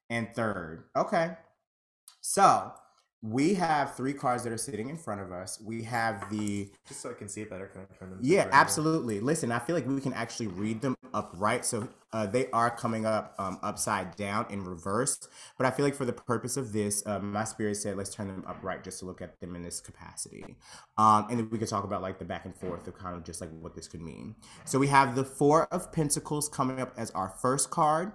[0.09, 0.83] and third.
[0.95, 1.31] Okay.
[2.21, 2.73] So
[3.23, 5.59] we have three cards that are sitting in front of us.
[5.59, 8.19] We have the Just so I can see it better, can I turn them?
[8.21, 9.19] yeah, absolutely.
[9.19, 11.65] Listen, I feel like we can actually read them upright.
[11.65, 15.27] So uh, they are coming up um, upside down in reverse.
[15.57, 18.27] But I feel like for the purpose of this, uh, my spirit said, let's turn
[18.27, 20.55] them upright just to look at them in this capacity.
[20.97, 23.23] Um, and then we could talk about like the back and forth of kind of
[23.23, 24.35] just like what this could mean.
[24.65, 28.11] So we have the Four of Pentacles coming up as our first card.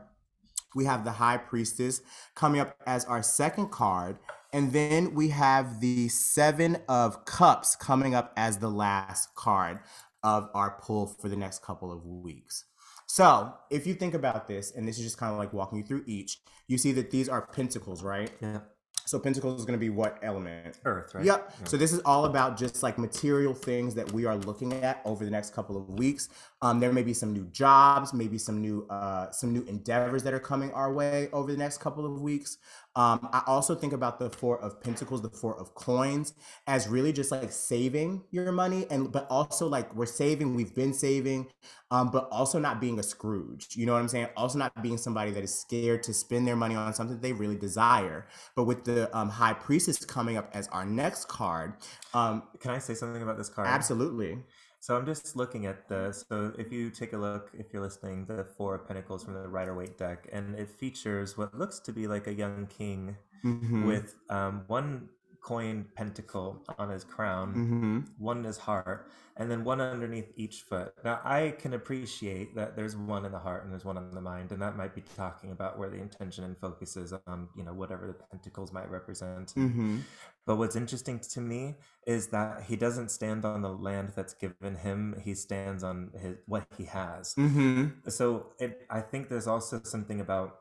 [0.74, 2.00] We have the High Priestess
[2.34, 4.16] coming up as our second card.
[4.52, 9.80] And then we have the Seven of Cups coming up as the last card
[10.22, 12.64] of our pull for the next couple of weeks.
[13.06, 15.84] So, if you think about this, and this is just kind of like walking you
[15.84, 16.38] through each,
[16.68, 18.30] you see that these are pentacles, right?
[18.40, 18.60] Yeah.
[19.04, 20.78] So, pentacles is going to be what element?
[20.84, 21.24] Earth, right?
[21.24, 21.54] Yep.
[21.60, 21.66] Yeah.
[21.66, 25.24] So this is all about just like material things that we are looking at over
[25.24, 26.28] the next couple of weeks.
[26.62, 30.32] Um, there may be some new jobs, maybe some new uh, some new endeavors that
[30.32, 32.58] are coming our way over the next couple of weeks.
[32.94, 36.34] Um, I also think about the four of pentacles, the four of coins,
[36.66, 40.92] as really just like saving your money, and but also like we're saving, we've been
[40.92, 41.48] saving,
[41.90, 43.68] um, but also not being a Scrooge.
[43.76, 44.28] You know what I'm saying?
[44.36, 47.56] Also not being somebody that is scared to spend their money on something they really
[47.56, 48.26] desire.
[48.56, 51.74] But with the um, High Priestess coming up as our next card,
[52.12, 53.68] um, Can I say something about this card?
[53.68, 54.38] absolutely.
[54.82, 56.10] So I'm just looking at the.
[56.12, 59.46] So if you take a look, if you're listening, the Four of Pentacles from the
[59.48, 63.86] Rider Waite deck, and it features what looks to be like a young king Mhm.
[63.86, 65.08] with um, one
[65.42, 68.18] coin pentacle on his crown, Mhm.
[68.18, 70.94] one in his heart, and then one underneath each foot.
[71.04, 74.20] Now I can appreciate that there's one in the heart and there's one on the
[74.20, 77.64] mind, and that might be talking about where the intention and focus is on, you
[77.64, 79.52] know, whatever the pentacles might represent.
[79.56, 80.02] Mhm.
[80.46, 84.76] But what's interesting to me is that he doesn't stand on the land that's given
[84.76, 85.18] him.
[85.20, 87.34] He stands on his what he has.
[87.34, 88.10] Mhm.
[88.12, 90.60] So it, I think there's also something about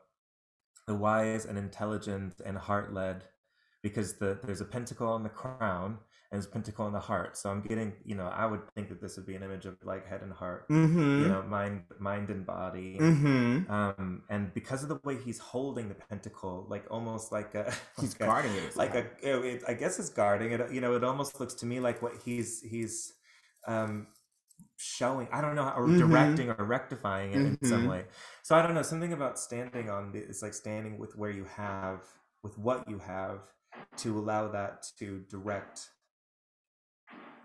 [0.86, 3.24] the wise and intelligent and heart led,
[3.82, 5.98] because the there's a pentacle on the crown
[6.30, 7.36] and there's a pentacle on the heart.
[7.36, 9.76] So I'm getting, you know, I would think that this would be an image of
[9.84, 11.20] like head and heart, Mhm.
[11.22, 12.96] you know, mind, mind and body.
[13.00, 13.68] Mhm.
[13.68, 18.12] Um, and because of the way he's holding the pentacle, like almost like a He's
[18.14, 18.76] like a- guarding it.
[18.76, 21.80] like a it, i guess it's guarding it you know it almost looks to me
[21.80, 23.12] like what he's he's
[23.68, 24.06] um
[24.76, 25.98] showing i don't know or Mhm.
[25.98, 27.90] directing or rectifying it in some Mhm.
[27.90, 28.04] way
[28.42, 31.44] so i don't know something about standing on the it's like standing with where you
[31.44, 32.00] have
[32.42, 33.40] with what you have
[33.98, 35.90] to allow that to direct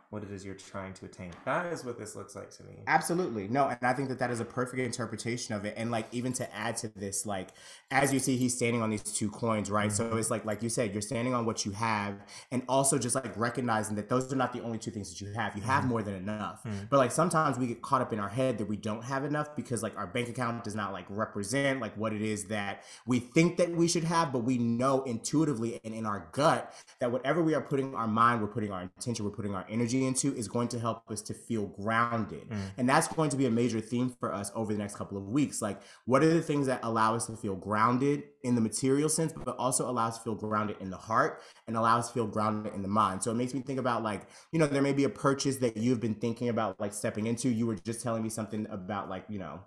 [0.09, 2.73] what it is you're trying to attain that is what this looks like to me
[2.87, 3.47] Absolutely.
[3.47, 5.73] No, and I think that that is a perfect interpretation of it.
[5.77, 7.49] And like even to add to this, like
[7.91, 9.91] as you see, he's standing on these two coins, right?
[9.91, 12.15] So it's like like you said, you're standing on what you have,
[12.51, 15.31] and also just like recognizing that those are not the only two things that you
[15.33, 15.55] have.
[15.55, 16.63] You have more than enough.
[16.63, 16.89] Mhm.
[16.89, 19.55] But like sometimes we get caught up in our head that we don't have enough
[19.55, 23.19] because like our bank account does not like represent like what it is that we
[23.19, 27.41] think that we should have, but we know intuitively and in our gut that whatever
[27.43, 30.37] we are putting our mind, we're putting our intention, we're putting our energy energy into
[30.37, 32.49] is going to help us to feel grounded.
[32.49, 32.57] Mm.
[32.77, 35.27] And that's going to be a major theme for us over the next couple of
[35.27, 35.61] weeks.
[35.61, 39.33] Like, what are the things that allow us to feel grounded in the material sense,
[39.33, 42.27] but also allow us to feel grounded in the heart and allow us to feel
[42.27, 43.23] grounded in the mind?
[43.23, 45.77] So it makes me think about, like, you know, there may be a purchase that
[45.77, 47.49] you've been thinking about, like, stepping into.
[47.49, 49.61] You were just telling me something about, like, you know,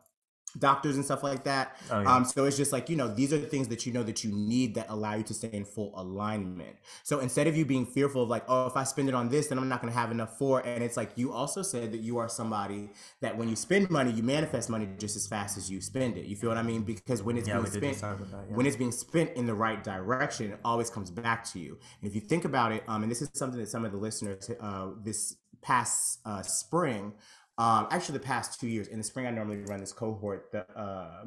[0.59, 1.77] doctors and stuff like that.
[1.91, 2.15] Oh, yeah.
[2.15, 4.25] Um, so it's just like, you know, these are the things that you know that
[4.25, 6.77] you need that allow you to stay in full alignment.
[7.03, 9.49] So instead of you being fearful of like, oh, if I spend it on this,
[9.49, 10.61] then I'm not gonna have enough for.
[10.61, 12.91] And it's like you also said that you are somebody
[13.21, 16.27] that when you spend money, you manifest money just as fast as you spend it.
[16.27, 16.83] You feel what I mean?
[16.83, 18.57] Because when it's Yeah, being spent just talk about that, yeah.
[18.57, 21.79] when it's being spent in the right direction, it always comes back to you.
[22.01, 23.99] And if you think about it, um, and this is something that some of the
[23.99, 27.13] listeners uh, this past uh, spring,
[27.61, 30.66] um, actually the past two years, in the spring I normally run this cohort, the
[30.78, 31.27] uh,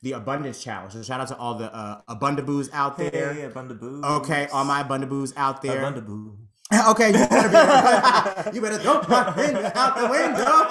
[0.00, 0.94] the abundance challenge.
[0.94, 3.34] So shout out to all the uh, abundaboos out there.
[3.34, 4.02] hey, Abundaboo.
[4.18, 5.82] Okay, all my abundaboos out there.
[5.82, 6.36] Abundaboo.
[6.88, 10.66] Okay, you better be, you better throw my finger out the window.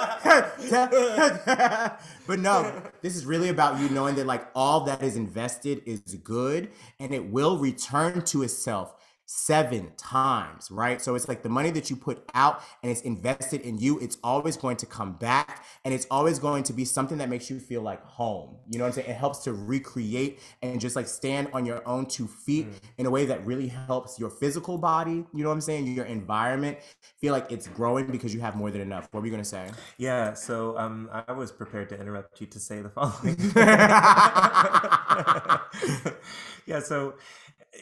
[2.26, 6.00] but no, this is really about you knowing that like all that is invested is
[6.22, 8.92] good and it will return to itself
[9.26, 11.00] seven times, right?
[11.00, 14.18] So it's like the money that you put out and it's invested in you, it's
[14.22, 17.58] always going to come back and it's always going to be something that makes you
[17.58, 18.56] feel like home.
[18.68, 19.10] You know what I'm saying?
[19.10, 22.68] It helps to recreate and just like stand on your own two feet
[22.98, 25.86] in a way that really helps your physical body, you know what I'm saying?
[25.86, 26.78] Your environment
[27.20, 29.08] feel like it's growing because you have more than enough.
[29.10, 29.68] What were you going to say?
[29.98, 33.36] Yeah, so um, I was prepared to interrupt you to say the following.
[36.66, 37.14] yeah, so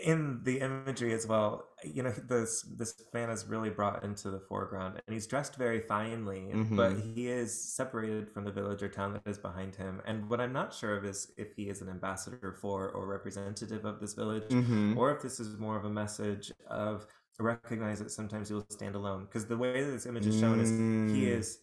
[0.04, 4.40] in the imagery as well, you know, this this man is really brought into the
[4.40, 9.12] foreground, and he's dressed very finely, but he is separated from the village or town
[9.12, 10.00] that is behind him.
[10.06, 13.84] And what I'm not sure of is if he is an ambassador for or representative
[13.84, 14.96] of this village, Mhm.
[14.96, 17.06] or if this is more of a message of
[17.38, 19.24] recognize that sometimes you will stand alone.
[19.24, 21.38] Because the way that this image is shown is he Mm.
[21.38, 21.58] is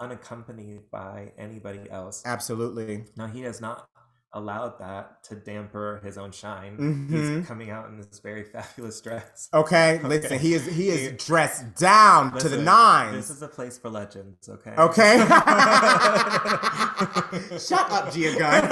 [0.00, 2.22] unaccompanied by anybody else.
[2.26, 3.06] Absolutely.
[3.16, 3.88] Now he has not
[4.34, 6.76] allowed that to damper his own shine.
[6.78, 7.10] Mhm.
[7.38, 9.48] He's coming out in this very fabulous dress.
[9.52, 10.08] Okay, Okay.
[10.08, 13.16] listen, he is he is He- dressed down to the Listen, nines.
[13.16, 14.74] This is a place for legends, okay?
[14.78, 15.18] Okay.
[17.58, 18.62] Shut up, Gia Gunn.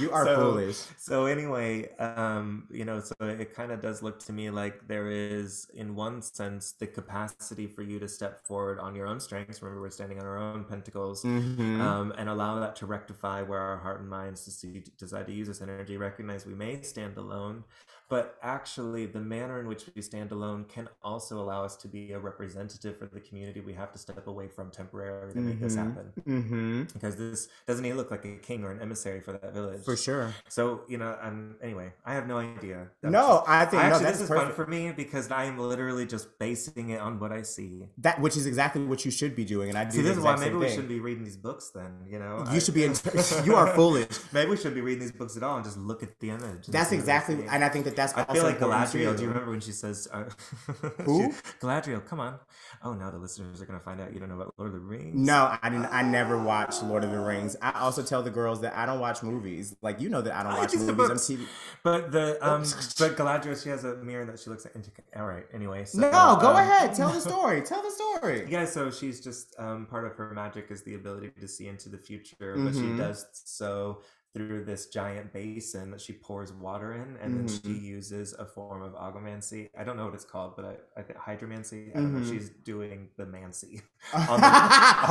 [0.00, 0.82] you are So- foolish.
[0.98, 5.10] So anyway, um, you know, so it kind of does look to me like there
[5.10, 9.62] is, in one sense, the capacity for you to step forward on your own strengths.
[9.62, 11.80] Remember, we're standing on our own pentacles, Mhm.
[11.80, 15.48] um, and allow that to rectify where our heart and minds decide, decide to use
[15.48, 15.96] this energy.
[15.96, 17.64] Recognize we may stand alone,
[18.08, 22.12] but actually, the manner in which we stand alone can also allow us to be
[22.12, 25.74] a representative for the community we have to step away from temporarily to make this
[25.76, 25.86] Mhm.
[25.86, 26.12] happen.
[26.26, 26.82] Mm-hmm.
[26.92, 29.84] Because this doesn't he look like a king or an emissary for that village?
[29.84, 30.34] For sure.
[30.48, 32.88] So you know, um, anyway, I have no idea.
[33.02, 34.46] I'm No, just- I think no, actually that's this is perfect.
[34.56, 37.88] fun for me because I am literally just basing it on what I see.
[37.98, 40.22] That which is exactly what you should be doing, and I do See, this is
[40.22, 41.70] why maybe we shouldn't be reading these books.
[41.70, 42.84] Then you know, You I- should be.
[42.86, 42.94] In,
[43.44, 44.08] you are foolish.
[44.32, 46.66] maybe we shouldn't be reading these books at all and just look at the image.
[46.68, 48.14] That's see what we exactly, and I think that that's.
[48.14, 49.16] I also feel like Galadriel.
[49.16, 50.24] Do you remember when she says, uh,
[51.04, 51.32] Who?
[51.32, 52.38] she- Galadriel, come on.
[52.82, 54.74] Oh, no, the listeners are going to find out you don't know about Lord of
[54.74, 55.14] the Rings.
[55.16, 55.86] No, I didn't.
[55.86, 57.56] I never watched Lord of the Rings.
[57.62, 59.74] I also tell the girls that I don't watch movies.
[59.82, 61.16] Like you know that I don't I watch the movies on.
[61.16, 61.46] TV.
[61.82, 62.60] But the um,
[62.98, 64.74] but Galadriel, she has a mirror that she looks at.
[64.76, 65.44] Into, all right.
[65.52, 66.10] Anyway, so, No,
[66.40, 66.94] go um, ahead.
[66.94, 67.62] Tell the story.
[67.62, 68.46] Tell the story.
[68.48, 71.88] Yeah, so she's just um, part of her magic is the ability to see into
[71.88, 72.98] the future, but she Mhm.
[72.98, 74.02] does so
[74.36, 77.82] through this giant basin that she pours water in, and then she Mhm.
[77.82, 79.70] uses a form of agomancy.
[79.78, 81.90] I don't know what it's called, but I, I think hydromancy.
[81.96, 82.20] I don't know.
[82.20, 82.28] Mhm.
[82.30, 83.80] She's doing the mancy
[84.14, 84.46] on the-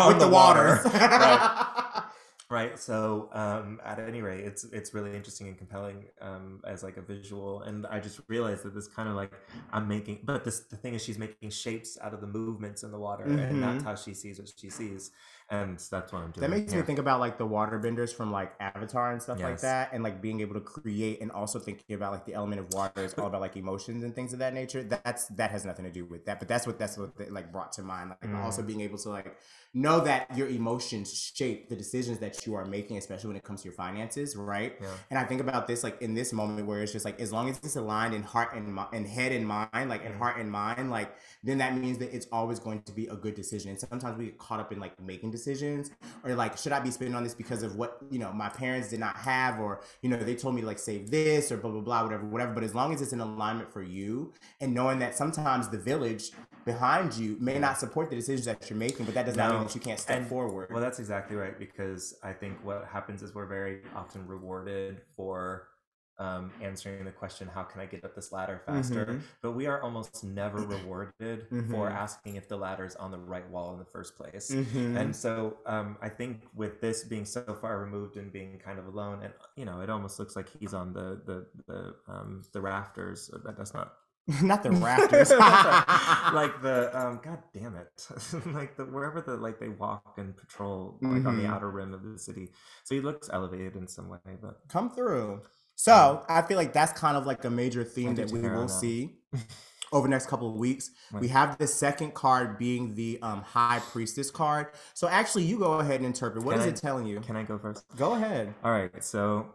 [0.01, 0.79] on with the, the water.
[0.83, 2.01] water.
[2.47, 2.69] Right.
[2.69, 6.95] right so um at any rate it's it's really interesting and compelling um as like
[6.97, 9.31] a visual and i just realized that this kind of like
[9.73, 12.91] i'm making but this the thing is she's making shapes out of the movements in
[12.91, 13.87] the water and that's Mhm.
[13.87, 15.09] how she sees what she sees
[15.49, 18.31] and that's what i'm doing That makes me think about like the water benders from
[18.31, 21.95] like Avatar and stuff like that, and like being able to create, and also thinking
[21.95, 24.53] about like the element of water is all about like emotions and things of that
[24.53, 24.83] nature.
[24.83, 27.71] That's that has nothing to do with that, but that's what that's what like brought
[27.73, 28.09] to mind.
[28.09, 28.43] Like Mm.
[28.43, 29.35] also being able to like
[29.73, 33.61] know that your emotions shape the decisions that you are making, especially when it comes
[33.61, 34.77] to your finances, right?
[34.81, 34.87] Yeah.
[35.09, 37.49] And I think about this like in this moment where it's just like as long
[37.49, 40.17] as it's aligned in heart and and head and mind, like in Mhm.
[40.17, 43.35] heart and mind, like then that means that it's always going to be a good
[43.35, 43.69] decision.
[43.71, 45.91] And sometimes we get caught up in like making decisions
[46.23, 48.89] or like should I be spending on this because of what you know my parents
[48.89, 51.71] did not have or you know they told me to like save this or blah
[51.71, 52.53] blah blah whatever whatever.
[52.53, 56.31] But as long as it's in alignment for you and knowing that sometimes the village
[56.65, 59.63] behind you may not support the decisions that you're making, but that does not mean
[59.63, 60.69] that you can't step And- forward.
[60.71, 65.67] Well, that's exactly right because I think what happens is we're very often rewarded for
[66.17, 69.21] um, answering the question, "How can I get up this ladder faster?" Mhm.
[69.41, 71.91] But we are almost never rewarded for Mhm.
[71.91, 74.57] asking if the ladder is on the right wall in the first place.
[74.57, 74.95] Mhm.
[74.95, 78.87] And so um, I think with this being so far removed and being kind of
[78.87, 82.61] alone, and you know, it almost looks like he's on the the the um, the
[82.61, 83.29] rafters.
[83.33, 83.93] Uh, That, that's not
[84.41, 85.29] not the rafters.
[86.33, 88.07] like the um, god damn it,
[88.47, 91.49] like the wherever the like they walk and patrol like on the Mhm.
[91.49, 92.51] outer rim of the city.
[92.83, 95.41] So he looks elevated in some way, but come through.
[95.75, 99.15] So I feel like that's kind of like a major theme that we will see
[99.91, 100.91] over the next couple of weeks.
[101.19, 104.67] We have the second card being the um, High Priestess card.
[104.93, 106.43] So actually, you go ahead and interpret.
[106.43, 107.19] What Can is I- it telling you?
[107.19, 107.85] can I go first?
[107.97, 108.53] Go ahead.
[108.63, 109.47] All right, so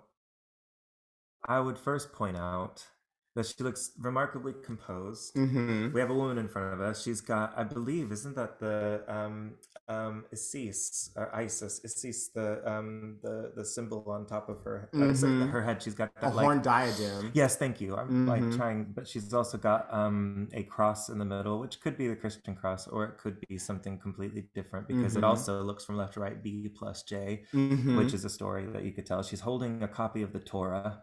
[1.46, 2.84] I would first point out
[3.34, 5.34] that she looks remarkably composed.
[5.34, 5.92] Mm-hmm.
[5.92, 7.02] We have a woman in front of us.
[7.02, 9.52] She's got, I believe, isn't that the um
[9.90, 11.80] um Isis or Isis?
[11.84, 15.50] Isis, the um the the symbol on top of her uh, so Mhm.
[15.50, 15.82] her head.
[15.82, 17.30] She's got A that like horn diadem.
[17.34, 17.96] Yes, thank you.
[17.96, 18.56] I'm like Mhm.
[18.56, 22.16] trying, but she's also got um, a cross in the middle, which could be the
[22.16, 25.18] Christian cross, or it could be something completely different because Mhm.
[25.18, 27.96] it also looks from left to right B plus J, Mhm.
[27.98, 29.22] which is a story that you could tell.
[29.22, 31.02] She's holding a copy of the Torah.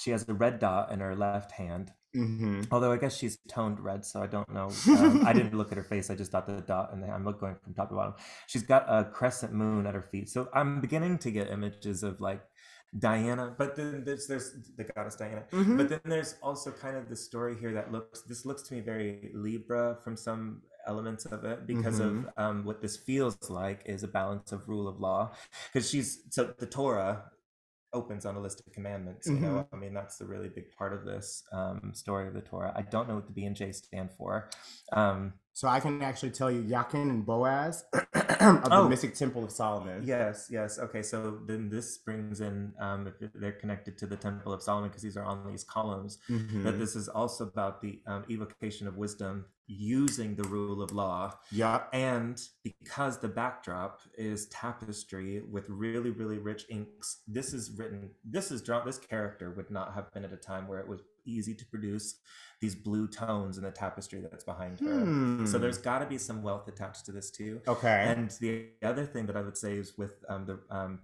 [0.00, 2.66] She has a red dot in her left hand, Mhm.
[2.70, 4.68] although I guess she's toned red, so I don't know.
[4.88, 6.10] Um, I didn't look at her face.
[6.10, 8.14] I just thought the dot, and I'm going from top to bottom.
[8.46, 12.20] She's got a crescent moon at her feet, so I'm beginning to get images of
[12.20, 12.42] like
[12.98, 15.44] Diana, but then there's there's the goddess Diana.
[15.52, 15.76] Mhm.
[15.76, 18.80] But then there's also kind of the story here that looks this looks to me
[18.80, 24.02] very Libra from some elements of it because of um, what this feels like is
[24.02, 25.30] a balance of rule of law
[25.72, 27.30] because she's so the Torah
[27.92, 29.66] opens on a list of commandments you know?
[29.72, 32.72] I mean that's the really big part of this um, story of the torah.
[32.76, 34.50] I don't know what the b and j stand for.
[34.92, 38.88] Um, So I can actually tell you Yakin and Boaz of the Oh.
[38.88, 40.02] Mystic Temple of Solomon.
[40.06, 40.78] Yes, yes.
[40.78, 44.88] Okay, so then this brings in um, if they're connected to the Temple of Solomon
[44.88, 46.18] because these are on these columns.
[46.30, 46.62] Mhm.
[46.64, 51.32] That this is also about the um, evocation of wisdom using the rule of law,
[51.52, 51.84] Yeah.
[51.92, 57.22] and because the backdrop is tapestry with really, really rich inks.
[57.28, 58.10] This is written.
[58.24, 58.84] This is drawn.
[58.84, 62.16] This character would not have been at a time where it was easy to produce
[62.60, 64.86] these blue tones in the tapestry that's behind her.
[64.86, 65.60] So Hmm.
[65.62, 67.60] there's got to be some wealth attached to this too.
[67.66, 68.04] Okay.
[68.06, 71.00] And the other thing that I would say is with um, the um,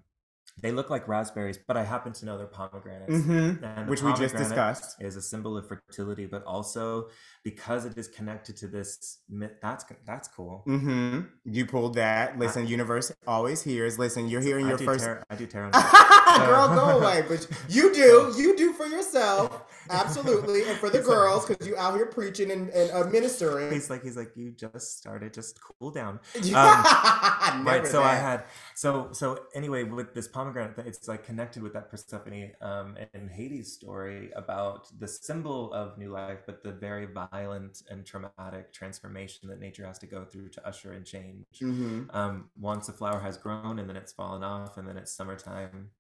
[0.63, 3.13] they look like raspberries, but I happen to know they're pomegranates.
[3.13, 3.63] Mhm.
[3.63, 4.97] And the Which we just discussed.
[5.03, 7.11] is a symbol of fertility, but also
[7.45, 9.53] because it is connected to this myth.
[9.61, 10.63] That's that's cool.
[10.67, 11.21] Mm-hmm.
[11.45, 12.39] You pulled that.
[12.39, 13.99] Listen, universe always hears.
[13.99, 15.05] Listen, you're hearing I your first.
[15.05, 15.71] tarot- I do tarot.
[16.37, 17.23] Girl, go away.
[17.29, 18.33] But you do.
[18.39, 19.63] You do for yourself.
[19.91, 20.63] Absolutely.
[20.69, 23.73] And for the He's girls, because you out here preaching and, and uh, ministering.
[23.73, 26.19] he's like he's like you just started, just cool down.
[26.35, 28.45] Never right so i had
[28.75, 33.73] so so anyway with this pomegranate it's like connected with that persephone um and hades
[33.73, 39.61] story about the symbol of new life but the very violent and traumatic transformation that
[39.61, 42.15] nature has to go through to usher in change Mhm.
[42.15, 45.91] um once a flower has grown and then it's fallen off and then it's summertime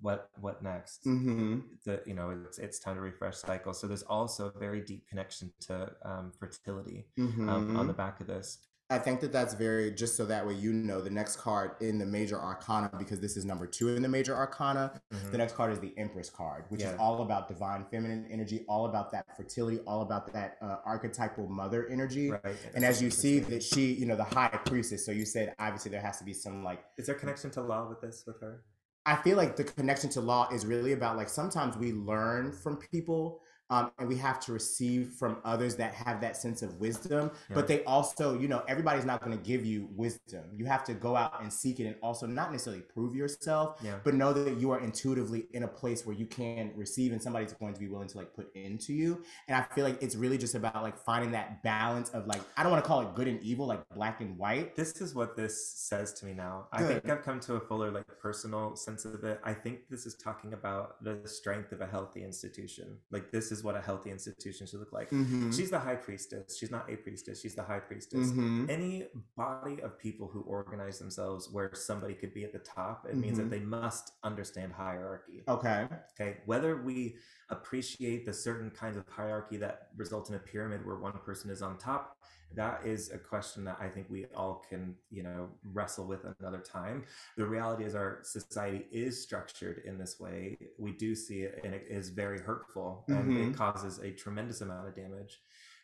[0.00, 1.62] what what next Mhm.
[1.84, 5.08] the you know it's, it's time to refresh cycle so there's also a very deep
[5.08, 7.86] connection to um, fertility um, on Mhm.
[7.88, 8.58] the back of this
[8.90, 11.98] I think that that's very just so that way you know the next card in
[11.98, 15.00] the major arcana because this is number two in the major arcana.
[15.10, 15.30] Mhm.
[15.30, 18.84] The next card is the Empress card, which is all about divine feminine energy, all
[18.84, 22.30] about that fertility, all about that uh, archetypal mother energy.
[22.30, 22.42] right
[22.74, 25.04] And as you see that she, you know, the high priestess.
[25.06, 27.88] So you said obviously there has to be some like Is there connection to law
[27.88, 28.64] with this with her?
[29.06, 32.78] I feel like the connection to law is really about like sometimes we learn from
[32.78, 33.40] people
[33.70, 37.30] um, and we have to receive from others that have that sense of wisdom.
[37.48, 37.54] Yeah.
[37.54, 40.44] But they also, you know, everybody's not going to give you wisdom.
[40.54, 43.96] You have to go out and seek it and also not necessarily prove yourself, Yeah.
[44.04, 47.52] but know that you are intuitively in a place where you can receive and somebody's
[47.54, 49.22] going to be willing to like put into you.
[49.48, 52.62] And I feel like it's really just about like finding that balance of like, I
[52.62, 54.76] don't want to call it good and evil, like black and white.
[54.76, 56.66] This is what this says to me now.
[56.72, 59.40] I think I've come to a fuller like personal sense of it.
[59.42, 62.98] I think this is talking about the strength of a healthy institution.
[63.10, 65.10] Like this is what a healthy institution should look like.
[65.10, 65.54] Mhm.
[65.56, 66.56] She's the high priestess.
[66.58, 67.40] She's not a priestess.
[67.40, 68.26] She's the high priestess.
[68.32, 68.68] Mhm.
[68.68, 73.16] Any body of people who organize themselves where somebody could be at the top, it
[73.16, 73.42] means Mhm.
[73.42, 75.44] that they must understand hierarchy.
[75.48, 75.88] Okay.
[76.12, 77.16] Okay, whether we
[77.50, 81.62] appreciate the certain kinds of hierarchy that result in a pyramid where one person is
[81.62, 82.18] on top,
[82.54, 86.60] that is a question that I think we all can, you know, wrestle with another
[86.60, 87.04] time.
[87.36, 90.56] The reality is our society is structured in this way.
[90.78, 93.50] We do see it, and it is very hurtful, and Mhm.
[93.50, 95.42] it causes a tremendous amount of damage.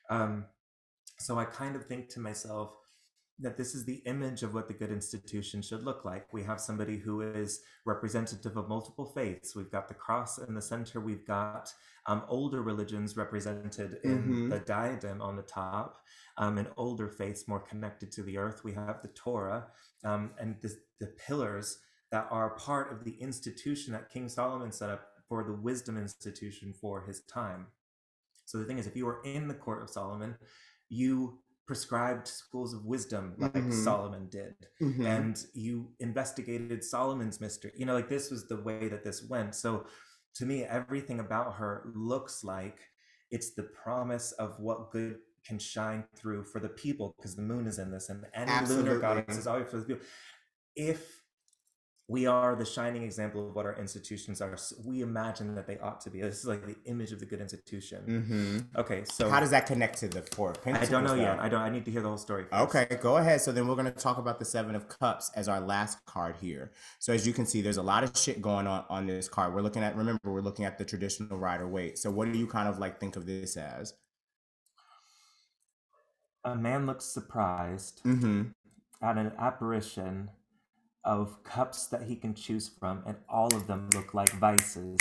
[0.08, 0.46] Um,
[1.18, 2.76] so I kind of think to myself,
[3.40, 6.32] that this is the image of what the good institution should look like.
[6.32, 9.56] We have somebody who is representative of multiple faiths.
[9.56, 11.00] We've got the cross in the center.
[11.00, 11.72] We've got
[12.06, 14.50] um, older religions represented in Mhm.
[14.50, 16.02] the diadem on the top,
[16.38, 18.64] um, and older faiths more connected to the earth.
[18.64, 19.68] We have the Torah
[20.04, 21.78] um, and the, the pillars
[22.10, 26.72] that are part of the institution that King Solomon set up for the wisdom institution
[26.72, 27.66] for his time.
[28.46, 30.36] So the thing is, if you were in the court of Solomon,
[30.88, 31.38] you
[31.70, 33.84] prescribed schools of wisdom like Mhm.
[33.84, 35.06] Solomon did, Mhm.
[35.06, 37.70] and you investigated Solomon's mystery.
[37.76, 39.54] You know, like this was the way that this went.
[39.54, 39.86] So
[40.34, 42.80] to me, everything about her looks like
[43.30, 47.68] it's the promise of what good can shine through for the people because the moon
[47.68, 50.04] is in this, and any lunar goddess is always for the people.
[50.74, 51.19] If
[52.10, 56.00] we are the shining example of what our institutions are, we imagine that they ought
[56.00, 56.20] to be.
[56.20, 58.00] This is like the image of the good institution.
[58.74, 58.80] Mhm.
[58.80, 61.38] Okay, so How does that connect to the four I don't know yet.
[61.38, 61.60] I don't.
[61.62, 62.46] I need to hear the whole story.
[62.50, 62.74] First.
[62.76, 63.40] Okay, go ahead.
[63.40, 66.34] So then we're going to talk about the Seven of Cups as our last card
[66.40, 66.72] here.
[66.98, 69.54] So as you can see, there's a lot of shit going on on this card.
[69.54, 71.96] We're looking at, remember, we're looking at the traditional Rider Waite.
[71.96, 73.94] So what do you kind of like think of this as?
[76.44, 78.48] A man looks surprised Mm-hmm.
[79.00, 80.30] at an apparition
[81.04, 85.00] of cups that he can choose from, and all of them look like vices.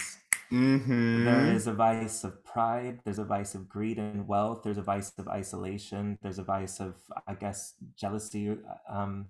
[0.51, 1.26] Mm-hmm.
[1.26, 3.01] There is a vice of pride.
[3.03, 4.63] There's a vice of greed and wealth.
[4.63, 6.17] There's a vice of isolation.
[6.23, 6.95] There's a vice of,
[7.27, 8.57] I guess, jealousy.
[8.89, 9.27] Um,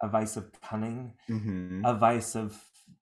[0.00, 1.12] a vice of cunning.
[1.28, 1.84] Mm-hmm.
[1.84, 2.58] A vice of,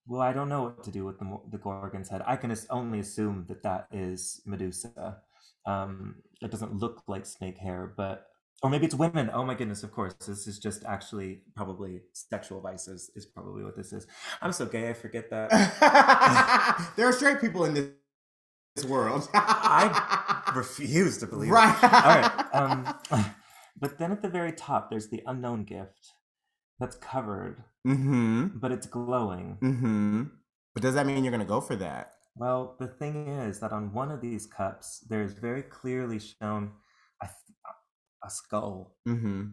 [0.07, 2.23] well, I don't know what to do with the the Gorgon's head.
[2.27, 5.19] I can only assume that that is Medusa.
[5.65, 8.27] Um, it doesn't look like snake hair, but
[8.63, 9.31] or maybe it's women.
[9.33, 9.83] Oh my goodness!
[9.83, 13.11] Of course, this is just actually probably sexual vices.
[13.15, 14.07] Is probably what this is.
[14.43, 14.91] I'm so gay.
[14.91, 16.93] I forget that.
[16.97, 17.91] there are straight people in this,
[18.87, 19.29] world.
[19.35, 21.51] I refuse to believe.
[21.51, 21.55] it.
[21.55, 21.85] right.
[21.85, 22.55] All right.
[22.55, 22.95] Um,
[23.81, 26.13] but then at the very top, there's the unknown gift
[26.79, 28.47] that's covered, mm-hmm.
[28.55, 29.59] but it's glowing.
[29.63, 30.23] Mm-hmm.
[30.75, 32.13] But does that mean you're gonna go for that?
[32.37, 36.73] Well, the thing is that on one of these cups, there's very clearly shown
[37.23, 37.29] a,
[38.25, 38.97] a skull.
[39.09, 39.45] Mm-hmm.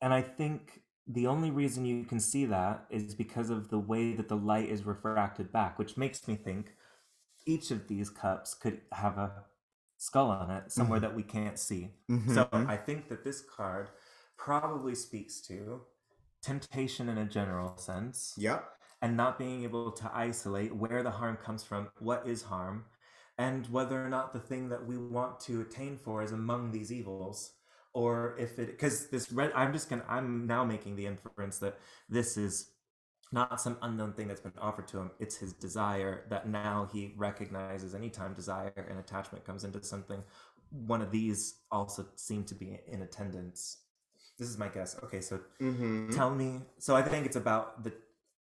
[0.00, 4.12] And I think the only reason you can see that is because of the way
[4.14, 6.74] that the light is refracted back, which makes me think
[7.46, 9.44] each of these cups could have a
[9.98, 11.94] skull on it somewhere that we can't see.
[12.28, 12.66] So Mhm.
[12.68, 13.90] I think that this card
[14.36, 15.86] probably speaks to
[16.42, 18.34] temptation in a general sense.
[18.36, 18.72] Yep.
[19.02, 22.86] and not being able to isolate where the harm comes from, what is harm,
[23.38, 26.92] and whether or not the thing that we want to attain for is among these
[26.92, 27.52] evils,
[27.92, 29.52] or if it because this red.
[29.54, 30.04] I'm just gonna.
[30.08, 32.70] I'm now making the inference that this is
[33.32, 35.10] not some unknown thing that's been offered to him.
[35.18, 37.94] It's his desire that now he recognizes.
[37.94, 40.22] Anytime desire and attachment comes into something,
[40.70, 43.78] one of these also seem to be in attendance.
[44.38, 44.96] This is my guess.
[45.02, 46.10] Okay, so Mm-hmm.
[46.10, 46.60] tell me.
[46.78, 47.92] So I think it's about the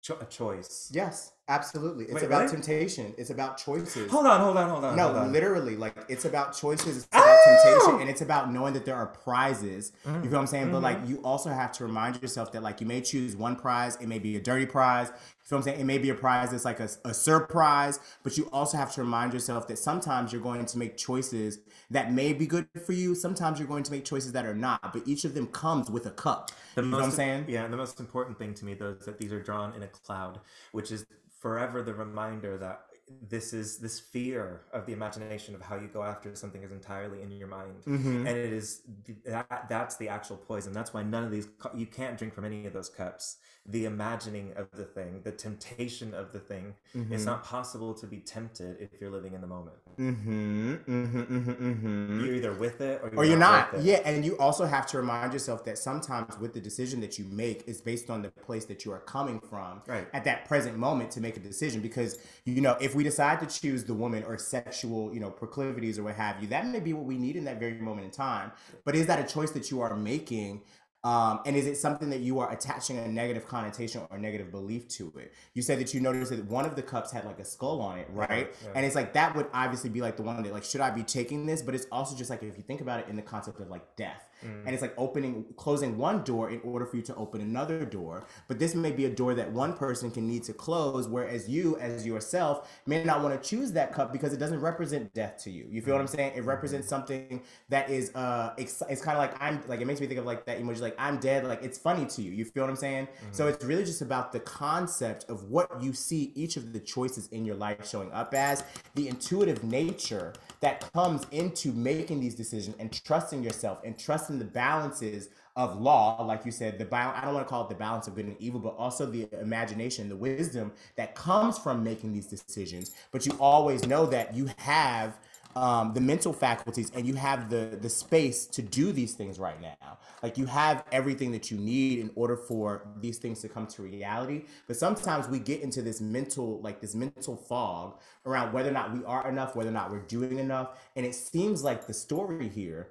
[0.05, 0.91] cho- a choice.
[0.93, 2.05] Yes, absolutely.
[2.05, 2.53] It's Wait, about really?
[2.53, 3.15] temptation.
[3.17, 4.11] It's about choices.
[4.11, 4.97] Hold on, hold on, hold on.
[4.97, 5.33] no, hold on.
[5.33, 7.09] literally, like it's about choices, it's
[7.45, 9.93] temptation, and it's about knowing that there are prizes.
[10.05, 10.73] You feel what I'm saying?
[10.73, 11.11] But like mm-hmm.
[11.11, 14.19] you also have to remind yourself that like you may choose one prize, it may
[14.19, 15.09] be a dirty prize.
[15.09, 15.15] You
[15.49, 15.81] feel what I'm saying?
[15.81, 19.03] It may be a prize that's like a, a surprise, but you also have to
[19.03, 21.59] remind yourself that sometimes you're going to make choices
[21.91, 23.15] that may be good for you.
[23.15, 26.07] Sometimes you're going to make choices that are not, but each of them comes with
[26.07, 26.51] a cup.
[26.75, 27.45] The you know what I'm saying?
[27.49, 29.83] Yeah, and the most important thing to me though is that these are drawn in
[29.83, 30.41] a cloud,
[30.73, 31.05] which is
[31.41, 32.87] forever the reminder that
[33.29, 37.23] this is this fear of the imagination of how you go after something is entirely
[37.23, 37.83] in your mind.
[37.85, 38.19] Mhm.
[38.27, 38.83] and it is
[39.27, 40.73] that that's the actual poison.
[40.73, 43.37] That's why none of these you can't drink from any of those cups
[43.67, 46.75] the imagining of the thing the temptation of the thing
[47.11, 47.27] it's Mhm.
[47.27, 50.73] not possible to be tempted if you're living in the moment Mm-hmm.
[50.75, 51.21] Mm-hmm.
[51.21, 51.51] Mm-hmm.
[51.53, 52.25] Mm-hmm.
[52.25, 53.83] you're either with it or you're, or you're not it.
[53.83, 57.25] yeah and you also have to remind yourself that sometimes with the decision that you
[57.27, 60.09] make is based on the place that you are coming from Right.
[60.13, 63.47] at that present moment to make a decision because you know if we decide to
[63.61, 66.93] choose the woman or sexual you know proclivities or what have you that may be
[66.93, 68.51] what we need in that very moment in time
[68.85, 70.61] but is that a choice that you are making
[71.05, 74.89] um, and is it something that you are attaching a negative connotation or negative belief
[74.89, 75.35] to it?
[75.53, 77.99] You said that you noticed that one of the cups had like a skull on
[77.99, 78.55] it, right?
[78.63, 78.71] yeah.
[78.75, 81.03] And it's like that would obviously be like the one that like should I be
[81.03, 81.61] taking this?
[81.61, 83.97] But it's also just like if you think about it in the concept of like
[83.97, 84.67] death, Mm.
[84.67, 88.27] and it's like opening, closing one door in order for you to open another door.
[88.49, 91.77] But this may be a door that one person can need to close, whereas you,
[91.79, 95.51] as yourself, may not want to choose that cup because it doesn't represent death to
[95.51, 95.67] you.
[95.71, 96.17] You feel what I'm mm.
[96.17, 96.33] saying?
[96.37, 100.01] It represents something that is uh, ex- it's kind of like I'm like it makes
[100.01, 101.45] me think of like that emoji like I'm dead.
[101.45, 102.33] Like it's funny to you.
[102.33, 103.09] You feel what I'm saying?
[103.31, 103.55] So mm-hmm.
[103.55, 107.45] it's really just about the concept of what you see each of the choices in
[107.45, 110.33] your life showing up as, the intuitive nature
[110.65, 116.25] that comes into making these decisions and trusting yourself and trusting the balances of law,
[116.25, 118.25] like you said, the balance, I don't want to call it the balance of good
[118.25, 122.93] and evil, but also the imagination, the wisdom that comes from making these decisions.
[123.13, 125.19] But you always know that you have
[125.57, 129.61] um, the mental faculties and you have the the space to do these things right
[129.61, 129.99] now.
[130.23, 133.83] Like you have everything that you need in order for these things to come to
[133.83, 134.45] reality.
[134.67, 138.93] But sometimes we get into this mental like this mental fog around whether or not
[138.93, 140.71] we are enough whether or not we're doing enough.
[140.97, 142.89] And it seems like the story here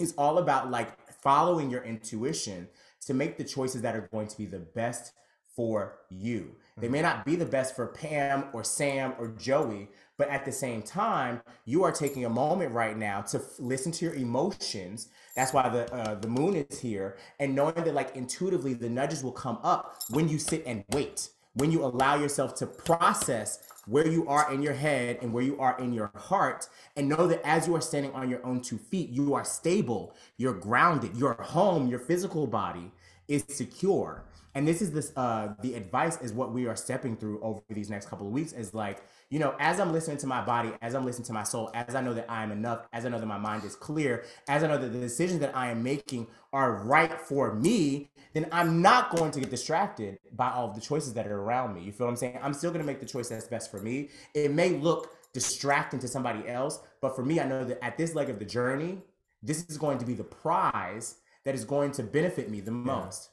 [0.00, 2.68] is all about like following your intuition
[3.06, 5.12] to make the choices that are going to be the best
[5.54, 6.56] for you.
[6.78, 9.90] They may not be the best for Pam or Sam or Joey,
[10.22, 13.90] but at the same time, you are taking a moment right now to f- listen
[13.90, 15.08] to your emotions.
[15.34, 19.24] That's why the uh, the moon is here, and knowing that like intuitively the nudges
[19.24, 24.06] will come up when you sit and wait, when you allow yourself to process where
[24.06, 27.44] you are in your head and where you are in your heart, and know that
[27.44, 31.34] as you are standing on your own two feet, you are stable, you're grounded, your
[31.42, 32.92] home, your physical body
[33.26, 34.22] is secure.
[34.54, 37.90] And this is this uh the advice is what we are stepping through over these
[37.90, 40.94] next couple of weeks is like you know as i'm listening to my body as
[40.94, 43.18] i'm listening to my soul as i know that i am enough as i know
[43.18, 46.26] that my mind is clear as i know that the decisions that i am making
[46.52, 50.80] are right for me then i'm not going to get distracted by all of the
[50.80, 51.82] choices that are around me.
[51.82, 52.38] You feel what i'm saying?
[52.42, 54.10] I'm still going to make the choice that's best for me.
[54.34, 58.14] It may look distracting to somebody else but for me i know that at this
[58.14, 58.98] leg of the journey
[59.42, 63.30] this is going to be the prize that is going to benefit me the most.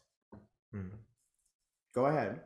[0.71, 0.87] Hmm.
[1.93, 2.39] Go ahead.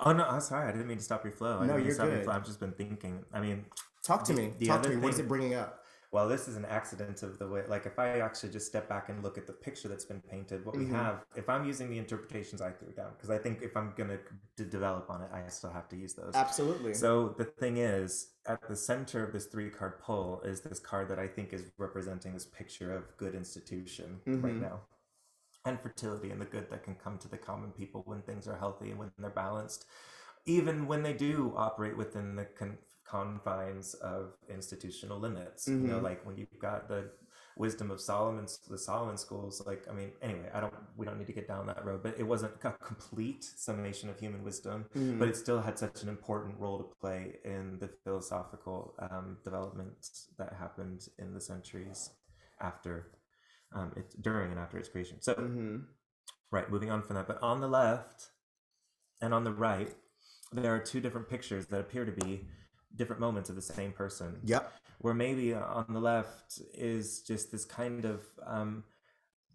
[0.00, 0.68] Oh no, I'm sorry.
[0.68, 1.58] I didn't mean to stop your flow.
[1.60, 2.24] I No, you're stop your good.
[2.24, 2.34] flow.
[2.34, 3.24] I've just been thinking.
[3.32, 3.64] I mean,
[4.02, 4.54] Talk to The- me.
[4.58, 4.96] the Talk to me.
[4.96, 5.84] What is it bringing up?
[6.10, 7.62] well, this is an accident of the way.
[7.68, 10.64] Like, if I actually just step back and look at the picture that's been painted,
[10.64, 10.78] what Mhm.
[10.78, 11.22] we have.
[11.36, 14.18] If I'm using the interpretations I threw down, because I think if I'm gonna
[14.56, 16.34] develop on it, I still have to use those.
[16.34, 16.94] Absolutely.
[16.94, 21.08] So the thing is, at the center of this three card pull is this card
[21.08, 24.60] that I think is representing this picture of good institution right Mhm.
[24.62, 24.80] now.
[25.68, 28.56] And fertility and the good that can come to the common people when things are
[28.64, 29.84] healthy and when they're balanced,
[30.46, 35.62] even when they do operate within the con- confines of institutional limits.
[35.68, 36.08] You know, Mhm.
[36.10, 37.02] like when you've got the
[37.56, 39.54] wisdom of Solomon's the Solomon schools.
[39.70, 40.74] Like, I mean, anyway, I don't.
[40.96, 44.16] We don't need to get down that road, but it wasn't a complete summation of
[44.24, 45.18] human wisdom Mhm.
[45.18, 50.00] but it still had such an important role to play in the philosophical um, development
[50.38, 52.00] that happened in the centuries
[52.70, 52.92] after
[53.72, 55.20] um, it during and after its creation.
[55.20, 55.86] So, Mhm.
[56.50, 58.30] right, moving on from that, but on the left
[59.20, 59.94] and on the right,
[60.52, 62.48] there are two different pictures that appear to be
[62.96, 64.72] different moments of the same person Yep.
[64.98, 68.84] where maybe on the left is just this kind of um,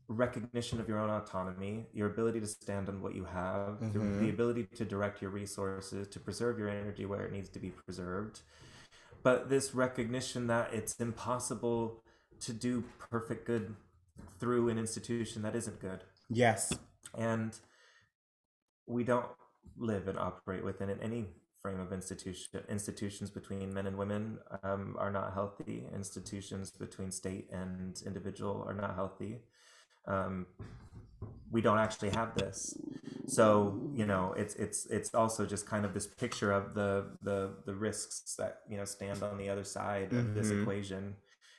[0.07, 4.19] recognition of your own autonomy, your ability to stand on what you have, the, Mhm.
[4.19, 7.71] the ability to direct your resources, to preserve your energy where it needs to be
[7.71, 8.41] preserved.
[9.23, 12.03] But this recognition that it's impossible
[12.41, 13.75] to do perfect good
[14.39, 16.03] through an institution that isn't good.
[16.29, 16.73] Yes.
[17.17, 17.57] and
[18.87, 19.27] we don't
[19.77, 21.27] live and operate within any
[21.61, 25.85] frame of institution institutions between men and women um, are not healthy.
[25.95, 29.39] Institutions between state and individual are not healthy.
[30.07, 30.45] Um,
[31.51, 32.75] we don't actually have this.
[33.27, 37.53] So you know it's it's it's also just kind of this picture of the the
[37.65, 40.61] the risks that you know stand on the other side of this Mhm.
[40.61, 41.15] equation.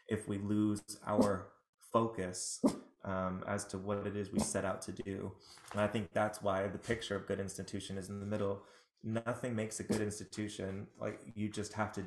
[0.09, 1.48] If we lose our
[1.94, 2.60] focus
[3.04, 5.32] um, as to what it is we set out to do.
[5.72, 8.62] And i think that's why the picture of good institution is in the middle.
[9.02, 12.02] Nothing makes a good institution like you just have to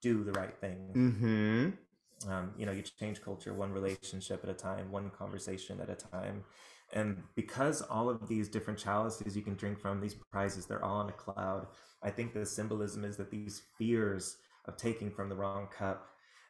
[0.00, 0.78] do the right thing.
[0.94, 2.30] Mm-hmm.
[2.32, 5.98] um, you know you change culture one relationship at a time one conversation at a
[6.16, 6.44] time.
[6.92, 11.00] And because all of these different chalices you can drink from these prizes they're all
[11.02, 11.66] in a cloud
[12.02, 14.36] i think the symbolism is that these fears
[14.66, 16.08] of taking from the wrong cup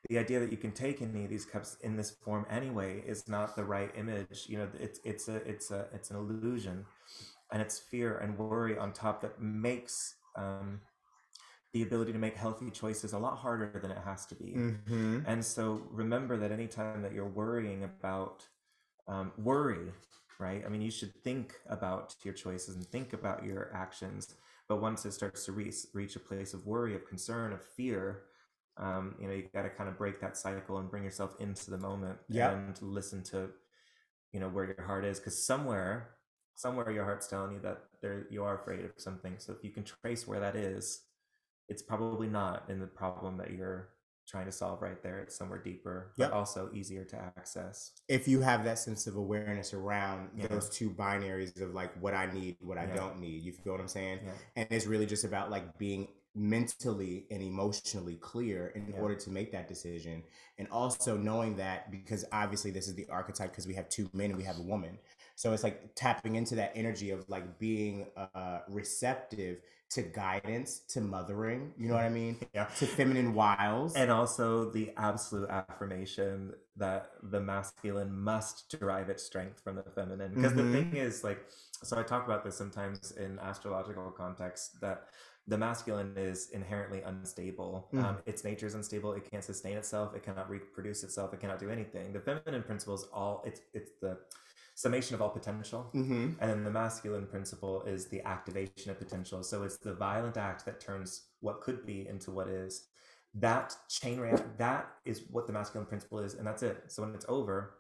[0.09, 3.29] the idea that you can take any of these cups in this form anyway is
[3.29, 6.87] not the right image you know it's it's a it's a it's an illusion
[7.53, 10.81] and it's fear and worry on top that makes um,
[11.73, 15.21] the ability to make healthy choices a lot harder than it has to be Mm-hmm.
[15.27, 18.47] and so remember that anytime that you're worrying about
[19.09, 19.93] um, worry,
[20.39, 20.63] right?
[20.65, 24.35] I mean, you should think about your choices and think about your actions.
[24.69, 28.25] But once it starts to reach, reach a place of worry, of concern, of fear,
[28.79, 31.71] um, you know, you got to kind of break that cycle and bring yourself into
[31.71, 32.53] the moment Yep.
[32.53, 33.51] and listen to,
[34.33, 35.19] you know, where your heart is.
[35.19, 36.17] Because somewhere,
[36.55, 39.35] somewhere your heart's telling you that there you are afraid of something.
[39.39, 41.03] So if you can trace where that is,
[41.69, 43.89] it's probably not in the problem that you're
[44.29, 45.21] trying to solve right there.
[45.21, 46.31] It's somewhere deeper, Yep.
[46.31, 47.93] but also easier to access.
[48.09, 50.49] If you have that sense of awareness around Yeah.
[50.49, 52.95] those two binaries of like what I need, what I Yeah.
[52.97, 54.21] don't need, you feel what I'm saying?
[54.25, 54.33] Yeah.
[54.57, 59.01] And it's really just about like being mentally and emotionally clear in Yeah.
[59.01, 60.23] order to make that decision
[60.59, 64.31] and also knowing that because obviously this is the archetype because we have two men
[64.31, 64.99] and we have a woman
[65.35, 69.59] so it's like tapping into that energy of like being uh receptive
[69.91, 72.67] to guidance to mothering you know what i mean Yeah.
[72.77, 79.61] to feminine wiles And also the absolute affirmation that the masculine must derive its strength
[79.61, 80.33] from the feminine.
[80.35, 80.57] Because Mhm.
[80.57, 81.39] the thing is, like,
[81.83, 85.09] so I talk about this sometimes in astrological context that
[85.49, 87.89] the masculine is inherently unstable.
[87.93, 88.05] Mm.
[88.05, 89.13] Um, its nature is unstable.
[89.13, 90.15] It can't sustain itself.
[90.15, 91.33] It cannot reproduce itself.
[91.33, 92.13] It cannot do anything.
[92.13, 93.43] The feminine principle is all.
[93.47, 94.19] It's it's the
[94.75, 95.91] summation of all potential.
[95.95, 96.33] mm-hmm.
[96.41, 99.43] And then the masculine principle is the activation of potential.
[99.43, 102.89] So it's the violent act that turns what could be into what is.
[103.35, 104.51] That chain reaction.
[104.59, 106.85] that is what the masculine principle is, and that's it.
[106.89, 107.75] So when it's over,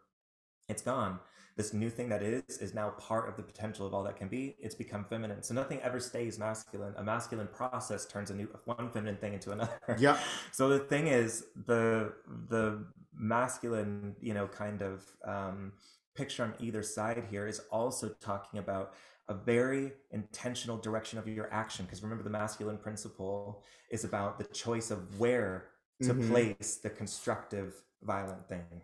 [0.68, 1.18] it's gone.
[1.56, 4.28] This new thing that is is now part of the potential of all that can
[4.28, 4.56] be.
[4.60, 5.42] It's become feminine.
[5.42, 6.94] So nothing ever stays masculine.
[6.98, 9.72] A masculine process turns a new one feminine thing into another.
[9.98, 10.18] yeah
[10.52, 12.12] So the thing is, the
[12.48, 12.84] the
[13.14, 15.72] masculine, you know, kind of um,
[16.14, 18.92] picture on either side here is also talking about
[19.28, 21.86] a very intentional direction of your action.
[21.86, 25.68] Because remember, the masculine principle is about the choice of where
[26.02, 26.28] to Mhm.
[26.28, 28.82] place the constructive, violent thing.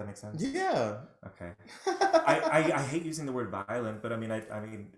[0.00, 0.42] That make sense?
[0.42, 0.96] yeah
[1.26, 1.50] Okay.
[2.26, 4.88] I, I, I hate using the word violent, but I mean, I, I mean,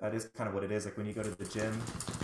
[0.00, 0.86] that is kind of what it is.
[0.86, 1.74] Like when you go to the gym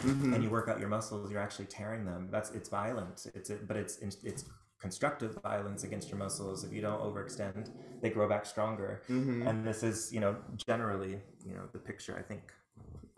[0.03, 0.35] Mhm.
[0.35, 2.29] and you work out your muscles, you're actually tearing them.
[2.31, 3.27] That's it's violent.
[3.35, 4.45] It's it, but it's it's
[4.81, 6.65] constructive violence against your muscles.
[6.65, 7.69] If you don't overextend,
[8.01, 9.03] they grow back stronger.
[9.09, 9.47] Mhm.
[9.49, 10.37] And this is, you know,
[10.69, 12.17] generally, you know, the picture.
[12.19, 12.53] I think.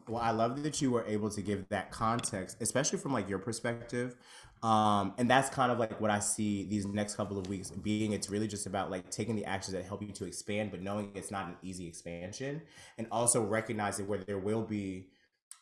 [0.08, 3.38] Well, I love that you were able to give that context, especially from like your
[3.38, 4.16] perspective.
[4.64, 8.12] Um, and that's kind of like what I see these next couple of weeks being.
[8.12, 11.10] It's really just about like taking the actions that help you to expand, but knowing
[11.14, 12.62] it's not an easy expansion,
[12.96, 15.08] and also recognizing where there will be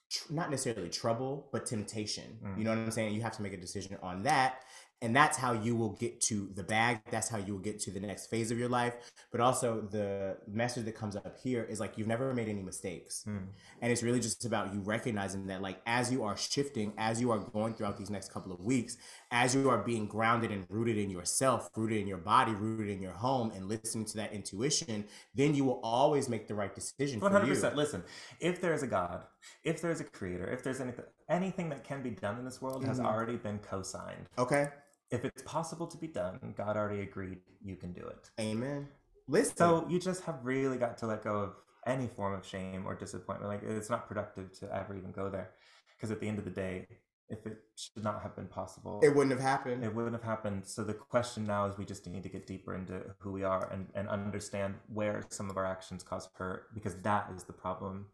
[0.09, 2.39] tr- not necessarily trouble, but temptation.
[2.45, 2.59] Mm.
[2.59, 3.13] You know what I'm saying?
[3.13, 4.61] You have to make a decision on that.
[5.03, 7.01] And that's how you will get to the bag.
[7.11, 8.95] That's how you will get to the next phase of your life.
[9.33, 13.25] But also, the message that comes up here is like, you've never made any mistakes.
[13.25, 13.39] Hmm.
[13.81, 17.33] And it's really just about you recognizing that, like, as you are shifting, as you
[17.33, 18.97] are going throughout these next couple of weeks,
[19.33, 23.03] as you are being grounded and rooted in yourself, rooted in your body, rooted in
[23.03, 25.05] your home, and listening to that intuition,
[25.35, 27.55] then you will always make the right decision One for hundred you.
[27.55, 27.75] percent.
[27.75, 28.05] Listen,
[28.39, 29.25] if there is a God,
[29.65, 32.63] if there is a Creator, if there's anything, anything that can be done in this
[32.63, 33.07] world has Mhm.
[33.07, 34.29] already been co-signed.
[34.39, 34.69] Okay.
[35.13, 38.31] If it's possible to be done, God already agreed you can do it.
[38.41, 38.89] Amen.
[39.29, 39.57] Listen.
[39.57, 41.55] So you just have really got to let go of
[41.87, 43.51] any form of shame or disappointment.
[43.51, 45.51] Like it's not productive to ever even go there,
[45.97, 46.87] because at the end of the day,
[47.29, 49.85] if it should not have been possible, it wouldn't have happened.
[49.85, 50.67] it wouldn't have happened.
[50.67, 53.71] So the question now is we just need to get deeper into who we are
[53.73, 58.07] and, and understand where some of our actions cause hurt because that is the problem.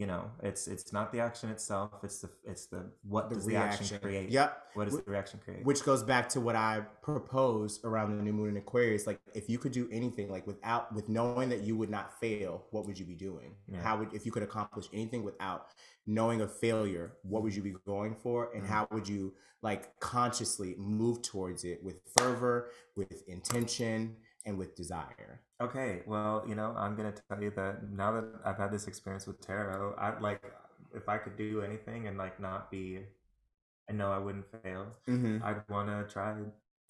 [0.00, 3.44] You know, it's it's not the action itself, it's the it's the what The does
[3.44, 4.30] the action create?
[4.30, 4.62] Yep.
[4.72, 5.62] What does Wh- the reaction create?
[5.66, 9.06] Which goes back to what I proposed around the new moon in Aquarius.
[9.06, 12.64] Like, if you could do anything, like without with knowing that you would not fail,
[12.70, 13.50] what would you be doing?
[13.70, 13.82] Yeah.
[13.82, 15.66] How would if you could accomplish anything without
[16.06, 18.68] knowing of failure, what would you be going for, and Mhm.
[18.68, 25.40] how would you like consciously move towards it with fervor, with intention, and with desire?
[25.60, 29.26] Okay, well, you know, I'm gonna tell you that now that I've had this experience
[29.26, 30.42] with tarot, I like
[30.94, 33.00] if I could do anything and like not be,
[33.88, 34.86] I know I wouldn't fail.
[35.08, 35.44] Mm-hmm.
[35.44, 36.34] I'd want to try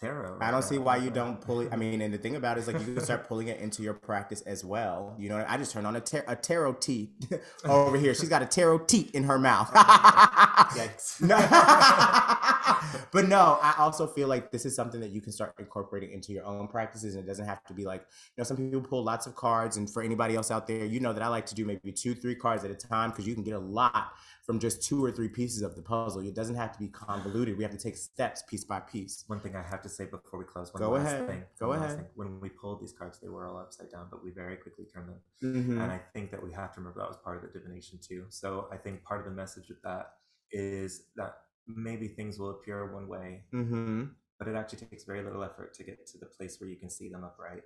[0.01, 0.39] tarot.
[0.41, 1.69] I don't see why you don't pull it.
[1.73, 3.83] I mean, and the thing about it is like you can start pulling it into
[3.83, 5.15] your practice as well.
[5.19, 7.11] You know, I just turned on a, tar- a tarot tea
[7.65, 8.15] over here.
[8.15, 9.71] She's got a tarot tea in her mouth.
[9.75, 11.21] Yikes.
[13.13, 16.33] but no, I also feel like this is something that you can start incorporating into
[16.33, 17.15] your own practices.
[17.15, 19.77] And it doesn't have to be like, you know, some people pull lots of cards.
[19.77, 22.15] And for anybody else out there, you know that I like to do maybe two,
[22.15, 24.13] three cards at a time because you can get a lot
[24.45, 26.23] from just two or three pieces of the puzzle.
[26.27, 27.57] It doesn't have to be convoluted.
[27.57, 29.25] We have to take steps piece by piece.
[29.29, 30.73] One thing I have to say before we close.
[30.75, 31.27] One Go last ahead.
[31.29, 31.97] Thing, Go ahead.
[31.97, 32.07] thing.
[32.15, 35.09] When we pulled these cards, they were all upside down, but we very quickly turned
[35.09, 35.21] them.
[35.43, 35.83] Mhm.
[35.83, 38.27] And I think that we have to remember that was part of the divination too.
[38.29, 40.15] So I think part of the message with that
[40.51, 41.43] is that
[41.77, 44.05] maybe things will appear one way, Mm-hmm.
[44.39, 46.91] but it actually takes very little effort to get to the place where you can
[46.91, 47.63] see them upright.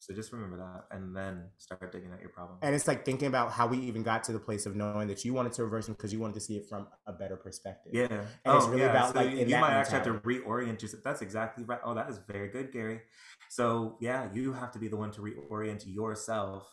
[0.00, 2.58] So just remember that and then start digging at your problem.
[2.60, 5.24] And it's like thinking about how we even got to the place of knowing that
[5.24, 7.92] you wanted to reverse them because you wanted to see it from a better perspective.
[7.94, 8.08] yeah.
[8.10, 8.90] And oh, it's really yeah.
[8.90, 11.02] about, so like, you, you might actually have to reorient yourself.
[11.02, 11.80] That's exactly right.
[11.82, 13.00] Oh, that is very good, Gary.
[13.48, 16.68] So yeah, you have to be the one to reorient yourself.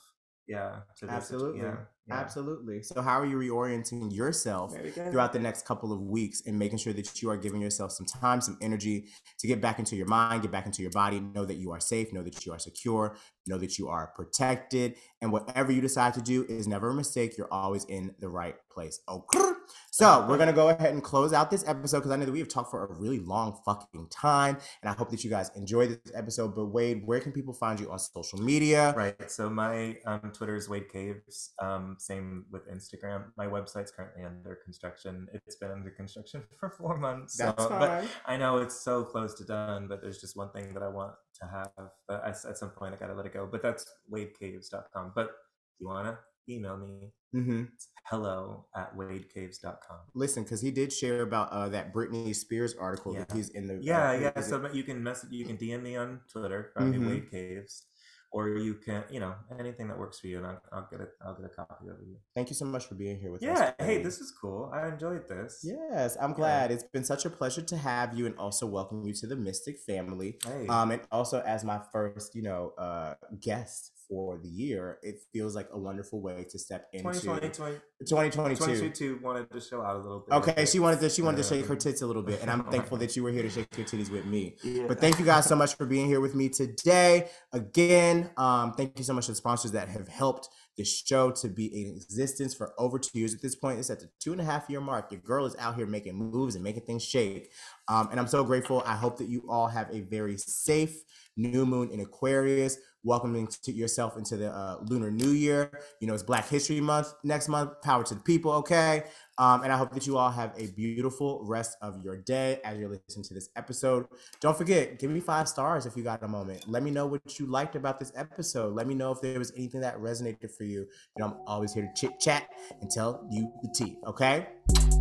[0.52, 0.80] Yeah.
[0.98, 1.62] To Absolutely.
[1.62, 1.76] Yeah.
[2.08, 2.20] yeah.
[2.20, 2.84] Absolutely.
[2.84, 6.92] So, how are you reorienting yourself throughout the next couple of weeks and making sure
[6.92, 9.06] that you are giving yourself some time, some energy
[9.40, 11.80] to get back into your mind, get back into your body, know that you are
[11.80, 13.16] safe, know that you are secure,
[13.48, 14.96] know that you are protected.
[15.22, 17.38] And whatever you decide to do is never a mistake.
[17.38, 19.00] You're always in the right place.
[19.08, 19.61] Oh, okay.
[19.92, 22.40] So we're gonna go ahead and close out this episode because I know that we
[22.40, 25.88] have talked for a really long fucking time, and I hope that you guys enjoy
[25.88, 26.56] this episode.
[26.56, 28.94] But Wade, where can people find you on social media?
[28.96, 29.30] Right.
[29.30, 31.54] So my um, Twitter is Wade Caves.
[31.62, 33.26] Um, same with Instagram.
[33.38, 35.28] My website's currently under construction.
[35.34, 37.38] It's been under construction for four months.
[37.38, 38.08] So, That's but fine.
[38.26, 41.14] I know it's so close to done, but there's just one thing that I want
[41.42, 41.90] to have.
[42.08, 43.48] But I, at some point, I gotta let it go.
[43.52, 45.12] But that's wadecaves.com.
[45.16, 46.18] But if you wanna
[46.50, 47.64] email me, Mm-hmm.
[48.10, 49.98] hello at wadecaves.com.
[50.14, 53.80] Listen, because he did share about uh, that Britney Spears article that he's in the.
[53.82, 54.32] Yeah, uh, yeah.
[54.36, 57.08] is it- So you can message, you can DM me on Twitter, find Mhm.
[57.08, 57.86] Wade Caves,
[58.34, 61.10] or you can, you know, anything that works for you, and I'll, I'll get it.
[61.26, 62.18] I'll get a copy of you.
[62.36, 63.60] Thank you so much for being here with us.
[63.80, 63.86] Yeah.
[63.86, 64.70] Hey, this is cool.
[64.74, 65.62] I enjoyed this.
[65.64, 66.70] Yes, I'm glad.
[66.72, 69.80] It's been such a pleasure to have you and also welcome you to the Mystic
[69.80, 70.38] family.
[70.46, 70.68] Hey.
[70.68, 75.56] Um, and also as my first, you know, uh, guest for the year, it feels
[75.56, 77.76] like a wonderful way to step into 2020, 20,
[78.06, 78.56] 2022.
[78.56, 80.36] 2022 wanted to show out a little bit.
[80.36, 82.52] Okay, she wanted to she wanted to shake her Um, tits a little bit, and
[82.52, 84.58] I'm thankful that you were here to shake your titties with me.
[84.64, 84.84] Yeah.
[84.86, 87.30] But thank you guys so much for being here with me today.
[87.54, 91.48] Again, um, thank you so much to the sponsors that have helped this show to
[91.48, 93.80] be in existence for over two years at this point.
[93.80, 95.12] It's at the two and a half year mark.
[95.12, 97.52] Your girl is out here making moves and making things shake.
[97.88, 98.84] Um, and I'm so grateful.
[98.86, 100.98] I hope that you all have a very safe
[101.38, 102.78] new moon in Aquarius.
[103.04, 105.72] Welcoming to yourself into the uh, lunar new year.
[106.00, 107.82] You know, it's Black History Month next month.
[107.82, 109.06] Power to the people, okay?
[109.40, 112.78] Um, and I hope that you all have a beautiful rest of your day as
[112.78, 114.06] you're listening to this episode.
[114.40, 116.68] Don't forget, give me five stars if you got a moment.
[116.68, 118.76] Let me know what you liked about this episode.
[118.76, 120.82] Let me know if there was anything that resonated for you.
[120.82, 120.88] You
[121.18, 122.50] know, I'm always here to chit chat
[122.82, 124.50] and tell you the tea, okay?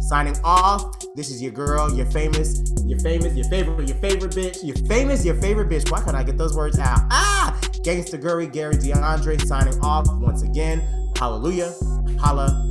[0.08, 0.96] Signing off.
[1.16, 5.22] This is your girl, your famous, your famous, your favorite, your favorite bitch, your famous,
[5.22, 5.90] your favorite bitch.
[5.90, 7.00] Why can't I get those words out?
[7.10, 7.39] Ah!
[7.82, 10.82] Gangsta Gurry, Gary D'Andre signing off once again.
[11.16, 11.72] Hallelujah.
[12.18, 12.69] Holla